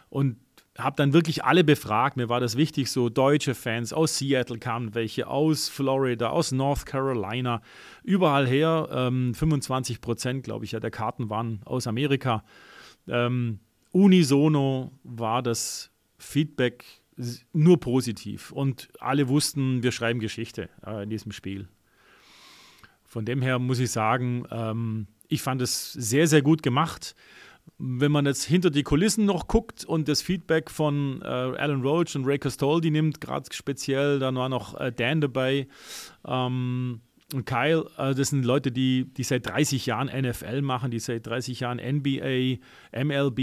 und 0.10 0.38
habe 0.78 0.96
dann 0.96 1.14
wirklich 1.14 1.44
alle 1.44 1.64
befragt. 1.64 2.18
Mir 2.18 2.30
war 2.30 2.40
das 2.40 2.58
wichtig, 2.58 2.90
so 2.92 3.10
deutsche 3.10 3.56
Fans 3.56 3.94
aus 3.94 4.18
Seattle 4.18 4.58
kamen 4.58 4.96
welche, 4.96 5.28
aus 5.28 5.70
Florida, 5.70 6.30
aus 6.30 6.52
North 6.52 6.86
Carolina, 6.86 7.62
überall 8.04 8.48
her. 8.48 8.90
Ähm, 8.92 9.34
25 9.34 10.02
Prozent, 10.02 10.44
glaube 10.44 10.66
ich, 10.66 10.72
ja, 10.72 10.80
der 10.80 10.92
Karten 10.92 11.30
waren 11.30 11.62
aus 11.66 11.88
Amerika. 11.88 12.44
Ähm, 13.08 13.60
unisono 13.92 14.92
war 15.04 15.44
das 15.44 15.92
Feedback 16.18 16.84
nur 17.54 17.80
positiv. 17.80 18.52
Und 18.52 18.90
alle 19.00 19.28
wussten, 19.28 19.84
wir 19.84 19.92
schreiben 19.92 20.20
Geschichte 20.20 20.70
äh, 20.86 21.04
in 21.04 21.10
diesem 21.10 21.32
Spiel. 21.32 21.68
Von 23.06 23.26
dem 23.26 23.42
her 23.42 23.60
muss 23.60 23.80
ich 23.80 23.92
sagen, 23.92 24.46
ähm, 24.50 25.08
ich 25.28 25.42
fand 25.42 25.62
es 25.62 25.94
sehr, 25.94 26.28
sehr 26.28 26.42
gut 26.42 26.64
gemacht. 26.64 27.16
Wenn 27.78 28.12
man 28.12 28.26
jetzt 28.26 28.44
hinter 28.44 28.70
die 28.70 28.84
Kulissen 28.84 29.26
noch 29.26 29.48
guckt 29.48 29.86
und 29.86 30.08
das 30.08 30.22
Feedback 30.22 30.70
von 30.70 31.22
äh, 31.22 31.26
Alan 31.26 31.82
Roach 31.82 32.16
und 32.16 32.26
Ray 32.26 32.40
Costoldi 32.40 32.92
nimmt, 32.92 33.22
gerade 33.22 33.46
speziell, 33.54 34.20
dann 34.20 34.36
war 34.36 34.50
noch 34.50 34.80
äh, 34.80 34.92
Dan 34.92 35.22
dabei 35.22 35.68
ähm, 36.26 37.02
und 37.34 37.46
Kyle, 37.46 37.86
äh, 37.98 38.14
das 38.14 38.30
sind 38.30 38.46
Leute, 38.46 38.72
die, 38.72 39.06
die 39.06 39.24
seit 39.24 39.48
30 39.48 39.86
Jahren 39.86 40.08
NFL 40.08 40.62
machen, 40.62 40.92
die 40.92 41.00
seit 41.00 41.26
30 41.26 41.62
Jahren 41.62 41.80
NBA, 41.80 42.58
MLB 42.92 43.40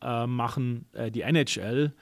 äh, 0.00 0.26
machen, 0.26 0.86
äh, 0.92 1.10
die 1.10 1.22
NHL. 1.22 1.92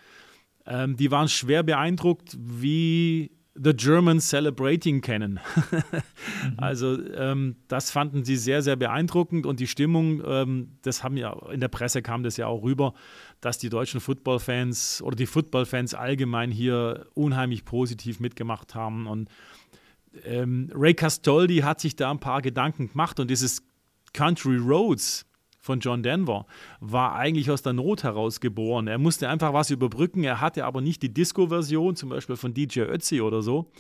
Ähm, 0.70 0.96
die 0.96 1.10
waren 1.10 1.28
schwer 1.28 1.62
beeindruckt, 1.62 2.36
wie 2.40 3.32
The 3.54 3.74
German 3.74 4.20
Celebrating 4.20 5.00
kennen. 5.00 5.40
mhm. 5.70 6.54
Also 6.56 6.96
ähm, 7.12 7.56
das 7.66 7.90
fanden 7.90 8.24
sie 8.24 8.36
sehr, 8.36 8.62
sehr 8.62 8.76
beeindruckend 8.76 9.44
und 9.44 9.58
die 9.58 9.66
Stimmung, 9.66 10.22
ähm, 10.24 10.78
das 10.82 11.02
haben 11.02 11.16
ja 11.16 11.36
in 11.50 11.60
der 11.60 11.68
Presse 11.68 12.00
kam 12.00 12.22
das 12.22 12.36
ja 12.36 12.46
auch 12.46 12.62
rüber, 12.62 12.94
dass 13.40 13.58
die 13.58 13.68
deutschen 13.68 14.00
Footballfans 14.00 15.02
oder 15.02 15.16
die 15.16 15.26
Footballfans 15.26 15.94
allgemein 15.94 16.52
hier 16.52 17.06
unheimlich 17.14 17.64
positiv 17.64 18.20
mitgemacht 18.20 18.74
haben 18.76 19.08
und 19.08 19.28
ähm, 20.24 20.70
Ray 20.74 20.94
Castoldi 20.94 21.58
hat 21.58 21.80
sich 21.80 21.96
da 21.96 22.10
ein 22.10 22.20
paar 22.20 22.42
Gedanken 22.42 22.88
gemacht 22.88 23.20
und 23.20 23.30
dieses 23.30 23.62
Country 24.12 24.56
Roads, 24.56 25.26
von 25.60 25.80
John 25.80 26.02
Denver 26.02 26.46
war 26.80 27.14
eigentlich 27.14 27.50
aus 27.50 27.62
der 27.62 27.74
Not 27.74 28.02
heraus 28.02 28.40
geboren. 28.40 28.88
Er 28.88 28.98
musste 28.98 29.28
einfach 29.28 29.52
was 29.52 29.70
überbrücken. 29.70 30.24
Er 30.24 30.40
hatte 30.40 30.64
aber 30.64 30.80
nicht 30.80 31.02
die 31.02 31.12
Disco-Version, 31.12 31.96
zum 31.96 32.08
Beispiel 32.08 32.36
von 32.36 32.54
DJ 32.54 32.80
Ötzi 32.80 33.20
oder 33.20 33.42
so. 33.42 33.70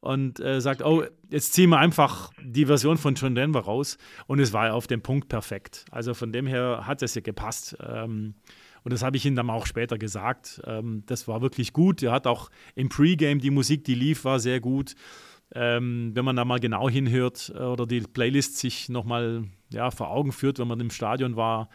Und 0.00 0.40
äh, 0.40 0.60
sagt, 0.60 0.82
oh, 0.84 1.04
jetzt 1.30 1.54
ziehen 1.54 1.70
wir 1.70 1.78
einfach 1.78 2.32
die 2.42 2.66
Version 2.66 2.98
von 2.98 3.14
John 3.14 3.34
Denver 3.34 3.60
raus. 3.60 3.98
Und 4.26 4.40
es 4.40 4.52
war 4.52 4.66
ja 4.66 4.72
auf 4.72 4.86
dem 4.86 5.00
Punkt 5.00 5.28
perfekt. 5.28 5.84
Also 5.90 6.12
von 6.12 6.32
dem 6.32 6.46
her 6.46 6.82
hat 6.86 7.02
es 7.02 7.14
ja 7.14 7.20
gepasst. 7.20 7.76
Ähm, 7.80 8.34
und 8.84 8.92
das 8.92 9.02
habe 9.02 9.16
ich 9.16 9.24
ihm 9.24 9.36
dann 9.36 9.48
auch 9.48 9.66
später 9.66 9.98
gesagt. 9.98 10.60
Ähm, 10.66 11.04
das 11.06 11.28
war 11.28 11.40
wirklich 11.40 11.72
gut. 11.72 12.02
Er 12.02 12.12
hat 12.12 12.26
auch 12.26 12.50
im 12.74 12.88
Pre-Game 12.88 13.38
die 13.38 13.50
Musik, 13.50 13.84
die 13.84 13.94
lief, 13.94 14.24
war 14.24 14.40
sehr 14.40 14.60
gut. 14.60 14.94
Ähm, 15.54 16.12
wenn 16.14 16.24
man 16.24 16.36
da 16.36 16.44
mal 16.44 16.60
genau 16.60 16.88
hinhört 16.88 17.52
äh, 17.54 17.58
oder 17.58 17.86
die 17.86 18.00
Playlist 18.00 18.56
sich 18.56 18.88
nochmal 18.88 19.44
ja, 19.70 19.90
vor 19.90 20.10
Augen 20.10 20.32
führt, 20.32 20.58
wenn 20.58 20.68
man 20.68 20.80
im 20.80 20.90
Stadion 20.90 21.36
war, 21.36 21.68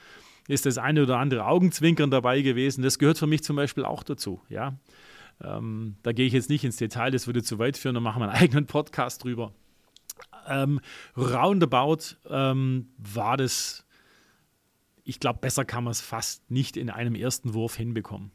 ist 0.47 0.65
das 0.65 0.77
eine 0.77 1.03
oder 1.03 1.19
andere 1.19 1.45
Augenzwinkern 1.45 2.09
dabei 2.09 2.41
gewesen. 2.41 2.81
Das 2.81 2.97
gehört 2.97 3.17
für 3.17 3.27
mich 3.27 3.43
zum 3.43 3.55
Beispiel 3.55 3.85
auch 3.85 4.03
dazu. 4.03 4.41
Ja? 4.49 4.79
Ähm, 5.43 5.97
da 6.03 6.11
gehe 6.11 6.25
ich 6.25 6.33
jetzt 6.33 6.49
nicht 6.49 6.63
ins 6.63 6.77
Detail, 6.77 7.11
das 7.11 7.27
würde 7.27 7.43
zu 7.43 7.59
weit 7.59 7.77
führen, 7.77 7.95
da 7.95 8.01
machen 8.01 8.21
wir 8.21 8.29
einen 8.29 8.37
eigenen 8.41 8.65
Podcast 8.65 9.23
drüber. 9.23 9.53
Ähm, 10.47 10.79
roundabout 11.15 12.15
ähm, 12.29 12.89
war 12.97 13.37
das, 13.37 13.85
ich 15.03 15.19
glaube, 15.19 15.39
besser 15.39 15.65
kann 15.65 15.83
man 15.83 15.91
es 15.91 16.01
fast 16.01 16.49
nicht 16.49 16.77
in 16.77 16.89
einem 16.89 17.15
ersten 17.15 17.53
Wurf 17.53 17.75
hinbekommen. 17.75 18.31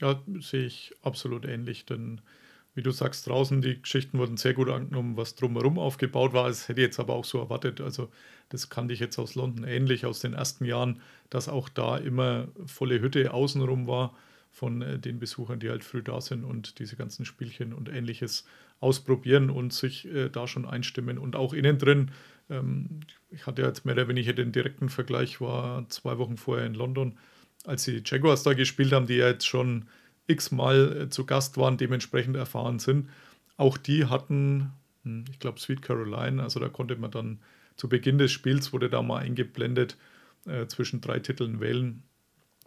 Ja, 0.00 0.20
sehe 0.40 0.66
ich 0.66 0.92
absolut 1.02 1.46
ähnlich, 1.46 1.86
denn 1.86 2.20
wie 2.76 2.82
du 2.82 2.90
sagst, 2.90 3.26
draußen 3.26 3.62
die 3.62 3.80
Geschichten 3.80 4.18
wurden 4.18 4.36
sehr 4.36 4.52
gut 4.52 4.68
angenommen, 4.68 5.16
was 5.16 5.34
drumherum 5.34 5.78
aufgebaut 5.78 6.34
war. 6.34 6.46
Das 6.48 6.68
hätte 6.68 6.80
ich 6.82 6.86
jetzt 6.86 7.00
aber 7.00 7.14
auch 7.14 7.24
so 7.24 7.38
erwartet. 7.38 7.80
Also, 7.80 8.10
das 8.50 8.68
kannte 8.68 8.92
ich 8.92 9.00
jetzt 9.00 9.18
aus 9.18 9.34
London 9.34 9.64
ähnlich 9.64 10.04
aus 10.04 10.20
den 10.20 10.34
ersten 10.34 10.66
Jahren, 10.66 11.00
dass 11.30 11.48
auch 11.48 11.70
da 11.70 11.96
immer 11.96 12.48
volle 12.66 13.00
Hütte 13.00 13.32
außenrum 13.32 13.86
war 13.86 14.14
von 14.50 14.82
äh, 14.82 14.98
den 14.98 15.18
Besuchern, 15.18 15.58
die 15.58 15.70
halt 15.70 15.84
früh 15.84 16.02
da 16.02 16.20
sind 16.20 16.44
und 16.44 16.78
diese 16.78 16.96
ganzen 16.96 17.24
Spielchen 17.24 17.72
und 17.72 17.88
ähnliches 17.88 18.44
ausprobieren 18.80 19.48
und 19.48 19.72
sich 19.72 20.06
äh, 20.06 20.28
da 20.28 20.46
schon 20.46 20.66
einstimmen. 20.66 21.18
Und 21.18 21.34
auch 21.34 21.54
innen 21.54 21.78
drin, 21.78 22.10
ähm, 22.50 23.00
ich 23.30 23.46
hatte 23.46 23.62
jetzt 23.62 23.86
mehr 23.86 23.94
oder 23.94 24.08
weniger 24.08 24.34
den 24.34 24.52
direkten 24.52 24.90
Vergleich, 24.90 25.40
war 25.40 25.88
zwei 25.88 26.18
Wochen 26.18 26.36
vorher 26.36 26.66
in 26.66 26.74
London, 26.74 27.18
als 27.64 27.84
die 27.84 28.02
Jaguars 28.04 28.42
da 28.42 28.52
gespielt 28.52 28.92
haben, 28.92 29.06
die 29.06 29.16
ja 29.16 29.28
jetzt 29.28 29.46
schon 29.46 29.86
x-mal 30.26 31.02
äh, 31.02 31.10
zu 31.10 31.26
Gast 31.26 31.56
waren, 31.56 31.76
dementsprechend 31.76 32.36
erfahren 32.36 32.78
sind. 32.78 33.08
Auch 33.56 33.76
die 33.76 34.06
hatten, 34.06 34.72
hm, 35.04 35.24
ich 35.30 35.38
glaube, 35.38 35.60
Sweet 35.60 35.82
Caroline, 35.82 36.42
also 36.42 36.60
da 36.60 36.68
konnte 36.68 36.96
man 36.96 37.10
dann 37.10 37.38
zu 37.76 37.88
Beginn 37.88 38.18
des 38.18 38.32
Spiels, 38.32 38.72
wurde 38.72 38.90
da 38.90 39.02
mal 39.02 39.18
eingeblendet, 39.18 39.96
äh, 40.46 40.66
zwischen 40.66 41.00
drei 41.00 41.18
Titeln 41.20 41.60
wählen. 41.60 42.02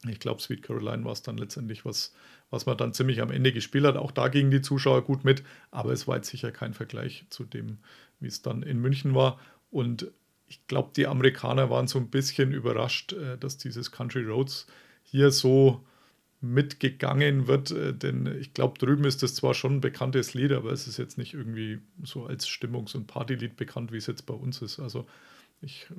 Ich 0.08 0.20
glaube, 0.20 0.42
Sweet 0.42 0.64
Caroline 0.64 1.04
war 1.04 1.12
es 1.12 1.24
dann 1.24 1.38
letztendlich, 1.38 1.84
was, 1.84 2.14
was 2.50 2.66
man 2.66 2.78
dann 2.78 2.94
ziemlich 2.94 3.22
am 3.22 3.32
Ende 3.32 3.52
gespielt 3.52 3.86
hat. 3.86 3.98
Auch 3.98 4.12
da 4.12 4.30
gingen 4.30 4.52
die 4.52 4.62
Zuschauer 4.62 5.04
gut 5.04 5.26
mit, 5.26 5.44
aber 5.72 5.92
es 5.92 6.08
war 6.08 6.18
jetzt 6.18 6.30
sicher 6.30 6.52
kein 6.52 6.74
Vergleich 6.74 7.26
zu 7.30 7.44
dem, 7.44 7.80
wie 8.20 8.28
es 8.28 8.42
dann 8.42 8.64
in 8.64 8.80
München 8.80 9.14
war. 9.14 9.40
Und 9.72 10.12
ich 10.48 10.66
glaube, 10.68 10.92
die 10.96 11.08
Amerikaner 11.08 11.70
waren 11.70 11.88
so 11.88 12.00
ein 12.00 12.10
bisschen 12.10 12.54
überrascht, 12.54 13.14
äh, 13.14 13.38
dass 13.38 13.58
dieses 13.58 13.92
Country 13.92 14.24
Roads 14.24 14.68
hier 15.04 15.32
so 15.32 15.86
mitgegangen 16.42 17.48
wird, 17.48 17.72
äh, 17.72 17.94
denn 17.94 18.26
ich 18.40 18.54
glaube, 18.54 18.80
drüben 18.80 19.04
ist 19.06 19.24
das 19.24 19.36
zwar 19.36 19.54
schon 19.54 19.76
ein 19.76 19.82
bekanntes 19.82 20.34
Lied, 20.34 20.52
aber 20.52 20.72
es 20.72 20.88
ist 20.88 20.98
jetzt 20.98 21.18
nicht 21.18 21.34
irgendwie 21.34 21.80
so 22.04 22.26
als 22.26 22.48
Stimmungs- 22.48 22.96
und 22.96 23.08
Partylied 23.08 23.58
bekannt, 23.58 23.92
wie 23.92 23.98
es 23.98 24.08
jetzt 24.08 24.26
bei 24.26 24.34
uns 24.34 24.62
ist. 24.62 24.80
Also 24.80 25.06
ich 25.62 25.88
äh, 25.92 25.96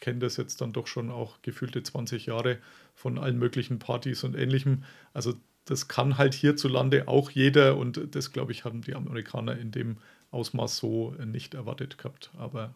kenne 0.00 0.20
das 0.20 0.36
jetzt 0.36 0.60
dann 0.60 0.72
doch 0.72 0.86
schon 0.86 1.10
auch 1.10 1.40
gefühlte 1.42 1.82
20 1.82 2.26
Jahre 2.26 2.58
von 2.94 3.18
allen 3.18 3.38
möglichen 3.38 3.78
Partys 3.78 4.24
und 4.24 4.36
ähnlichem. 4.36 4.84
Also 5.14 5.34
das 5.64 5.88
kann 5.88 6.18
halt 6.18 6.34
hierzulande 6.34 7.08
auch 7.08 7.30
jeder 7.30 7.76
und 7.76 8.14
das, 8.14 8.32
glaube 8.32 8.52
ich, 8.52 8.64
haben 8.64 8.82
die 8.82 8.94
Amerikaner 8.94 9.58
in 9.58 9.70
dem 9.70 9.98
Ausmaß 10.30 10.76
so 10.76 11.14
nicht 11.24 11.54
erwartet 11.54 11.98
gehabt. 11.98 12.30
Aber 12.36 12.74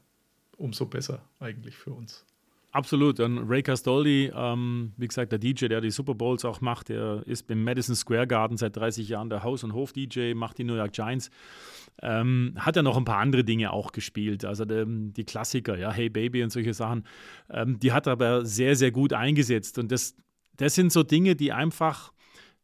umso 0.57 0.87
besser 0.87 1.23
eigentlich 1.41 1.77
für 1.77 1.93
uns. 1.93 2.25
Absolut. 2.73 3.21
Und 3.21 3.51
Ray 3.51 3.63
Castoldi, 3.63 4.33
ähm, 4.35 4.93
wie 4.97 5.07
gesagt, 5.07 5.31
der 5.31 5.39
DJ, 5.39 5.67
der 5.67 5.83
die 5.83 5.91
Super 5.91 6.15
Bowls 6.15 6.43
auch 6.47 6.63
macht, 6.63 6.89
der 6.89 7.23
ist 7.27 7.47
beim 7.47 7.63
Madison 7.63 7.95
Square 7.95 8.27
Garden 8.27 8.57
seit 8.57 8.75
30 8.77 9.07
Jahren 9.11 9.29
der 9.29 9.43
Haus- 9.43 9.63
und 9.63 9.75
Hof-DJ, 9.75 10.33
macht 10.33 10.57
die 10.57 10.65
New 10.65 10.75
York 10.75 10.93
Giants. 10.93 11.31
Ähm, 12.01 12.55
hat 12.57 12.79
er 12.79 12.83
noch 12.83 12.97
ein 12.97 13.05
paar 13.05 13.19
andere 13.19 13.45
Dinge 13.45 13.75
auch 13.75 13.93
gespielt, 13.93 14.47
also 14.47 14.65
der, 14.65 14.87
die 14.87 15.25
Klassiker, 15.25 15.77
ja, 15.77 15.93
Hey 15.93 16.09
Baby 16.09 16.43
und 16.43 16.49
solche 16.49 16.73
Sachen. 16.73 17.05
Ähm, 17.51 17.79
die 17.79 17.93
hat 17.93 18.07
er 18.07 18.13
aber 18.13 18.47
sehr, 18.47 18.75
sehr 18.75 18.91
gut 18.91 19.13
eingesetzt. 19.13 19.79
Und 19.79 19.93
das, 19.93 20.17
das 20.57 20.75
sind 20.75 20.93
so 20.93 21.03
Dinge, 21.03 21.37
die 21.37 21.53
einfach 21.53 22.11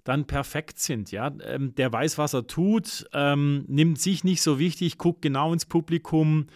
dann 0.04 0.26
perfekt 0.26 0.78
sind. 0.78 1.12
Ja? 1.12 1.30
Ähm, 1.44 1.74
der 1.74 1.92
weiß, 1.92 2.16
was 2.16 2.32
er 2.32 2.46
tut, 2.46 3.06
ähm, 3.12 3.66
nimmt 3.68 4.00
sich 4.00 4.24
nicht 4.24 4.40
so 4.40 4.58
wichtig, 4.58 4.96
guckt 4.96 5.20
genau 5.20 5.52
ins 5.52 5.66
Publikum 5.66 6.46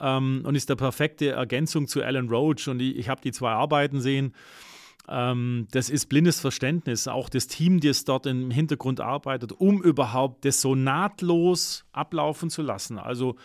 ähm, 0.00 0.42
und 0.44 0.54
ist 0.54 0.68
der 0.68 0.76
perfekte 0.76 1.30
Ergänzung 1.30 1.86
zu 1.86 2.02
Alan 2.02 2.28
Roach. 2.28 2.68
Und 2.68 2.80
ich, 2.80 2.96
ich 2.96 3.08
habe 3.08 3.20
die 3.20 3.32
zwei 3.32 3.50
Arbeiten 3.52 4.00
sehen. 4.00 4.34
Ähm, 5.08 5.66
das 5.72 5.90
ist 5.90 6.06
blindes 6.06 6.40
Verständnis, 6.40 7.08
auch 7.08 7.28
das 7.28 7.46
Team, 7.46 7.80
das 7.80 8.04
dort 8.04 8.26
im 8.26 8.50
Hintergrund 8.50 9.00
arbeitet, 9.00 9.52
um 9.52 9.82
überhaupt 9.82 10.44
das 10.44 10.60
so 10.60 10.74
nahtlos 10.74 11.84
ablaufen 11.92 12.50
zu 12.50 12.62
lassen. 12.62 12.98
Also 12.98 13.36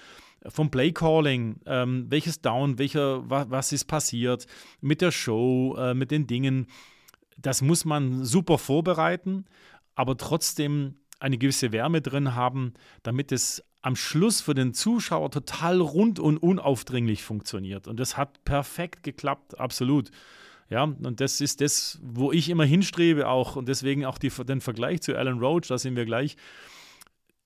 vom 0.47 0.69
Playcalling, 0.69 1.59
ähm, 1.65 2.05
welches 2.09 2.41
Down, 2.41 2.77
welcher, 2.77 3.27
wa, 3.29 3.45
was 3.49 3.71
ist 3.71 3.85
passiert 3.85 4.45
mit 4.79 5.01
der 5.01 5.11
Show, 5.11 5.75
äh, 5.77 5.93
mit 5.93 6.11
den 6.11 6.27
Dingen. 6.27 6.67
Das 7.37 7.61
muss 7.61 7.83
man 7.83 8.23
super 8.23 8.57
vorbereiten, 8.57 9.45
aber 9.95 10.17
trotzdem 10.17 10.95
eine 11.19 11.37
gewisse 11.37 11.71
Wärme 11.71 12.01
drin 12.01 12.35
haben, 12.35 12.73
damit 13.01 13.31
es 13.31 13.63
am 13.85 13.95
Schluss 13.95 14.41
für 14.41 14.55
den 14.55 14.73
Zuschauer 14.73 15.29
total 15.29 15.79
rund 15.79 16.19
und 16.19 16.39
unaufdringlich 16.39 17.21
funktioniert. 17.21 17.87
Und 17.87 17.99
das 17.99 18.17
hat 18.17 18.43
perfekt 18.43 19.03
geklappt, 19.03 19.59
absolut. 19.59 20.09
Ja, 20.71 20.85
und 20.85 21.21
das 21.21 21.39
ist 21.39 21.61
das, 21.61 21.99
wo 22.01 22.31
ich 22.31 22.49
immer 22.49 22.65
hinstrebe 22.65 23.27
auch 23.27 23.55
und 23.55 23.69
deswegen 23.69 24.03
auch 24.03 24.17
die, 24.17 24.29
den 24.29 24.59
Vergleich 24.59 25.03
zu 25.03 25.15
Alan 25.15 25.37
Roach, 25.37 25.67
da 25.67 25.77
sind 25.77 25.95
wir 25.95 26.05
gleich. 26.05 26.35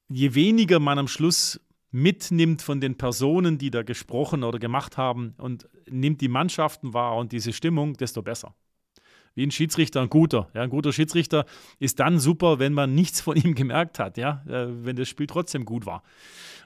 Je 0.08 0.34
weniger 0.34 0.80
man 0.80 0.98
am 0.98 1.10
Schluss 1.10 1.60
mitnimmt 1.92 2.62
von 2.62 2.80
den 2.80 2.98
Personen, 2.98 3.58
die 3.58 3.70
da 3.70 3.84
gesprochen 3.84 4.46
oder 4.46 4.60
gemacht 4.60 4.96
haben 4.96 5.34
und 5.40 5.68
nimmt 5.90 6.22
die 6.22 6.30
Mannschaften 6.30 6.94
wahr 6.94 7.18
und 7.18 7.34
diese 7.34 7.52
Stimmung, 7.52 7.96
desto 7.96 8.22
besser 8.22 8.56
wie 9.36 9.46
ein 9.46 9.52
Schiedsrichter, 9.52 10.02
ein 10.02 10.10
guter. 10.10 10.50
Ja, 10.54 10.62
ein 10.62 10.70
guter 10.70 10.94
Schiedsrichter 10.94 11.46
ist 11.80 12.00
dann 12.00 12.20
super, 12.20 12.60
wenn 12.60 12.74
man 12.74 12.94
nichts 12.96 13.22
von 13.22 13.36
ihm 13.36 13.56
gemerkt 13.56 14.00
hat, 14.00 14.18
ja, 14.18 14.44
äh, 14.48 14.68
wenn 14.84 14.96
das 14.96 15.10
Spiel 15.10 15.28
trotzdem 15.28 15.66
gut 15.66 15.86
war. 15.86 16.04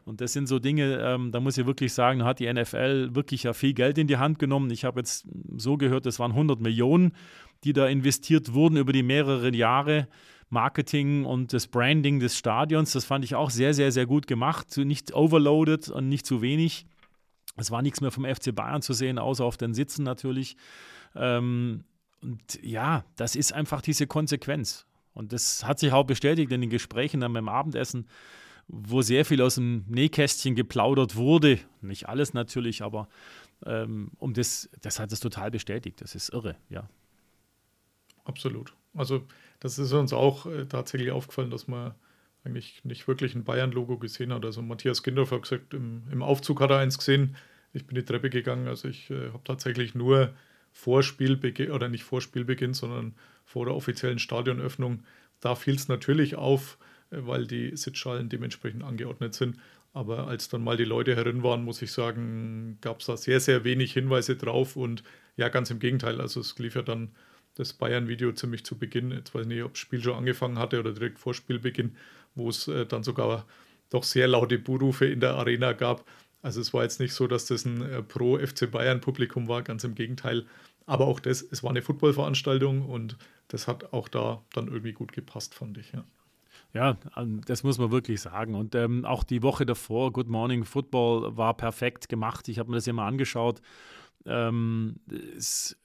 Und 0.06 0.20
das 0.20 0.34
sind 0.34 0.48
so 0.48 0.60
Dinge, 0.60 1.00
ähm, 1.02 1.32
da 1.32 1.40
muss 1.40 1.58
ich 1.58 1.66
wirklich 1.66 1.94
sagen, 1.94 2.20
da 2.20 2.26
hat 2.26 2.40
die 2.40 2.52
NFL 2.52 3.16
wirklich 3.16 3.44
ja 3.44 3.54
viel 3.54 3.74
Geld 3.74 3.98
in 3.98 4.08
die 4.08 4.18
Hand 4.18 4.38
genommen. 4.38 4.70
Ich 4.70 4.84
habe 4.84 5.00
jetzt 5.00 5.26
so 5.56 5.78
gehört, 5.78 6.06
das 6.06 6.20
waren 6.20 6.32
100 6.32 6.60
Millionen, 6.60 7.14
die 7.64 7.74
da 7.74 7.88
investiert 7.88 8.54
wurden 8.54 8.78
über 8.78 8.92
die 8.92 9.04
mehreren 9.04 9.54
Jahre. 9.54 10.08
Marketing 10.50 11.26
und 11.26 11.52
das 11.52 11.68
Branding 11.68 12.20
des 12.20 12.38
Stadions, 12.38 12.92
das 12.92 13.06
fand 13.06 13.26
ich 13.26 13.34
auch 13.34 13.50
sehr, 13.50 13.74
sehr, 13.74 13.92
sehr 13.92 14.06
gut 14.06 14.28
gemacht. 14.28 14.78
Nicht 14.78 15.14
overloaded 15.14 15.90
und 15.90 16.10
nicht 16.10 16.28
zu 16.28 16.42
wenig. 16.42 16.86
Es 17.56 17.72
war 17.72 17.82
nichts 17.82 18.02
mehr 18.02 18.12
vom 18.12 18.26
FC 18.26 18.54
Bayern 18.54 18.82
zu 18.82 18.94
sehen, 18.94 19.18
außer 19.18 19.44
auf 19.44 19.58
den 19.58 19.74
Sitzen 19.74 20.04
natürlich. 20.04 20.56
Ähm, 21.16 21.84
und 22.24 22.60
ja, 22.62 23.06
das 23.16 23.36
ist 23.36 23.54
einfach 23.54 23.82
diese 23.82 24.08
Konsequenz. 24.08 24.86
Und 25.14 25.34
das 25.34 25.64
hat 25.66 25.80
sich 25.80 25.92
auch 25.92 26.06
bestätigt 26.06 26.52
in 26.52 26.62
den 26.62 26.70
Gesprächen 26.70 27.22
dann 27.22 27.34
beim 27.34 27.50
Abendessen, 27.50 28.08
wo 28.68 29.02
sehr 29.02 29.26
viel 29.26 29.42
aus 29.42 29.56
dem 29.56 29.86
Nähkästchen 29.88 30.56
geplaudert 30.56 31.16
wurde. 31.16 31.60
Nicht 31.82 32.10
alles 32.10 32.34
natürlich, 32.34 32.82
aber 32.82 33.08
ähm, 33.66 34.12
um 34.18 34.34
das, 34.34 34.70
das 34.82 35.00
hat 35.00 35.12
es 35.12 35.20
total 35.20 35.52
bestätigt. 35.52 36.02
Das 36.02 36.16
ist 36.16 36.30
irre, 36.34 36.56
ja. 36.70 36.90
Absolut. 38.26 38.74
Also 38.96 39.28
das 39.60 39.78
ist 39.78 39.92
uns 39.92 40.14
auch 40.14 40.46
äh, 40.46 40.66
tatsächlich 40.66 41.12
aufgefallen, 41.12 41.52
dass 41.52 41.68
man 41.68 41.94
eigentlich 42.44 42.84
nicht 42.84 43.08
wirklich 43.08 43.36
ein 43.36 43.44
Bayern-Logo 43.44 43.98
gesehen 43.98 44.34
hat. 44.34 44.46
Also 44.46 44.62
Matthias 44.62 45.04
Kindorf 45.04 45.32
hat 45.32 45.44
gesagt, 45.44 45.74
im, 45.74 46.04
im, 46.12 46.22
Aufzug 46.22 46.62
hat 46.62 46.72
er 46.72 46.80
eins 46.80 46.98
gesehen. 46.98 47.36
Ich 47.74 47.86
bin 47.86 47.96
die 47.96 48.04
Treppe 48.04 48.30
gegangen. 48.30 48.68
Also 48.68 48.88
ich 48.88 49.10
äh, 49.10 49.30
habe 49.30 49.44
tatsächlich 49.44 49.96
nur 49.96 50.34
vor 50.74 51.04
Spielbeginn, 51.04 51.72
oder 51.72 51.88
nicht 51.88 52.04
vor 52.04 52.20
Spielbeginn, 52.20 52.74
sondern 52.74 53.14
vor 53.46 53.66
der 53.66 53.76
offiziellen 53.76 54.20
Stadionöffnung. 54.20 55.04
Da 55.40 55.56
fiel 55.56 55.76
es 55.76 55.88
natürlich 55.88 56.36
auf, 56.36 56.78
äh, 57.12 57.18
weil 57.20 57.48
die 57.48 57.78
Sitzschalen 57.78 58.28
dementsprechend 58.28 58.84
angeordnet 58.84 59.34
sind. 59.34 59.58
Aber 59.94 60.28
als 60.28 60.50
dann 60.50 60.64
mal 60.64 60.76
die 60.76 60.86
Leute 60.86 61.16
herin 61.16 61.44
waren, 61.44 61.64
muss 61.64 61.82
ich 61.84 61.92
sagen, 61.92 62.80
gab 62.82 63.00
es 63.00 63.06
da 63.06 63.16
sehr, 63.16 63.40
sehr 63.40 63.64
wenig 63.64 63.94
Hinweise 63.94 64.36
drauf. 64.36 64.76
Und 64.76 65.04
ja, 65.38 65.50
ganz 65.50 65.70
im 65.70 65.80
Gegenteil. 65.80 66.20
Also 66.20 66.40
es 66.40 66.58
lief 66.58 66.76
ja 66.76 66.82
dann 66.82 67.12
das 67.56 67.74
Bayern-Video 67.74 68.32
ziemlich 68.32 68.66
zu 68.66 68.78
Beginn. 68.78 69.12
Jetzt 69.12 69.36
weiß 69.36 69.44
ich 69.44 69.48
nicht, 69.48 69.64
ob 69.64 69.74
das 69.74 69.80
Spiel 69.80 70.02
schon 70.02 70.16
angefangen 70.16 70.58
hatte 70.58 70.80
oder 70.80 70.94
direkt 70.94 71.20
vor 71.20 71.36
Spielbeginn, 71.36 71.96
wo 72.34 72.50
es 72.50 72.68
äh, 72.68 72.88
dann 72.88 73.04
sogar 73.04 73.46
doch 73.92 74.04
sehr 74.04 74.28
laute 74.28 74.58
Buhrufe 74.58 75.06
in 75.06 75.20
der 75.20 75.36
Arena 75.36 75.74
gab. 75.74 76.04
Also 76.44 76.62
es 76.62 76.74
war 76.74 76.84
jetzt 76.84 77.00
nicht 77.00 77.14
so, 77.14 77.26
dass 77.26 77.46
das 77.46 77.66
ein 77.66 77.82
äh, 77.82 78.04
Pro-FC 78.04 78.70
Bayern-Publikum 78.70 79.48
war, 79.48 79.64
ganz 79.64 79.84
im 79.84 79.96
Gegenteil. 79.96 80.46
Aber 80.86 81.08
auch 81.08 81.20
das, 81.20 81.42
es 81.42 81.64
war 81.64 81.72
eine 81.72 81.82
Footballveranstaltung 81.82 82.88
und 82.88 83.18
das 83.48 83.68
hat 83.68 83.94
auch 83.94 84.10
da 84.10 84.44
dann 84.54 84.68
irgendwie 84.68 84.92
gut 84.92 85.14
gepasst, 85.14 85.56
fand 85.56 85.78
ich. 85.78 85.94
Ja. 85.94 86.04
Ja, 86.74 86.98
ähm, 87.16 87.42
das 87.46 87.64
muss 87.64 87.78
man 87.78 87.92
wirklich 87.92 88.20
sagen. 88.20 88.56
Und 88.56 88.76
ähm, 88.76 89.06
auch 89.06 89.24
die 89.24 89.44
Woche 89.44 89.66
davor, 89.66 90.12
Good 90.12 90.28
Morning 90.28 90.66
Football, 90.66 91.38
war 91.38 91.56
perfekt 91.56 92.10
gemacht. 92.10 92.48
Ich 92.50 92.60
habe 92.60 92.70
mir 92.72 92.78
das 92.78 92.86
ja 92.86 92.94
mal 92.94 93.08
angeschaut. 93.08 93.62
Ähm, 94.26 94.96
es 95.38 95.78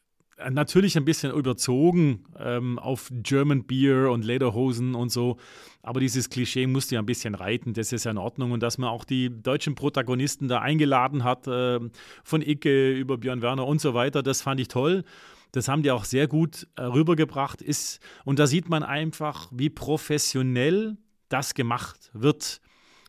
natürlich 0.50 0.96
ein 0.96 1.04
bisschen 1.04 1.32
überzogen 1.32 2.24
ähm, 2.38 2.78
auf 2.78 3.10
German 3.10 3.64
Beer 3.64 4.10
und 4.10 4.24
Lederhosen 4.24 4.94
und 4.94 5.10
so. 5.10 5.36
Aber 5.82 6.00
dieses 6.00 6.30
Klischee 6.30 6.66
musste 6.66 6.96
ja 6.96 7.02
ein 7.02 7.06
bisschen 7.06 7.34
reiten, 7.34 7.72
das 7.72 7.92
ist 7.92 8.04
ja 8.04 8.10
in 8.10 8.18
Ordnung. 8.18 8.52
Und 8.52 8.62
dass 8.62 8.78
man 8.78 8.90
auch 8.90 9.04
die 9.04 9.30
deutschen 9.30 9.74
Protagonisten 9.74 10.48
da 10.48 10.60
eingeladen 10.60 11.24
hat, 11.24 11.46
äh, 11.46 11.80
von 12.22 12.42
Icke 12.42 12.92
über 12.92 13.18
Björn 13.18 13.42
Werner 13.42 13.66
und 13.66 13.80
so 13.80 13.94
weiter, 13.94 14.22
das 14.22 14.42
fand 14.42 14.60
ich 14.60 14.68
toll. 14.68 15.04
Das 15.52 15.68
haben 15.68 15.82
die 15.82 15.90
auch 15.90 16.04
sehr 16.04 16.28
gut 16.28 16.66
äh, 16.76 16.82
rübergebracht. 16.82 17.62
Ist, 17.62 18.00
und 18.24 18.38
da 18.38 18.46
sieht 18.46 18.68
man 18.68 18.82
einfach, 18.82 19.48
wie 19.50 19.70
professionell 19.70 20.96
das 21.28 21.54
gemacht 21.54 22.10
wird. 22.12 22.60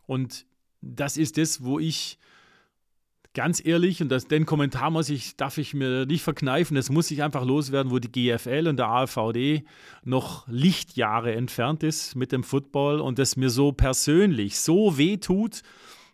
Und 0.05 0.45
das 0.82 1.17
ist 1.17 1.38
das, 1.38 1.63
wo 1.63 1.80
ich 1.80 2.17
ganz 3.34 3.63
ehrlich, 3.63 4.01
und 4.01 4.09
das, 4.09 4.27
den 4.27 4.45
Kommentar 4.45 4.91
muss 4.91 5.09
ich, 5.09 5.36
darf 5.36 5.57
ich 5.57 5.73
mir 5.73 6.05
nicht 6.05 6.23
verkneifen, 6.23 6.75
das 6.75 6.89
muss 6.89 7.11
ich 7.11 7.23
einfach 7.23 7.45
loswerden, 7.45 7.91
wo 7.91 7.99
die 7.99 8.11
GFL 8.11 8.67
und 8.67 8.77
der 8.77 8.88
AVD 8.88 9.63
noch 10.03 10.47
Lichtjahre 10.47 11.34
entfernt 11.36 11.84
ist 11.84 12.15
mit 12.15 12.32
dem 12.32 12.43
Football 12.43 12.99
und 12.99 13.19
das 13.19 13.36
mir 13.36 13.49
so 13.49 13.71
persönlich 13.71 14.59
so 14.59 14.97
weh 14.97 15.17
tut. 15.17 15.61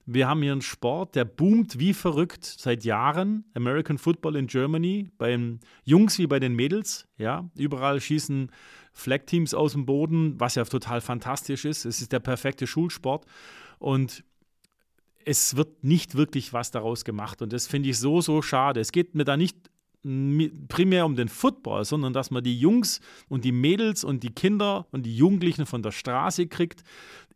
Wir 0.07 0.27
haben 0.27 0.43
hier 0.43 0.51
einen 0.51 0.61
Sport, 0.61 1.15
der 1.15 1.25
boomt 1.25 1.79
wie 1.79 1.93
verrückt 1.93 2.45
seit 2.45 2.83
Jahren. 2.83 3.43
American 3.55 3.97
Football 3.97 4.35
in 4.35 4.45
Germany, 4.45 5.09
bei 5.17 5.31
den 5.31 5.61
Jungs 5.83 6.19
wie 6.19 6.27
bei 6.27 6.39
den 6.39 6.53
Mädels. 6.53 7.07
Ja, 7.17 7.49
überall 7.55 7.99
schießen 7.99 8.51
Flag-Teams 8.93 9.55
aus 9.55 9.71
dem 9.71 9.87
Boden, 9.87 10.39
was 10.39 10.55
ja 10.55 10.63
total 10.63 11.01
fantastisch 11.01 11.65
ist. 11.65 11.85
Es 11.85 12.01
ist 12.01 12.11
der 12.11 12.19
perfekte 12.19 12.67
Schulsport. 12.67 13.25
Und 13.79 14.23
es 15.25 15.55
wird 15.55 15.83
nicht 15.83 16.15
wirklich 16.15 16.53
was 16.53 16.71
daraus 16.71 17.03
gemacht. 17.03 17.41
Und 17.41 17.51
das 17.51 17.67
finde 17.67 17.89
ich 17.89 17.99
so, 17.99 18.21
so 18.21 18.41
schade. 18.41 18.79
Es 18.79 18.91
geht 18.91 19.15
mir 19.15 19.25
da 19.25 19.35
nicht 19.35 19.57
primär 20.67 21.05
um 21.05 21.15
den 21.15 21.29
Football, 21.29 21.83
sondern 21.83 22.13
dass 22.13 22.29
man 22.29 22.43
die 22.43 22.59
Jungs 22.59 23.01
und 23.27 23.43
die 23.43 23.51
Mädels 23.51 24.03
und 24.03 24.21
die 24.21 24.29
Kinder 24.29 24.85
und 24.91 25.03
die 25.03 25.17
Jugendlichen 25.17 25.65
von 25.65 25.81
der 25.81 25.91
Straße 25.91 26.45
kriegt, 26.45 26.83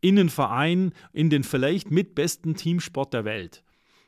in 0.01 0.15
den 0.15 0.29
Verein, 0.29 0.93
in 1.11 1.31
den 1.31 1.43
vielleicht 1.43 1.89
mitbesten 1.89 2.55
Teamsport 2.55 3.13
der 3.13 3.25
Welt. 3.25 3.63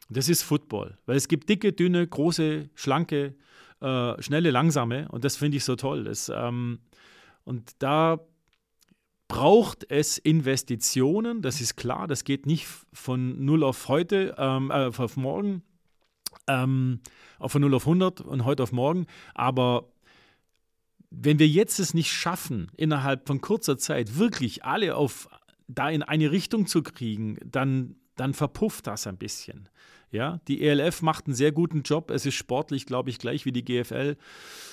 Das 0.09 0.29
ist 0.29 0.43
Football, 0.43 0.97
weil 1.07 1.15
es 1.15 1.27
gibt 1.27 1.49
dicke, 1.49 1.73
dünne, 1.73 2.05
große, 2.05 2.69
schlanke, 2.75 3.35
äh, 3.79 4.21
schnelle, 4.21 4.51
langsame 4.51 5.07
und 5.09 5.25
das 5.25 5.37
finde 5.37 5.57
ich 5.57 5.63
so 5.63 5.75
toll. 5.75 6.03
Das, 6.03 6.31
ähm, 6.33 6.79
und 7.45 7.71
da 7.79 8.19
braucht 9.31 9.89
es 9.89 10.17
Investitionen, 10.17 11.41
das 11.41 11.61
ist 11.61 11.77
klar, 11.77 12.07
das 12.07 12.25
geht 12.25 12.45
nicht 12.45 12.67
von 12.91 13.43
0 13.43 13.63
auf 13.63 13.87
heute, 13.87 14.35
ähm, 14.37 14.71
äh, 14.71 14.91
auf 14.95 15.15
morgen, 15.15 15.63
ähm, 16.47 16.99
von 17.39 17.61
0 17.61 17.73
auf 17.73 17.85
100 17.85 18.21
und 18.21 18.43
heute 18.43 18.63
auf 18.63 18.73
morgen, 18.73 19.07
aber 19.33 19.89
wenn 21.09 21.39
wir 21.39 21.47
jetzt 21.47 21.79
es 21.79 21.93
nicht 21.93 22.11
schaffen, 22.11 22.71
innerhalb 22.75 23.27
von 23.27 23.41
kurzer 23.41 23.77
Zeit 23.77 24.17
wirklich 24.17 24.65
alle 24.65 24.95
auf 24.95 25.29
da 25.67 25.89
in 25.89 26.03
eine 26.03 26.31
Richtung 26.31 26.67
zu 26.67 26.83
kriegen, 26.83 27.37
dann 27.45 27.95
dann 28.15 28.33
verpufft 28.33 28.87
das 28.87 29.07
ein 29.07 29.17
bisschen. 29.17 29.69
Ja, 30.11 30.41
die 30.49 30.61
ELF 30.61 31.01
macht 31.01 31.27
einen 31.27 31.35
sehr 31.35 31.53
guten 31.53 31.83
Job. 31.83 32.11
Es 32.11 32.25
ist 32.25 32.35
sportlich, 32.35 32.85
glaube 32.85 33.09
ich, 33.09 33.17
gleich 33.17 33.45
wie 33.45 33.53
die 33.53 33.63
GFL, 33.63 34.17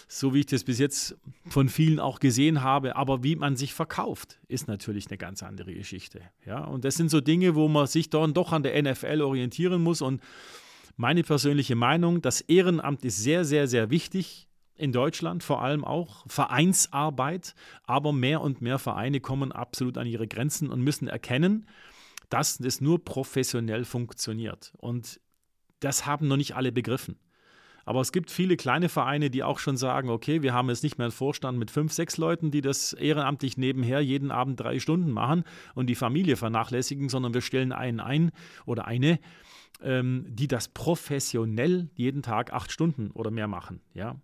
so 0.08 0.34
wie 0.34 0.40
ich 0.40 0.46
das 0.46 0.64
bis 0.64 0.80
jetzt 0.80 1.16
von 1.48 1.68
vielen 1.68 2.00
auch 2.00 2.18
gesehen 2.18 2.62
habe. 2.62 2.96
Aber 2.96 3.22
wie 3.22 3.36
man 3.36 3.54
sich 3.54 3.72
verkauft, 3.72 4.40
ist 4.48 4.66
natürlich 4.66 5.06
eine 5.08 5.16
ganz 5.16 5.44
andere 5.44 5.72
Geschichte. 5.72 6.22
Ja, 6.44 6.64
und 6.64 6.84
das 6.84 6.96
sind 6.96 7.08
so 7.08 7.20
Dinge, 7.20 7.54
wo 7.54 7.68
man 7.68 7.86
sich 7.86 8.10
dann 8.10 8.34
doch 8.34 8.52
an 8.52 8.64
der 8.64 8.82
NFL 8.82 9.22
orientieren 9.22 9.80
muss. 9.80 10.02
Und 10.02 10.20
meine 10.96 11.22
persönliche 11.22 11.76
Meinung, 11.76 12.20
das 12.20 12.40
Ehrenamt 12.40 13.04
ist 13.04 13.18
sehr, 13.18 13.44
sehr, 13.44 13.68
sehr 13.68 13.90
wichtig 13.90 14.48
in 14.74 14.90
Deutschland, 14.90 15.44
vor 15.44 15.62
allem 15.62 15.84
auch 15.84 16.24
Vereinsarbeit. 16.26 17.54
Aber 17.84 18.12
mehr 18.12 18.40
und 18.40 18.60
mehr 18.60 18.80
Vereine 18.80 19.20
kommen 19.20 19.52
absolut 19.52 19.98
an 19.98 20.08
ihre 20.08 20.26
Grenzen 20.26 20.68
und 20.68 20.80
müssen 20.80 21.06
erkennen, 21.06 21.66
dass 22.28 22.58
es 22.58 22.80
nur 22.80 23.04
professionell 23.04 23.84
funktioniert. 23.84 24.72
Und 24.78 25.20
das 25.80 26.06
haben 26.06 26.28
noch 26.28 26.36
nicht 26.36 26.56
alle 26.56 26.72
begriffen. 26.72 27.16
Aber 27.88 28.02
es 28.02 28.12
gibt 28.12 28.30
viele 28.30 28.58
kleine 28.58 28.90
Vereine, 28.90 29.30
die 29.30 29.42
auch 29.42 29.58
schon 29.58 29.78
sagen, 29.78 30.10
okay, 30.10 30.42
wir 30.42 30.52
haben 30.52 30.68
jetzt 30.68 30.82
nicht 30.82 30.98
mehr 30.98 31.06
einen 31.06 31.10
Vorstand 31.10 31.58
mit 31.58 31.70
fünf, 31.70 31.90
sechs 31.94 32.18
Leuten, 32.18 32.50
die 32.50 32.60
das 32.60 32.92
ehrenamtlich 32.92 33.56
nebenher 33.56 34.00
jeden 34.00 34.30
Abend 34.30 34.60
drei 34.60 34.78
Stunden 34.78 35.10
machen 35.10 35.42
und 35.74 35.86
die 35.86 35.94
Familie 35.94 36.36
vernachlässigen, 36.36 37.08
sondern 37.08 37.32
wir 37.32 37.40
stellen 37.40 37.72
einen 37.72 38.00
ein 38.00 38.30
oder 38.66 38.86
eine, 38.86 39.18
ähm, 39.80 40.26
die 40.28 40.48
das 40.48 40.68
professionell 40.68 41.88
jeden 41.94 42.20
Tag 42.20 42.52
acht 42.52 42.72
Stunden 42.72 43.10
oder 43.12 43.30
mehr 43.30 43.48
machen. 43.48 43.80
Ja. 43.94 44.16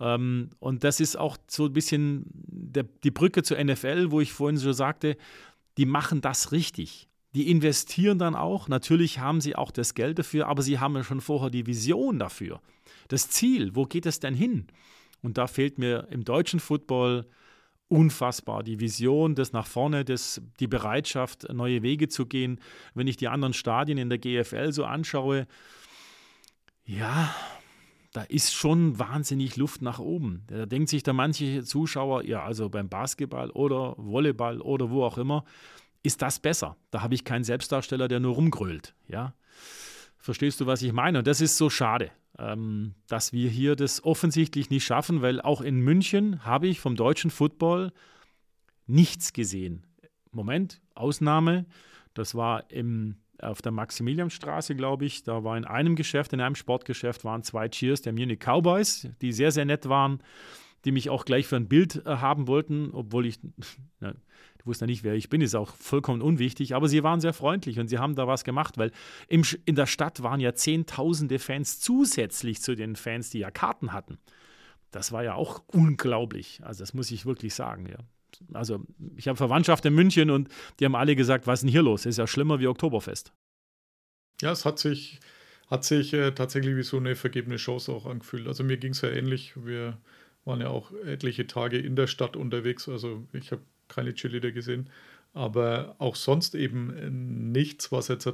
Ähm, 0.00 0.50
und 0.58 0.82
das 0.82 0.98
ist 0.98 1.16
auch 1.16 1.36
so 1.46 1.66
ein 1.66 1.72
bisschen 1.72 2.24
der, 2.32 2.86
die 3.04 3.12
Brücke 3.12 3.44
zur 3.44 3.62
NFL, 3.62 4.10
wo 4.10 4.20
ich 4.20 4.32
vorhin 4.32 4.56
so 4.56 4.72
sagte, 4.72 5.16
die 5.78 5.86
machen 5.86 6.22
das 6.22 6.50
richtig. 6.50 7.08
Die 7.36 7.50
investieren 7.50 8.18
dann 8.18 8.34
auch. 8.34 8.66
Natürlich 8.66 9.18
haben 9.18 9.42
sie 9.42 9.56
auch 9.56 9.70
das 9.70 9.92
Geld 9.92 10.18
dafür, 10.18 10.46
aber 10.46 10.62
sie 10.62 10.78
haben 10.78 10.94
ja 10.94 11.04
schon 11.04 11.20
vorher 11.20 11.50
die 11.50 11.66
Vision 11.66 12.18
dafür. 12.18 12.62
Das 13.08 13.28
Ziel, 13.28 13.76
wo 13.76 13.84
geht 13.84 14.06
es 14.06 14.20
denn 14.20 14.32
hin? 14.32 14.68
Und 15.20 15.36
da 15.36 15.46
fehlt 15.46 15.76
mir 15.76 16.08
im 16.10 16.24
deutschen 16.24 16.60
Football 16.60 17.26
unfassbar 17.88 18.62
die 18.62 18.80
Vision, 18.80 19.34
das 19.34 19.52
nach 19.52 19.66
vorne, 19.66 20.06
das, 20.06 20.40
die 20.60 20.66
Bereitschaft, 20.66 21.52
neue 21.52 21.82
Wege 21.82 22.08
zu 22.08 22.24
gehen. 22.24 22.58
Wenn 22.94 23.06
ich 23.06 23.18
die 23.18 23.28
anderen 23.28 23.52
Stadien 23.52 23.98
in 23.98 24.08
der 24.08 24.16
GFL 24.16 24.72
so 24.72 24.86
anschaue, 24.86 25.46
ja, 26.86 27.34
da 28.14 28.22
ist 28.22 28.54
schon 28.54 28.98
wahnsinnig 28.98 29.58
Luft 29.58 29.82
nach 29.82 29.98
oben. 29.98 30.44
Da 30.46 30.64
denkt 30.64 30.88
sich 30.88 31.02
da 31.02 31.12
manche 31.12 31.64
Zuschauer, 31.64 32.24
ja, 32.24 32.42
also 32.42 32.70
beim 32.70 32.88
Basketball 32.88 33.50
oder 33.50 33.94
Volleyball 33.98 34.62
oder 34.62 34.88
wo 34.88 35.04
auch 35.04 35.18
immer, 35.18 35.44
ist 36.06 36.22
das 36.22 36.38
besser. 36.38 36.76
Da 36.90 37.02
habe 37.02 37.14
ich 37.14 37.24
keinen 37.24 37.44
Selbstdarsteller, 37.44 38.08
der 38.08 38.20
nur 38.20 38.34
rumgrölt. 38.34 38.94
Ja? 39.08 39.34
Verstehst 40.18 40.60
du, 40.60 40.66
was 40.66 40.82
ich 40.82 40.92
meine? 40.92 41.18
Und 41.18 41.26
das 41.26 41.40
ist 41.40 41.56
so 41.56 41.68
schade, 41.70 42.10
ähm, 42.38 42.94
dass 43.08 43.32
wir 43.32 43.50
hier 43.50 43.76
das 43.76 44.02
offensichtlich 44.04 44.70
nicht 44.70 44.84
schaffen, 44.84 45.22
weil 45.22 45.40
auch 45.40 45.60
in 45.60 45.80
München 45.80 46.44
habe 46.44 46.66
ich 46.68 46.80
vom 46.80 46.96
deutschen 46.96 47.30
Football 47.30 47.92
nichts 48.86 49.32
gesehen. 49.32 49.84
Moment, 50.32 50.80
Ausnahme, 50.94 51.66
das 52.14 52.34
war 52.34 52.70
im, 52.70 53.16
auf 53.38 53.62
der 53.62 53.72
Maximilianstraße, 53.72 54.74
glaube 54.74 55.04
ich. 55.04 55.24
Da 55.24 55.44
war 55.44 55.56
in 55.56 55.64
einem 55.64 55.96
Geschäft, 55.96 56.32
in 56.32 56.40
einem 56.40 56.54
Sportgeschäft, 56.54 57.24
waren 57.24 57.42
zwei 57.42 57.68
Cheers 57.68 58.02
der 58.02 58.12
Munich 58.12 58.40
Cowboys, 58.40 59.08
die 59.20 59.32
sehr, 59.32 59.50
sehr 59.50 59.64
nett 59.64 59.88
waren 59.88 60.20
die 60.86 60.92
mich 60.92 61.10
auch 61.10 61.24
gleich 61.24 61.46
für 61.46 61.56
ein 61.56 61.68
Bild 61.68 62.06
äh, 62.06 62.16
haben 62.16 62.46
wollten, 62.46 62.90
obwohl 62.92 63.26
ich, 63.26 63.40
na, 64.00 64.14
die 64.66 64.68
wussten 64.68 64.84
ja 64.84 64.86
nicht, 64.88 65.04
wer 65.04 65.14
ich 65.14 65.28
bin, 65.28 65.40
ist 65.40 65.54
auch 65.54 65.74
vollkommen 65.76 66.20
unwichtig, 66.20 66.74
aber 66.74 66.88
sie 66.88 67.02
waren 67.04 67.20
sehr 67.20 67.32
freundlich 67.32 67.78
und 67.78 67.86
sie 67.86 67.98
haben 67.98 68.16
da 68.16 68.26
was 68.26 68.42
gemacht, 68.42 68.78
weil 68.78 68.90
im, 69.28 69.44
in 69.64 69.76
der 69.76 69.86
Stadt 69.86 70.22
waren 70.22 70.40
ja 70.40 70.54
zehntausende 70.54 71.38
Fans 71.38 71.78
zusätzlich 71.78 72.60
zu 72.60 72.74
den 72.74 72.96
Fans, 72.96 73.30
die 73.30 73.38
ja 73.38 73.50
Karten 73.52 73.92
hatten. 73.92 74.18
Das 74.90 75.12
war 75.12 75.22
ja 75.22 75.34
auch 75.34 75.62
unglaublich, 75.68 76.60
also 76.64 76.82
das 76.82 76.94
muss 76.94 77.10
ich 77.12 77.26
wirklich 77.26 77.54
sagen, 77.54 77.86
ja. 77.86 77.98
also 78.52 78.84
ich 79.16 79.28
habe 79.28 79.36
Verwandtschaft 79.36 79.84
in 79.84 79.94
München 79.94 80.30
und 80.30 80.48
die 80.80 80.84
haben 80.84 80.96
alle 80.96 81.14
gesagt, 81.14 81.46
was 81.46 81.60
ist 81.60 81.62
denn 81.62 81.70
hier 81.70 81.82
los? 81.82 82.04
Ist 82.04 82.18
ja 82.18 82.26
schlimmer 82.26 82.58
wie 82.58 82.66
Oktoberfest. 82.66 83.32
Ja, 84.42 84.50
es 84.50 84.64
hat 84.64 84.80
sich, 84.80 85.20
hat 85.68 85.84
sich 85.84 86.12
äh, 86.12 86.32
tatsächlich 86.32 86.76
wie 86.76 86.82
so 86.82 86.96
eine 86.96 87.14
vergebene 87.14 87.56
Chance 87.56 87.92
auch 87.92 88.06
angefühlt. 88.06 88.48
Also 88.48 88.64
mir 88.64 88.78
ging 88.78 88.92
es 88.92 89.00
ja 89.00 89.10
ähnlich. 89.10 89.52
Wir 89.56 89.96
waren 90.44 90.60
ja 90.60 90.68
auch 90.68 90.92
etliche 91.04 91.46
Tage 91.46 91.78
in 91.78 91.96
der 91.96 92.06
Stadt 92.06 92.36
unterwegs. 92.36 92.88
Also 92.88 93.26
ich 93.32 93.52
habe 93.52 93.62
keine 93.88 94.14
Cheerleader 94.14 94.52
gesehen. 94.52 94.90
Aber 95.32 95.96
auch 95.98 96.16
sonst 96.16 96.54
eben 96.54 97.52
nichts, 97.52 97.92
was 97.92 98.08
jetzt 98.08 98.26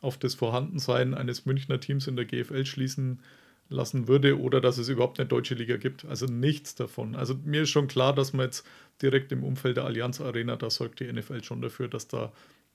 auf 0.00 0.18
das 0.18 0.34
Vorhandensein 0.34 1.14
eines 1.14 1.46
Münchner 1.46 1.78
Teams 1.78 2.06
in 2.06 2.16
der 2.16 2.24
GFL 2.24 2.64
schließen 2.64 3.20
lassen 3.68 4.08
würde 4.08 4.38
oder 4.38 4.60
dass 4.60 4.78
es 4.78 4.88
überhaupt 4.88 5.18
eine 5.18 5.28
deutsche 5.28 5.54
Liga 5.54 5.76
gibt. 5.76 6.04
Also 6.04 6.26
nichts 6.26 6.74
davon. 6.74 7.16
Also 7.16 7.34
mir 7.44 7.62
ist 7.62 7.70
schon 7.70 7.88
klar, 7.88 8.14
dass 8.14 8.32
man 8.32 8.46
jetzt 8.46 8.66
direkt 9.00 9.32
im 9.32 9.42
Umfeld 9.42 9.76
der 9.76 9.84
Allianz 9.84 10.20
Arena, 10.20 10.56
da 10.56 10.70
sorgt 10.70 11.00
die 11.00 11.10
NFL 11.10 11.42
schon 11.42 11.62
dafür, 11.62 11.88
dass 11.88 12.08
da 12.08 12.32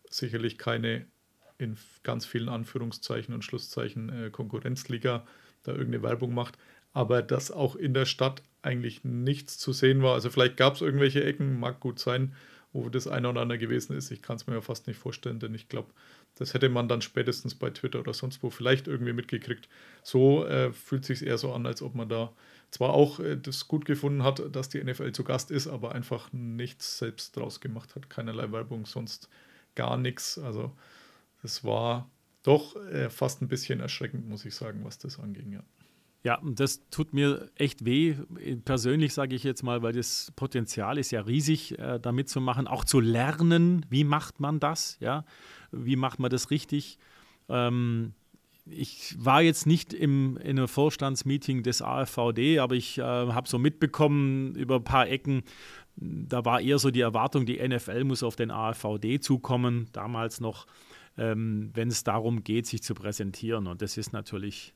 sicherlich 0.09 0.57
keine 0.57 1.05
in 1.59 1.77
ganz 2.03 2.25
vielen 2.25 2.49
Anführungszeichen 2.49 3.33
und 3.33 3.43
Schlusszeichen 3.43 4.09
äh, 4.09 4.29
Konkurrenzliga 4.29 5.25
da 5.63 5.71
irgendeine 5.71 6.03
Werbung 6.03 6.33
macht. 6.33 6.57
Aber 6.93 7.21
dass 7.21 7.51
auch 7.51 7.75
in 7.75 7.93
der 7.93 8.05
Stadt 8.05 8.43
eigentlich 8.67 9.03
nichts 9.03 9.57
zu 9.57 9.73
sehen 9.73 10.03
war. 10.03 10.13
Also 10.13 10.29
vielleicht 10.29 10.57
gab 10.57 10.75
es 10.75 10.81
irgendwelche 10.81 11.23
Ecken, 11.23 11.59
mag 11.59 11.79
gut 11.79 11.99
sein, 11.99 12.35
wo 12.73 12.89
das 12.89 13.07
eine 13.07 13.29
oder 13.29 13.41
andere 13.41 13.57
gewesen 13.57 13.95
ist. 13.95 14.11
Ich 14.11 14.21
kann 14.21 14.35
es 14.35 14.45
mir 14.45 14.53
ja 14.53 14.61
fast 14.61 14.87
nicht 14.87 14.99
vorstellen, 14.99 15.39
denn 15.39 15.55
ich 15.55 15.69
glaube, 15.69 15.89
das 16.35 16.53
hätte 16.53 16.69
man 16.69 16.87
dann 16.87 17.01
spätestens 17.01 17.55
bei 17.55 17.69
Twitter 17.71 17.99
oder 17.99 18.13
sonst 18.13 18.43
wo 18.43 18.49
vielleicht 18.49 18.87
irgendwie 18.87 19.13
mitgekriegt. 19.13 19.67
So 20.03 20.45
äh, 20.45 20.71
fühlt 20.71 21.05
sich 21.05 21.25
eher 21.25 21.37
so 21.37 21.53
an, 21.53 21.65
als 21.65 21.81
ob 21.81 21.95
man 21.95 22.09
da 22.09 22.31
zwar 22.69 22.91
auch 22.91 23.19
äh, 23.19 23.37
das 23.37 23.67
gut 23.67 23.85
gefunden 23.85 24.23
hat, 24.23 24.43
dass 24.55 24.69
die 24.69 24.83
NFL 24.83 25.13
zu 25.13 25.23
Gast 25.23 25.49
ist, 25.49 25.67
aber 25.67 25.93
einfach 25.93 26.31
nichts 26.33 26.99
selbst 26.99 27.35
draus 27.35 27.59
gemacht 27.61 27.95
hat. 27.95 28.09
Keinerlei 28.09 28.51
Werbung, 28.51 28.85
sonst 28.85 29.29
gar 29.75 29.97
nichts. 29.97 30.37
Also 30.37 30.71
das 31.41 31.63
war 31.63 32.09
doch 32.43 32.75
äh, 32.87 33.09
fast 33.09 33.41
ein 33.41 33.47
bisschen 33.47 33.79
erschreckend, 33.79 34.27
muss 34.27 34.45
ich 34.45 34.55
sagen, 34.55 34.81
was 34.83 34.97
das 34.99 35.19
anging. 35.19 35.51
Ja. 35.53 35.63
Ja, 36.23 36.35
und 36.39 36.59
das 36.59 36.81
tut 36.89 37.13
mir 37.13 37.49
echt 37.55 37.85
weh. 37.85 38.15
Persönlich 38.65 39.13
sage 39.13 39.35
ich 39.35 39.43
jetzt 39.43 39.63
mal, 39.63 39.81
weil 39.81 39.93
das 39.93 40.33
Potenzial 40.35 40.97
ist 40.97 41.11
ja 41.11 41.21
riesig, 41.21 41.77
äh, 41.79 41.99
da 41.99 42.11
mitzumachen, 42.11 42.67
auch 42.67 42.83
zu 42.83 42.99
lernen, 42.99 43.85
wie 43.89 44.03
macht 44.03 44.39
man 44.39 44.59
das, 44.59 44.97
ja, 44.99 45.25
wie 45.71 45.95
macht 45.95 46.19
man 46.19 46.29
das 46.29 46.51
richtig. 46.51 46.97
Ähm, 47.49 48.13
ich 48.69 49.15
war 49.17 49.41
jetzt 49.41 49.65
nicht 49.65 49.93
im, 49.93 50.37
in 50.37 50.57
einem 50.57 50.67
Vorstandsmeeting 50.67 51.63
des 51.63 51.81
AFVD, 51.81 52.59
aber 52.59 52.75
ich 52.75 52.97
äh, 52.97 53.01
habe 53.01 53.47
so 53.47 53.57
mitbekommen 53.57 54.55
über 54.55 54.75
ein 54.77 54.83
paar 54.83 55.07
Ecken, 55.07 55.43
da 55.95 56.45
war 56.45 56.61
eher 56.61 56.77
so 56.77 56.91
die 56.91 57.01
Erwartung, 57.01 57.45
die 57.45 57.65
NFL 57.65 58.03
muss 58.03 58.23
auf 58.23 58.35
den 58.35 58.51
AFVD 58.51 59.19
zukommen, 59.19 59.87
damals 59.93 60.39
noch, 60.39 60.67
ähm, 61.17 61.71
wenn 61.73 61.87
es 61.87 62.03
darum 62.03 62.43
geht, 62.43 62.67
sich 62.67 62.83
zu 62.83 62.93
präsentieren. 62.93 63.67
Und 63.67 63.81
das 63.81 63.97
ist 63.97 64.13
natürlich 64.13 64.75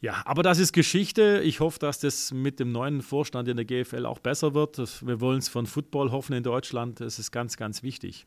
ja, 0.00 0.22
aber 0.26 0.42
das 0.42 0.58
ist 0.58 0.72
Geschichte. 0.72 1.40
Ich 1.44 1.60
hoffe, 1.60 1.78
dass 1.78 1.98
das 1.98 2.32
mit 2.32 2.60
dem 2.60 2.72
neuen 2.72 3.00
Vorstand 3.00 3.48
in 3.48 3.56
der 3.56 3.64
GFL 3.64 4.04
auch 4.04 4.18
besser 4.18 4.52
wird. 4.52 4.78
Wir 5.06 5.20
wollen 5.20 5.38
es 5.38 5.48
von 5.48 5.66
Football 5.66 6.12
hoffen 6.12 6.34
in 6.34 6.42
Deutschland. 6.42 7.00
Das 7.00 7.18
ist 7.18 7.30
ganz, 7.30 7.56
ganz 7.56 7.82
wichtig. 7.82 8.26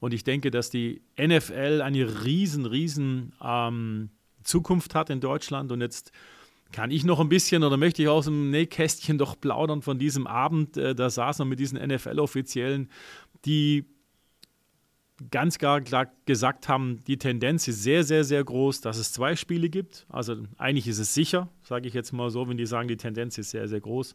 Und 0.00 0.12
ich 0.12 0.24
denke, 0.24 0.50
dass 0.50 0.70
die 0.70 1.02
NFL 1.18 1.82
eine 1.82 2.24
riesen, 2.24 2.66
riesen 2.66 3.32
ähm, 3.42 4.10
Zukunft 4.42 4.94
hat 4.94 5.10
in 5.10 5.20
Deutschland. 5.20 5.72
Und 5.72 5.80
jetzt 5.80 6.12
kann 6.72 6.90
ich 6.90 7.04
noch 7.04 7.20
ein 7.20 7.28
bisschen 7.28 7.62
oder 7.62 7.76
möchte 7.76 8.02
ich 8.02 8.08
aus 8.08 8.24
dem 8.24 8.50
Nähkästchen 8.50 9.16
doch 9.16 9.40
plaudern 9.40 9.82
von 9.82 9.98
diesem 9.98 10.26
Abend. 10.26 10.76
Äh, 10.76 10.94
da 10.94 11.08
saßen 11.08 11.44
wir 11.44 11.50
mit 11.50 11.60
diesen 11.60 11.78
NFL-Offiziellen, 11.78 12.90
die 13.44 13.86
ganz 15.30 15.58
klar 15.58 15.80
gesagt 16.26 16.68
haben, 16.68 17.04
die 17.06 17.18
Tendenz 17.18 17.68
ist 17.68 17.82
sehr, 17.82 18.04
sehr, 18.04 18.24
sehr 18.24 18.42
groß, 18.42 18.80
dass 18.80 18.98
es 18.98 19.12
zwei 19.12 19.36
Spiele 19.36 19.68
gibt. 19.68 20.06
Also 20.08 20.36
eigentlich 20.58 20.88
ist 20.88 20.98
es 20.98 21.14
sicher, 21.14 21.48
sage 21.62 21.86
ich 21.86 21.94
jetzt 21.94 22.12
mal 22.12 22.30
so, 22.30 22.48
wenn 22.48 22.56
die 22.56 22.66
sagen, 22.66 22.88
die 22.88 22.96
Tendenz 22.96 23.38
ist 23.38 23.50
sehr, 23.50 23.68
sehr 23.68 23.80
groß. 23.80 24.14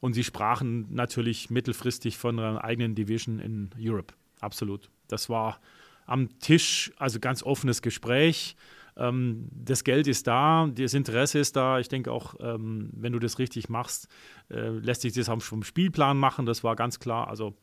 Und 0.00 0.12
sie 0.12 0.24
sprachen 0.24 0.86
natürlich 0.94 1.48
mittelfristig 1.48 2.18
von 2.18 2.38
einer 2.38 2.62
eigenen 2.62 2.94
Division 2.94 3.38
in 3.38 3.70
Europe. 3.78 4.12
Absolut. 4.40 4.90
Das 5.08 5.30
war 5.30 5.60
am 6.06 6.38
Tisch, 6.40 6.92
also 6.98 7.20
ganz 7.20 7.42
offenes 7.42 7.80
Gespräch. 7.80 8.56
Ähm, 8.96 9.48
das 9.50 9.82
Geld 9.82 10.06
ist 10.06 10.26
da, 10.26 10.68
das 10.72 10.92
Interesse 10.92 11.38
ist 11.38 11.56
da. 11.56 11.78
Ich 11.78 11.88
denke 11.88 12.12
auch, 12.12 12.34
ähm, 12.40 12.90
wenn 12.92 13.12
du 13.12 13.18
das 13.18 13.38
richtig 13.38 13.70
machst, 13.70 14.08
äh, 14.50 14.68
lässt 14.68 15.02
sich 15.02 15.14
das 15.14 15.30
vom 15.38 15.62
Spielplan 15.62 16.18
machen. 16.18 16.44
Das 16.44 16.62
war 16.62 16.76
ganz 16.76 17.00
klar. 17.00 17.28
Also 17.28 17.54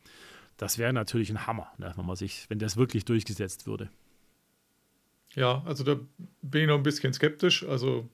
das 0.61 0.77
wäre 0.77 0.93
natürlich 0.93 1.31
ein 1.31 1.47
Hammer, 1.47 1.71
ne, 1.79 1.91
wenn 1.95 2.05
man 2.05 2.15
sich, 2.15 2.45
wenn 2.49 2.59
das 2.59 2.77
wirklich 2.77 3.03
durchgesetzt 3.03 3.65
würde. 3.65 3.89
Ja, 5.33 5.63
also 5.65 5.83
da 5.83 5.99
bin 6.43 6.61
ich 6.61 6.67
noch 6.67 6.75
ein 6.75 6.83
bisschen 6.83 7.13
skeptisch. 7.13 7.65
Also, 7.67 8.07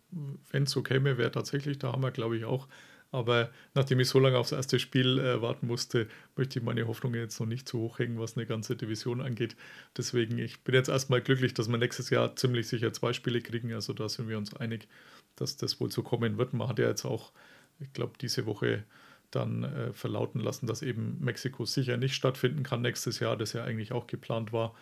wenn 0.51 0.63
es 0.63 0.71
so 0.71 0.81
käme, 0.81 1.17
wäre 1.17 1.29
tatsächlich 1.29 1.77
der 1.77 1.91
Hammer, 1.91 2.11
glaube 2.11 2.37
ich 2.37 2.45
auch. 2.45 2.69
Aber 3.11 3.51
nachdem 3.73 3.99
ich 3.99 4.07
so 4.07 4.19
lange 4.19 4.37
aufs 4.37 4.53
erste 4.53 4.79
Spiel 4.79 5.19
äh, 5.19 5.41
warten 5.41 5.67
musste, 5.67 6.07
möchte 6.37 6.59
ich 6.59 6.63
meine 6.63 6.87
Hoffnungen 6.87 7.19
jetzt 7.19 7.37
noch 7.37 7.47
nicht 7.47 7.67
zu 7.67 7.79
hoch 7.79 7.99
hängen, 7.99 8.17
was 8.17 8.37
eine 8.37 8.45
ganze 8.45 8.77
Division 8.77 9.19
angeht. 9.19 9.57
Deswegen, 9.97 10.37
ich 10.37 10.61
bin 10.61 10.73
jetzt 10.73 10.87
erstmal 10.87 11.21
glücklich, 11.21 11.53
dass 11.53 11.67
wir 11.69 11.77
nächstes 11.77 12.09
Jahr 12.11 12.37
ziemlich 12.37 12.69
sicher 12.69 12.93
zwei 12.93 13.11
Spiele 13.11 13.41
kriegen. 13.41 13.73
Also 13.73 13.91
da 13.91 14.07
sind 14.07 14.29
wir 14.29 14.37
uns 14.37 14.55
einig, 14.55 14.87
dass 15.35 15.57
das 15.57 15.81
wohl 15.81 15.91
so 15.91 16.01
kommen 16.01 16.37
wird. 16.37 16.53
Man 16.53 16.69
hat 16.69 16.79
ja 16.79 16.87
jetzt 16.87 17.03
auch, 17.03 17.33
ich 17.81 17.91
glaube, 17.91 18.13
diese 18.21 18.45
Woche 18.45 18.85
dann 19.31 19.63
äh, 19.63 19.93
verlauten 19.93 20.39
lassen, 20.39 20.67
dass 20.67 20.81
eben 20.81 21.17
Mexiko 21.19 21.65
sicher 21.65 21.97
nicht 21.97 22.15
stattfinden 22.15 22.63
kann 22.63 22.81
nächstes 22.81 23.19
Jahr, 23.19 23.37
das 23.37 23.53
ja 23.53 23.63
eigentlich 23.63 23.91
auch 23.91 24.07
geplant 24.07 24.53
war. 24.53 24.73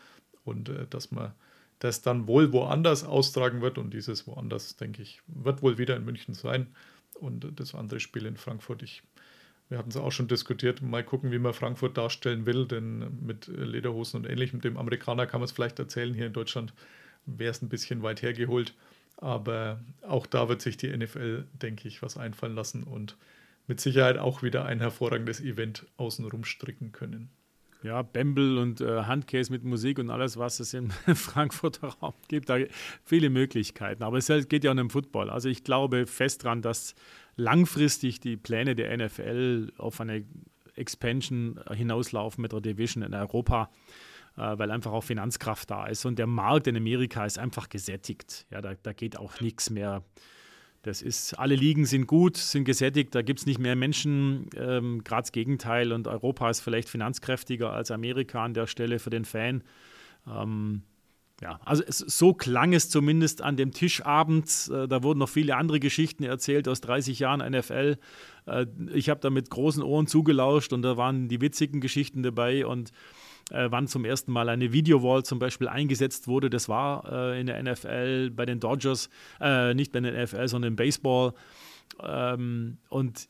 Und 0.43 0.69
äh, 0.69 0.85
dass 0.87 1.11
man 1.11 1.33
das 1.79 2.01
dann 2.01 2.27
wohl 2.27 2.51
woanders 2.53 3.03
austragen 3.03 3.61
wird. 3.61 3.77
Und 3.77 3.93
dieses 3.93 4.27
woanders, 4.27 4.75
denke 4.75 5.01
ich, 5.01 5.21
wird 5.27 5.61
wohl 5.61 5.77
wieder 5.77 5.95
in 5.95 6.05
München 6.05 6.33
sein. 6.33 6.67
Und 7.13 7.59
das 7.59 7.75
andere 7.75 7.99
Spiel 7.99 8.25
in 8.25 8.37
Frankfurt, 8.37 8.83
ich, 8.83 9.03
wir 9.69 9.77
hatten 9.77 9.89
es 9.89 9.97
auch 9.97 10.11
schon 10.11 10.27
diskutiert, 10.27 10.81
mal 10.81 11.03
gucken, 11.03 11.31
wie 11.31 11.39
man 11.39 11.53
Frankfurt 11.53 11.97
darstellen 11.97 12.45
will, 12.45 12.67
denn 12.67 13.19
mit 13.25 13.47
Lederhosen 13.47 14.21
und 14.21 14.29
ähnlichem, 14.29 14.61
dem 14.61 14.77
Amerikaner 14.77 15.25
kann 15.25 15.39
man 15.39 15.45
es 15.45 15.51
vielleicht 15.51 15.79
erzählen, 15.79 16.13
hier 16.13 16.27
in 16.27 16.33
Deutschland 16.33 16.73
wäre 17.25 17.51
es 17.51 17.61
ein 17.61 17.69
bisschen 17.69 18.03
weit 18.03 18.21
hergeholt. 18.21 18.73
Aber 19.17 19.79
auch 20.01 20.27
da 20.27 20.49
wird 20.49 20.61
sich 20.61 20.75
die 20.75 20.95
NFL, 20.95 21.45
denke 21.53 21.87
ich, 21.87 22.01
was 22.01 22.17
einfallen 22.17 22.55
lassen 22.55 22.83
und 22.83 23.15
mit 23.67 23.79
Sicherheit 23.79 24.17
auch 24.17 24.43
wieder 24.43 24.65
ein 24.65 24.79
hervorragendes 24.79 25.41
Event 25.41 25.85
außenrum 25.97 26.43
stricken 26.43 26.91
können. 26.91 27.29
Ja, 27.83 28.01
Bembel 28.01 28.57
und 28.57 28.81
äh, 28.81 29.03
Handcase 29.03 29.51
mit 29.51 29.63
Musik 29.63 29.99
und 29.99 30.09
alles, 30.09 30.37
was 30.37 30.59
es 30.59 30.73
im 30.73 30.89
Frankfurter 31.15 31.89
Raum 31.89 32.15
gibt, 32.27 32.49
da 32.49 32.57
viele 33.03 33.29
Möglichkeiten. 33.29 34.01
Aber 34.01 34.17
es 34.17 34.27
geht 34.49 34.63
ja 34.63 34.71
um 34.71 34.77
den 34.77 34.89
Football. 34.89 35.29
Also 35.29 35.49
ich 35.49 35.63
glaube 35.63 36.07
fest 36.07 36.43
daran, 36.45 36.63
dass 36.63 36.95
langfristig 37.35 38.19
die 38.19 38.37
Pläne 38.37 38.75
der 38.75 38.95
NFL 38.97 39.71
auf 39.77 40.01
eine 40.01 40.25
Expansion 40.73 41.59
hinauslaufen 41.71 42.41
mit 42.41 42.53
der 42.53 42.61
Division 42.61 43.03
in 43.03 43.13
Europa, 43.13 43.69
äh, 44.35 44.57
weil 44.57 44.71
einfach 44.71 44.91
auch 44.91 45.03
Finanzkraft 45.03 45.69
da 45.69 45.85
ist. 45.85 46.05
Und 46.05 46.17
der 46.17 46.27
Markt 46.27 46.65
in 46.65 46.75
Amerika 46.75 47.23
ist 47.23 47.37
einfach 47.37 47.69
gesättigt. 47.69 48.47
Ja, 48.49 48.61
da, 48.61 48.73
da 48.81 48.93
geht 48.93 49.17
auch 49.17 49.39
nichts 49.41 49.69
mehr 49.69 50.03
das 50.85 51.01
ist, 51.01 51.33
alle 51.39 51.55
Ligen 51.55 51.85
sind 51.85 52.05
gut, 52.05 52.37
sind 52.37 52.63
gesättigt, 52.63 53.15
da 53.15 53.23
gibt 53.23 53.39
es 53.39 53.47
nicht 53.47 53.59
mehr 53.59 53.75
Menschen, 53.75 54.49
ähm, 54.55 55.03
gerade 55.03 55.23
das 55.23 55.31
Gegenteil. 55.31 55.91
Und 55.91 56.07
Europa 56.07 56.47
ist 56.47 56.59
vielleicht 56.59 56.89
finanzkräftiger 56.89 57.73
als 57.73 57.89
Amerika 57.89 58.43
an 58.43 58.53
der 58.53 58.67
Stelle 58.67 58.99
für 58.99 59.09
den 59.09 59.25
Fan. 59.25 59.63
Ähm, 60.27 60.83
ja, 61.41 61.59
also 61.65 61.83
es, 61.85 61.97
so 61.97 62.33
klang 62.33 62.73
es 62.73 62.89
zumindest 62.89 63.41
an 63.41 63.57
dem 63.57 63.71
Tisch 63.71 64.05
abends. 64.05 64.69
Äh, 64.69 64.87
da 64.87 65.01
wurden 65.01 65.17
noch 65.17 65.29
viele 65.29 65.55
andere 65.55 65.79
Geschichten 65.79 66.23
erzählt 66.23 66.67
aus 66.67 66.81
30 66.81 67.17
Jahren 67.17 67.39
NFL. 67.39 67.97
Äh, 68.45 68.67
ich 68.93 69.09
habe 69.09 69.19
da 69.21 69.31
mit 69.31 69.49
großen 69.49 69.81
Ohren 69.81 70.05
zugelauscht 70.05 70.71
und 70.71 70.83
da 70.83 70.97
waren 70.97 71.27
die 71.29 71.41
witzigen 71.41 71.81
Geschichten 71.81 72.21
dabei 72.21 72.67
und 72.67 72.91
äh, 73.51 73.67
wann 73.69 73.87
zum 73.87 74.05
ersten 74.05 74.31
Mal 74.31 74.49
eine 74.49 74.71
Videowall 74.73 75.23
zum 75.23 75.39
Beispiel 75.39 75.67
eingesetzt 75.67 76.27
wurde. 76.27 76.49
Das 76.49 76.67
war 76.69 77.11
äh, 77.11 77.39
in 77.39 77.47
der 77.47 77.61
NFL 77.61 78.31
bei 78.31 78.45
den 78.45 78.59
Dodgers, 78.59 79.09
äh, 79.39 79.73
nicht 79.73 79.91
bei 79.91 79.99
der 79.99 80.23
NFL, 80.23 80.47
sondern 80.47 80.73
im 80.73 80.75
Baseball. 80.75 81.33
Ähm, 82.01 82.77
und 82.89 83.29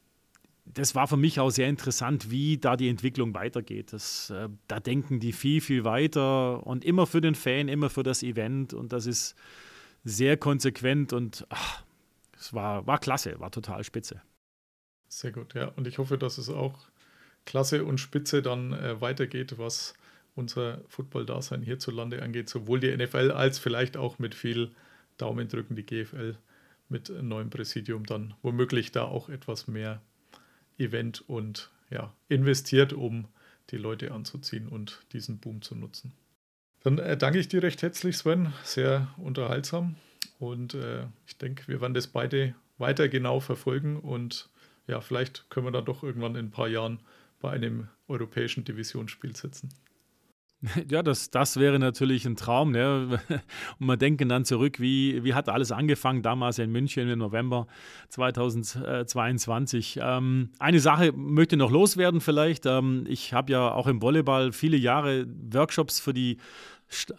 das 0.65 0.95
war 0.95 1.07
für 1.07 1.17
mich 1.17 1.39
auch 1.39 1.51
sehr 1.51 1.67
interessant, 1.67 2.31
wie 2.31 2.57
da 2.57 2.75
die 2.75 2.89
Entwicklung 2.89 3.33
weitergeht. 3.33 3.93
Das, 3.93 4.29
äh, 4.29 4.49
da 4.67 4.79
denken 4.79 5.19
die 5.19 5.31
viel, 5.31 5.61
viel 5.61 5.83
weiter 5.83 6.65
und 6.65 6.83
immer 6.83 7.05
für 7.05 7.21
den 7.21 7.35
Fan, 7.35 7.67
immer 7.67 7.89
für 7.89 8.03
das 8.03 8.23
Event. 8.23 8.73
Und 8.73 8.91
das 8.93 9.05
ist 9.05 9.35
sehr 10.03 10.37
konsequent 10.37 11.13
und 11.13 11.45
es 12.37 12.53
war, 12.53 12.85
war 12.87 12.99
klasse, 12.99 13.39
war 13.39 13.51
total 13.51 13.83
spitze. 13.83 14.21
Sehr 15.07 15.31
gut, 15.31 15.53
ja. 15.53 15.67
Und 15.69 15.87
ich 15.87 15.97
hoffe, 15.97 16.17
dass 16.17 16.37
es 16.37 16.49
auch 16.49 16.87
klasse 17.45 17.85
und 17.85 17.99
spitze 17.99 18.41
dann 18.41 18.73
äh, 18.73 18.99
weitergeht, 19.01 19.57
was 19.57 19.93
unser 20.35 20.81
Football-Dasein 20.87 21.61
hierzulande 21.61 22.21
angeht, 22.21 22.49
sowohl 22.49 22.79
die 22.79 22.95
NFL 22.95 23.31
als 23.31 23.57
vielleicht 23.59 23.97
auch 23.97 24.19
mit 24.19 24.35
viel 24.35 24.71
Daumendrücken 25.17 25.75
die 25.75 25.85
GFL 25.85 26.37
mit 26.89 27.09
neuem 27.09 27.49
Präsidium 27.49 28.05
dann 28.05 28.33
womöglich 28.41 28.91
da 28.91 29.03
auch 29.03 29.29
etwas 29.29 29.67
mehr 29.67 30.01
Event 30.77 31.23
und 31.27 31.71
ja, 31.89 32.13
investiert, 32.27 32.93
um 32.93 33.27
die 33.71 33.77
Leute 33.77 34.11
anzuziehen 34.11 34.67
und 34.67 34.99
diesen 35.13 35.39
Boom 35.39 35.61
zu 35.61 35.75
nutzen. 35.75 36.13
Dann 36.83 36.99
äh, 36.99 37.17
danke 37.17 37.39
ich 37.39 37.47
dir 37.47 37.63
recht 37.63 37.81
herzlich, 37.81 38.17
Sven. 38.17 38.53
Sehr 38.63 39.07
unterhaltsam. 39.17 39.95
Und 40.37 40.75
äh, 40.75 41.05
ich 41.25 41.37
denke, 41.37 41.67
wir 41.67 41.81
werden 41.81 41.93
das 41.93 42.07
beide 42.07 42.53
weiter 42.77 43.09
genau 43.09 43.39
verfolgen. 43.39 43.97
Und 43.99 44.49
ja, 44.87 45.01
vielleicht 45.01 45.49
können 45.49 45.65
wir 45.65 45.71
dann 45.71 45.85
doch 45.85 46.03
irgendwann 46.03 46.35
in 46.35 46.47
ein 46.47 46.51
paar 46.51 46.67
Jahren 46.67 46.99
bei 47.41 47.51
einem 47.51 47.87
europäischen 48.07 48.65
Divisionsspiel 48.65 49.35
sitzen. 49.35 49.69
Ja, 50.89 51.03
das, 51.03 51.29
das 51.31 51.57
wäre 51.59 51.79
natürlich 51.79 52.25
ein 52.25 52.35
Traum. 52.35 52.71
Ne? 52.71 53.19
Und 53.79 53.87
wir 53.87 53.97
denken 53.97 54.29
dann 54.29 54.45
zurück, 54.45 54.79
wie, 54.79 55.23
wie 55.23 55.33
hat 55.33 55.49
alles 55.49 55.71
angefangen 55.71 56.21
damals 56.21 56.59
in 56.59 56.71
München 56.71 57.09
im 57.09 57.19
November 57.19 57.67
2022. 58.09 59.99
Ähm, 60.01 60.49
eine 60.59 60.79
Sache 60.79 61.11
möchte 61.13 61.57
noch 61.57 61.71
loswerden 61.71 62.21
vielleicht. 62.21 62.65
Ähm, 62.65 63.05
ich 63.07 63.33
habe 63.33 63.51
ja 63.51 63.71
auch 63.71 63.87
im 63.87 64.01
Volleyball 64.01 64.51
viele 64.51 64.77
Jahre 64.77 65.25
Workshops 65.51 65.99
für 65.99 66.13
die 66.13 66.37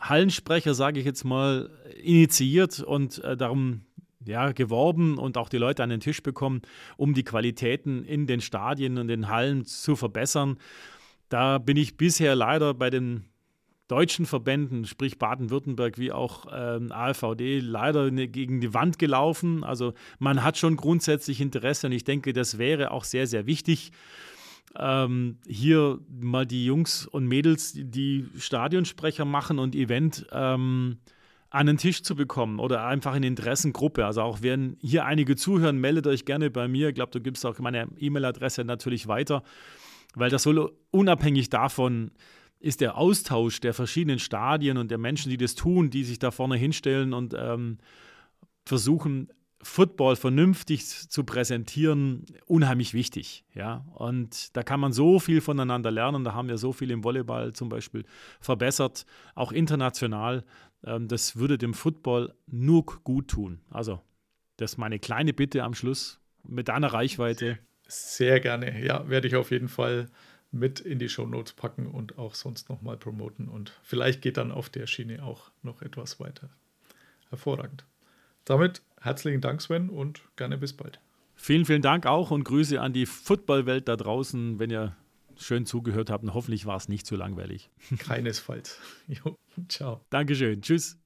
Hallensprecher, 0.01 0.75
sage 0.75 1.01
ich 1.01 1.07
jetzt 1.07 1.25
mal, 1.25 1.71
initiiert 2.03 2.81
und 2.81 3.23
äh, 3.25 3.37
darum 3.37 3.83
ja, 4.25 4.53
geworben 4.53 5.19
und 5.19 5.37
auch 5.37 5.49
die 5.49 5.59
Leute 5.59 5.83
an 5.83 5.91
den 5.91 6.01
Tisch 6.01 6.23
bekommen, 6.23 6.63
um 6.97 7.15
die 7.15 7.23
Qualitäten 7.23 8.05
in 8.05 8.27
den 8.27 8.41
Stadien 8.41 8.99
und 8.99 9.09
den 9.09 9.29
Hallen 9.29 9.65
zu 9.65 9.97
verbessern. 9.97 10.59
Da 11.29 11.59
bin 11.59 11.77
ich 11.77 11.97
bisher 11.97 12.35
leider 12.35 12.75
bei 12.75 12.91
den 12.91 13.25
deutschen 13.89 14.27
Verbänden, 14.27 14.85
sprich 14.85 15.19
Baden-Württemberg 15.19 15.99
wie 15.99 16.13
auch 16.13 16.47
ähm, 16.53 16.91
AVD, 16.91 17.61
leider 17.61 18.11
ne, 18.11 18.29
gegen 18.29 18.61
die 18.61 18.75
Wand 18.75 18.99
gelaufen. 18.99 19.63
Also 19.63 19.95
man 20.19 20.43
hat 20.43 20.59
schon 20.59 20.77
grundsätzlich 20.77 21.41
Interesse 21.41 21.87
und 21.87 21.93
ich 21.93 22.05
denke, 22.05 22.33
das 22.33 22.59
wäre 22.59 22.91
auch 22.91 23.05
sehr, 23.05 23.27
sehr 23.27 23.47
wichtig, 23.47 23.93
ähm, 24.79 25.39
hier 25.47 26.01
mal 26.09 26.47
die 26.47 26.67
Jungs 26.67 27.07
und 27.07 27.27
Mädels, 27.27 27.73
die 27.75 28.27
Stadionsprecher 28.37 29.25
machen 29.25 29.59
und 29.59 29.75
Event 29.75 30.27
ähm, 30.33 30.99
an 31.51 31.67
den 31.67 31.79
Tisch 31.79 32.03
zu 32.03 32.17
bekommen 32.17 32.59
oder 32.59 32.85
einfach 32.87 33.15
in 33.15 33.23
Interessengruppe. 33.23 34.05
Also 34.05 34.23
auch 34.23 34.43
wenn 34.43 34.77
hier 34.81 35.07
einige 35.07 35.37
zuhören, 35.37 35.79
meldet 35.79 36.07
euch 36.07 36.25
gerne 36.25 36.51
bei 36.51 36.69
mir. 36.69 36.89
Ich 36.89 36.95
glaube, 36.95 37.13
du 37.13 37.21
gibst 37.21 37.47
auch 37.47 37.59
meine 37.59 37.89
E-Mail-Adresse 37.99 38.65
natürlich 38.65 39.07
weiter, 39.07 39.43
weil 40.15 40.29
das 40.29 40.43
soll 40.43 40.73
unabhängig 40.91 41.49
davon 41.49 42.11
ist 42.67 42.81
der 42.81 42.99
Austausch 42.99 43.61
der 43.61 43.73
verschiedenen 43.73 44.19
Stadien 44.19 44.77
und 44.77 44.91
der 44.91 44.99
Menschen, 44.99 45.31
die 45.31 45.37
das 45.37 45.55
tun, 45.55 45.89
die 45.89 46.05
sich 46.05 46.19
da 46.19 46.31
vorne 46.31 46.57
hinstellen 46.57 47.13
und 47.13 47.35
ähm, 47.39 47.79
versuchen, 48.65 49.29
Football 49.63 50.17
vernünftig 50.17 50.87
zu 50.87 51.25
präsentieren, 51.25 52.25
unheimlich 52.47 52.93
wichtig. 52.93 53.45
Ja? 53.55 53.85
Und 53.95 54.57
da 54.57 54.63
kann 54.63 54.81
man 54.81 54.93
so 54.93 55.19
viel 55.19 55.41
voneinander 55.41 55.91
lernen. 55.91 56.25
Da 56.25 56.35
haben 56.35 56.49
wir 56.49 56.59
so 56.59 56.73
viel 56.73 56.91
im 56.91 57.03
Volleyball 57.05 57.53
zum 57.53 57.69
Beispiel 57.69 58.05
verbessert, 58.41 59.07
auch 59.35 59.53
international. 59.53 60.45
Ähm, 60.85 61.09
das 61.09 61.37
würde 61.37 61.59
dem 61.59 61.75
Football 61.75 62.35
nur 62.47 62.85
gut 62.85 63.29
tun. 63.29 63.61
Also, 63.71 64.01
das 64.57 64.73
ist 64.73 64.79
meine 64.79 64.99
kleine 64.99 65.33
Bitte 65.33 65.63
am 65.63 65.75
Schluss 65.75 66.21
mit 66.45 66.69
deiner 66.69 66.93
Reichweite. 66.93 67.59
Sehr 67.89 68.41
gerne. 68.41 68.85
Ja, 68.85 69.09
werde 69.09 69.29
ich 69.29 69.37
auf 69.37 69.51
jeden 69.51 69.69
Fall 69.69 70.07
mit 70.59 70.81
in 70.81 70.99
die 70.99 71.09
Shownotes 71.09 71.53
packen 71.53 71.87
und 71.87 72.19
auch 72.19 72.35
sonst 72.35 72.69
nochmal 72.69 72.97
promoten. 72.97 73.49
Und 73.49 73.73
vielleicht 73.83 74.23
geht 74.23 74.37
dann 74.37 74.53
auf 74.53 74.69
der 74.69 74.87
Schiene 74.87 75.23
auch 75.23 75.51
noch 75.63 75.83
etwas 75.83 76.21
weiter. 76.21 76.51
Hervorragend. 77.31 77.85
Damit 78.45 78.83
herzlichen 79.01 79.41
Dank, 79.41 79.61
Sven, 79.61 79.89
und 79.89 80.23
gerne 80.37 80.59
bis 80.59 80.73
bald. 80.73 81.01
Vielen, 81.35 81.65
vielen 81.67 81.83
Dank 81.83 82.07
auch 82.07 82.31
und 82.31 82.45
Grüße 82.45 82.81
an 82.81 82.93
die 82.93 83.07
Footballwelt 83.07 83.89
da 83.89 83.97
draußen, 83.97 84.59
wenn 84.59 84.71
ihr 84.71 84.97
schön 85.37 85.67
zugehört 85.67 86.11
habt. 86.11 86.25
Und 86.25 86.35
hoffentlich 86.35 86.67
war 86.67 86.77
es 86.77 86.89
nicht 86.89 87.07
zu 87.07 87.17
langweilig. 87.17 87.71
Keinesfalls. 87.99 88.79
Jo, 89.07 89.37
ciao. 89.69 90.01
Dankeschön. 90.11 90.63
Tschüss. 90.63 90.99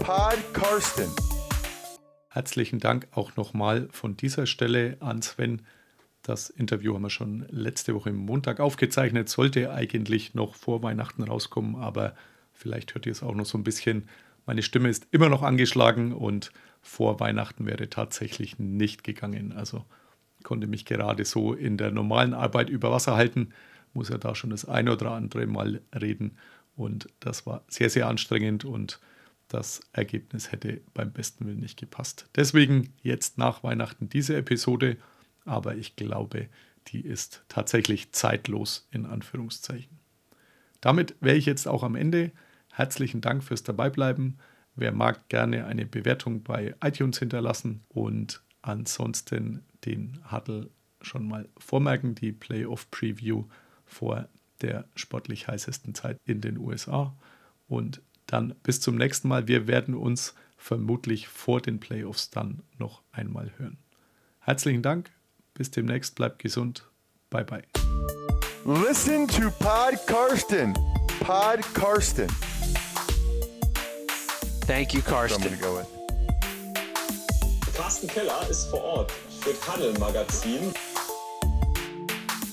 Pod 0.00 0.38
Karsten. 0.52 1.10
Herzlichen 2.28 2.78
Dank 2.78 3.08
auch 3.12 3.36
nochmal 3.36 3.88
von 3.90 4.16
dieser 4.16 4.46
Stelle 4.46 4.96
an 5.00 5.22
Sven. 5.22 5.62
Das 6.22 6.50
Interview 6.50 6.94
haben 6.94 7.02
wir 7.02 7.10
schon 7.10 7.46
letzte 7.50 7.94
Woche 7.94 8.12
Montag 8.12 8.60
aufgezeichnet, 8.60 9.28
sollte 9.28 9.72
eigentlich 9.72 10.34
noch 10.34 10.54
vor 10.54 10.82
Weihnachten 10.82 11.22
rauskommen, 11.22 11.76
aber 11.76 12.14
vielleicht 12.52 12.94
hört 12.94 13.06
ihr 13.06 13.12
es 13.12 13.22
auch 13.22 13.34
noch 13.34 13.46
so 13.46 13.56
ein 13.56 13.64
bisschen. 13.64 14.08
Meine 14.44 14.62
Stimme 14.62 14.88
ist 14.88 15.06
immer 15.12 15.28
noch 15.28 15.42
angeschlagen 15.42 16.12
und 16.12 16.52
vor 16.82 17.20
Weihnachten 17.20 17.66
wäre 17.66 17.88
tatsächlich 17.88 18.58
nicht 18.58 19.02
gegangen. 19.04 19.52
Also 19.52 19.84
konnte 20.42 20.66
mich 20.66 20.84
gerade 20.84 21.24
so 21.24 21.54
in 21.54 21.76
der 21.76 21.90
normalen 21.90 22.34
Arbeit 22.34 22.68
über 22.70 22.90
Wasser 22.90 23.16
halten, 23.16 23.50
muss 23.92 24.08
ja 24.08 24.18
da 24.18 24.34
schon 24.34 24.50
das 24.50 24.66
eine 24.66 24.92
oder 24.92 25.12
andere 25.12 25.46
Mal 25.46 25.80
reden 25.98 26.36
und 26.76 27.08
das 27.20 27.46
war 27.46 27.64
sehr, 27.68 27.90
sehr 27.90 28.08
anstrengend 28.08 28.64
und 28.64 29.00
das 29.48 29.80
Ergebnis 29.92 30.52
hätte 30.52 30.80
beim 30.94 31.12
besten 31.12 31.46
Willen 31.46 31.60
nicht 31.60 31.78
gepasst. 31.78 32.28
Deswegen 32.36 32.92
jetzt 33.02 33.36
nach 33.36 33.64
Weihnachten 33.64 34.08
diese 34.08 34.36
Episode 34.36 34.96
aber 35.44 35.76
ich 35.76 35.96
glaube, 35.96 36.48
die 36.88 37.00
ist 37.00 37.44
tatsächlich 37.48 38.12
zeitlos 38.12 38.88
in 38.90 39.06
Anführungszeichen. 39.06 39.98
Damit 40.80 41.14
wäre 41.20 41.36
ich 41.36 41.46
jetzt 41.46 41.68
auch 41.68 41.82
am 41.82 41.94
Ende. 41.94 42.32
Herzlichen 42.72 43.20
Dank 43.20 43.44
fürs 43.44 43.62
Dabeibleiben. 43.62 44.38
Wer 44.74 44.92
mag, 44.92 45.28
gerne 45.28 45.66
eine 45.66 45.84
Bewertung 45.84 46.42
bei 46.42 46.74
iTunes 46.82 47.18
hinterlassen 47.18 47.84
und 47.88 48.42
ansonsten 48.62 49.62
den 49.84 50.20
Huddle 50.30 50.70
schon 51.02 51.26
mal 51.26 51.48
vormerken, 51.58 52.14
die 52.14 52.32
Playoff 52.32 52.90
Preview 52.90 53.44
vor 53.84 54.28
der 54.60 54.86
sportlich 54.94 55.48
heißesten 55.48 55.94
Zeit 55.94 56.18
in 56.24 56.40
den 56.40 56.58
USA. 56.58 57.14
Und 57.68 58.02
dann 58.26 58.54
bis 58.62 58.80
zum 58.80 58.96
nächsten 58.96 59.28
Mal. 59.28 59.48
Wir 59.48 59.66
werden 59.66 59.94
uns 59.94 60.34
vermutlich 60.56 61.28
vor 61.28 61.60
den 61.60 61.80
Playoffs 61.80 62.30
dann 62.30 62.62
noch 62.78 63.02
einmal 63.12 63.50
hören. 63.56 63.78
Herzlichen 64.40 64.82
Dank, 64.82 65.10
bis 65.60 65.70
demnächst, 65.70 66.14
bleibt 66.14 66.38
gesund. 66.38 66.84
Bye 67.28 67.44
bye. 67.44 67.62
Listen 68.64 69.28
to 69.28 69.50
Pod 69.58 69.94
Karsten. 70.06 70.72
Pod 71.20 71.60
Karsten. 71.74 72.28
Thank 74.66 74.94
you, 74.94 75.00
I'm 75.00 75.04
Karsten. 75.04 75.42
gonna 75.42 75.56
go 75.58 75.76
with. 75.76 75.86
Carsten 77.76 78.08
Keller 78.08 78.48
ist 78.48 78.70
vor 78.70 78.82
Ort 78.82 79.12
für 79.42 79.52
Tunnel 79.60 79.92
Magazin. 79.98 80.72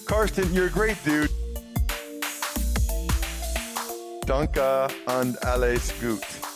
Karsten, 0.05 0.53
you're 0.53 0.65
a 0.65 0.69
great 0.69 0.97
dude. 1.05 1.29
Danke 4.25 4.89
und 5.05 5.41
alles 5.45 5.93
gut. 6.01 6.46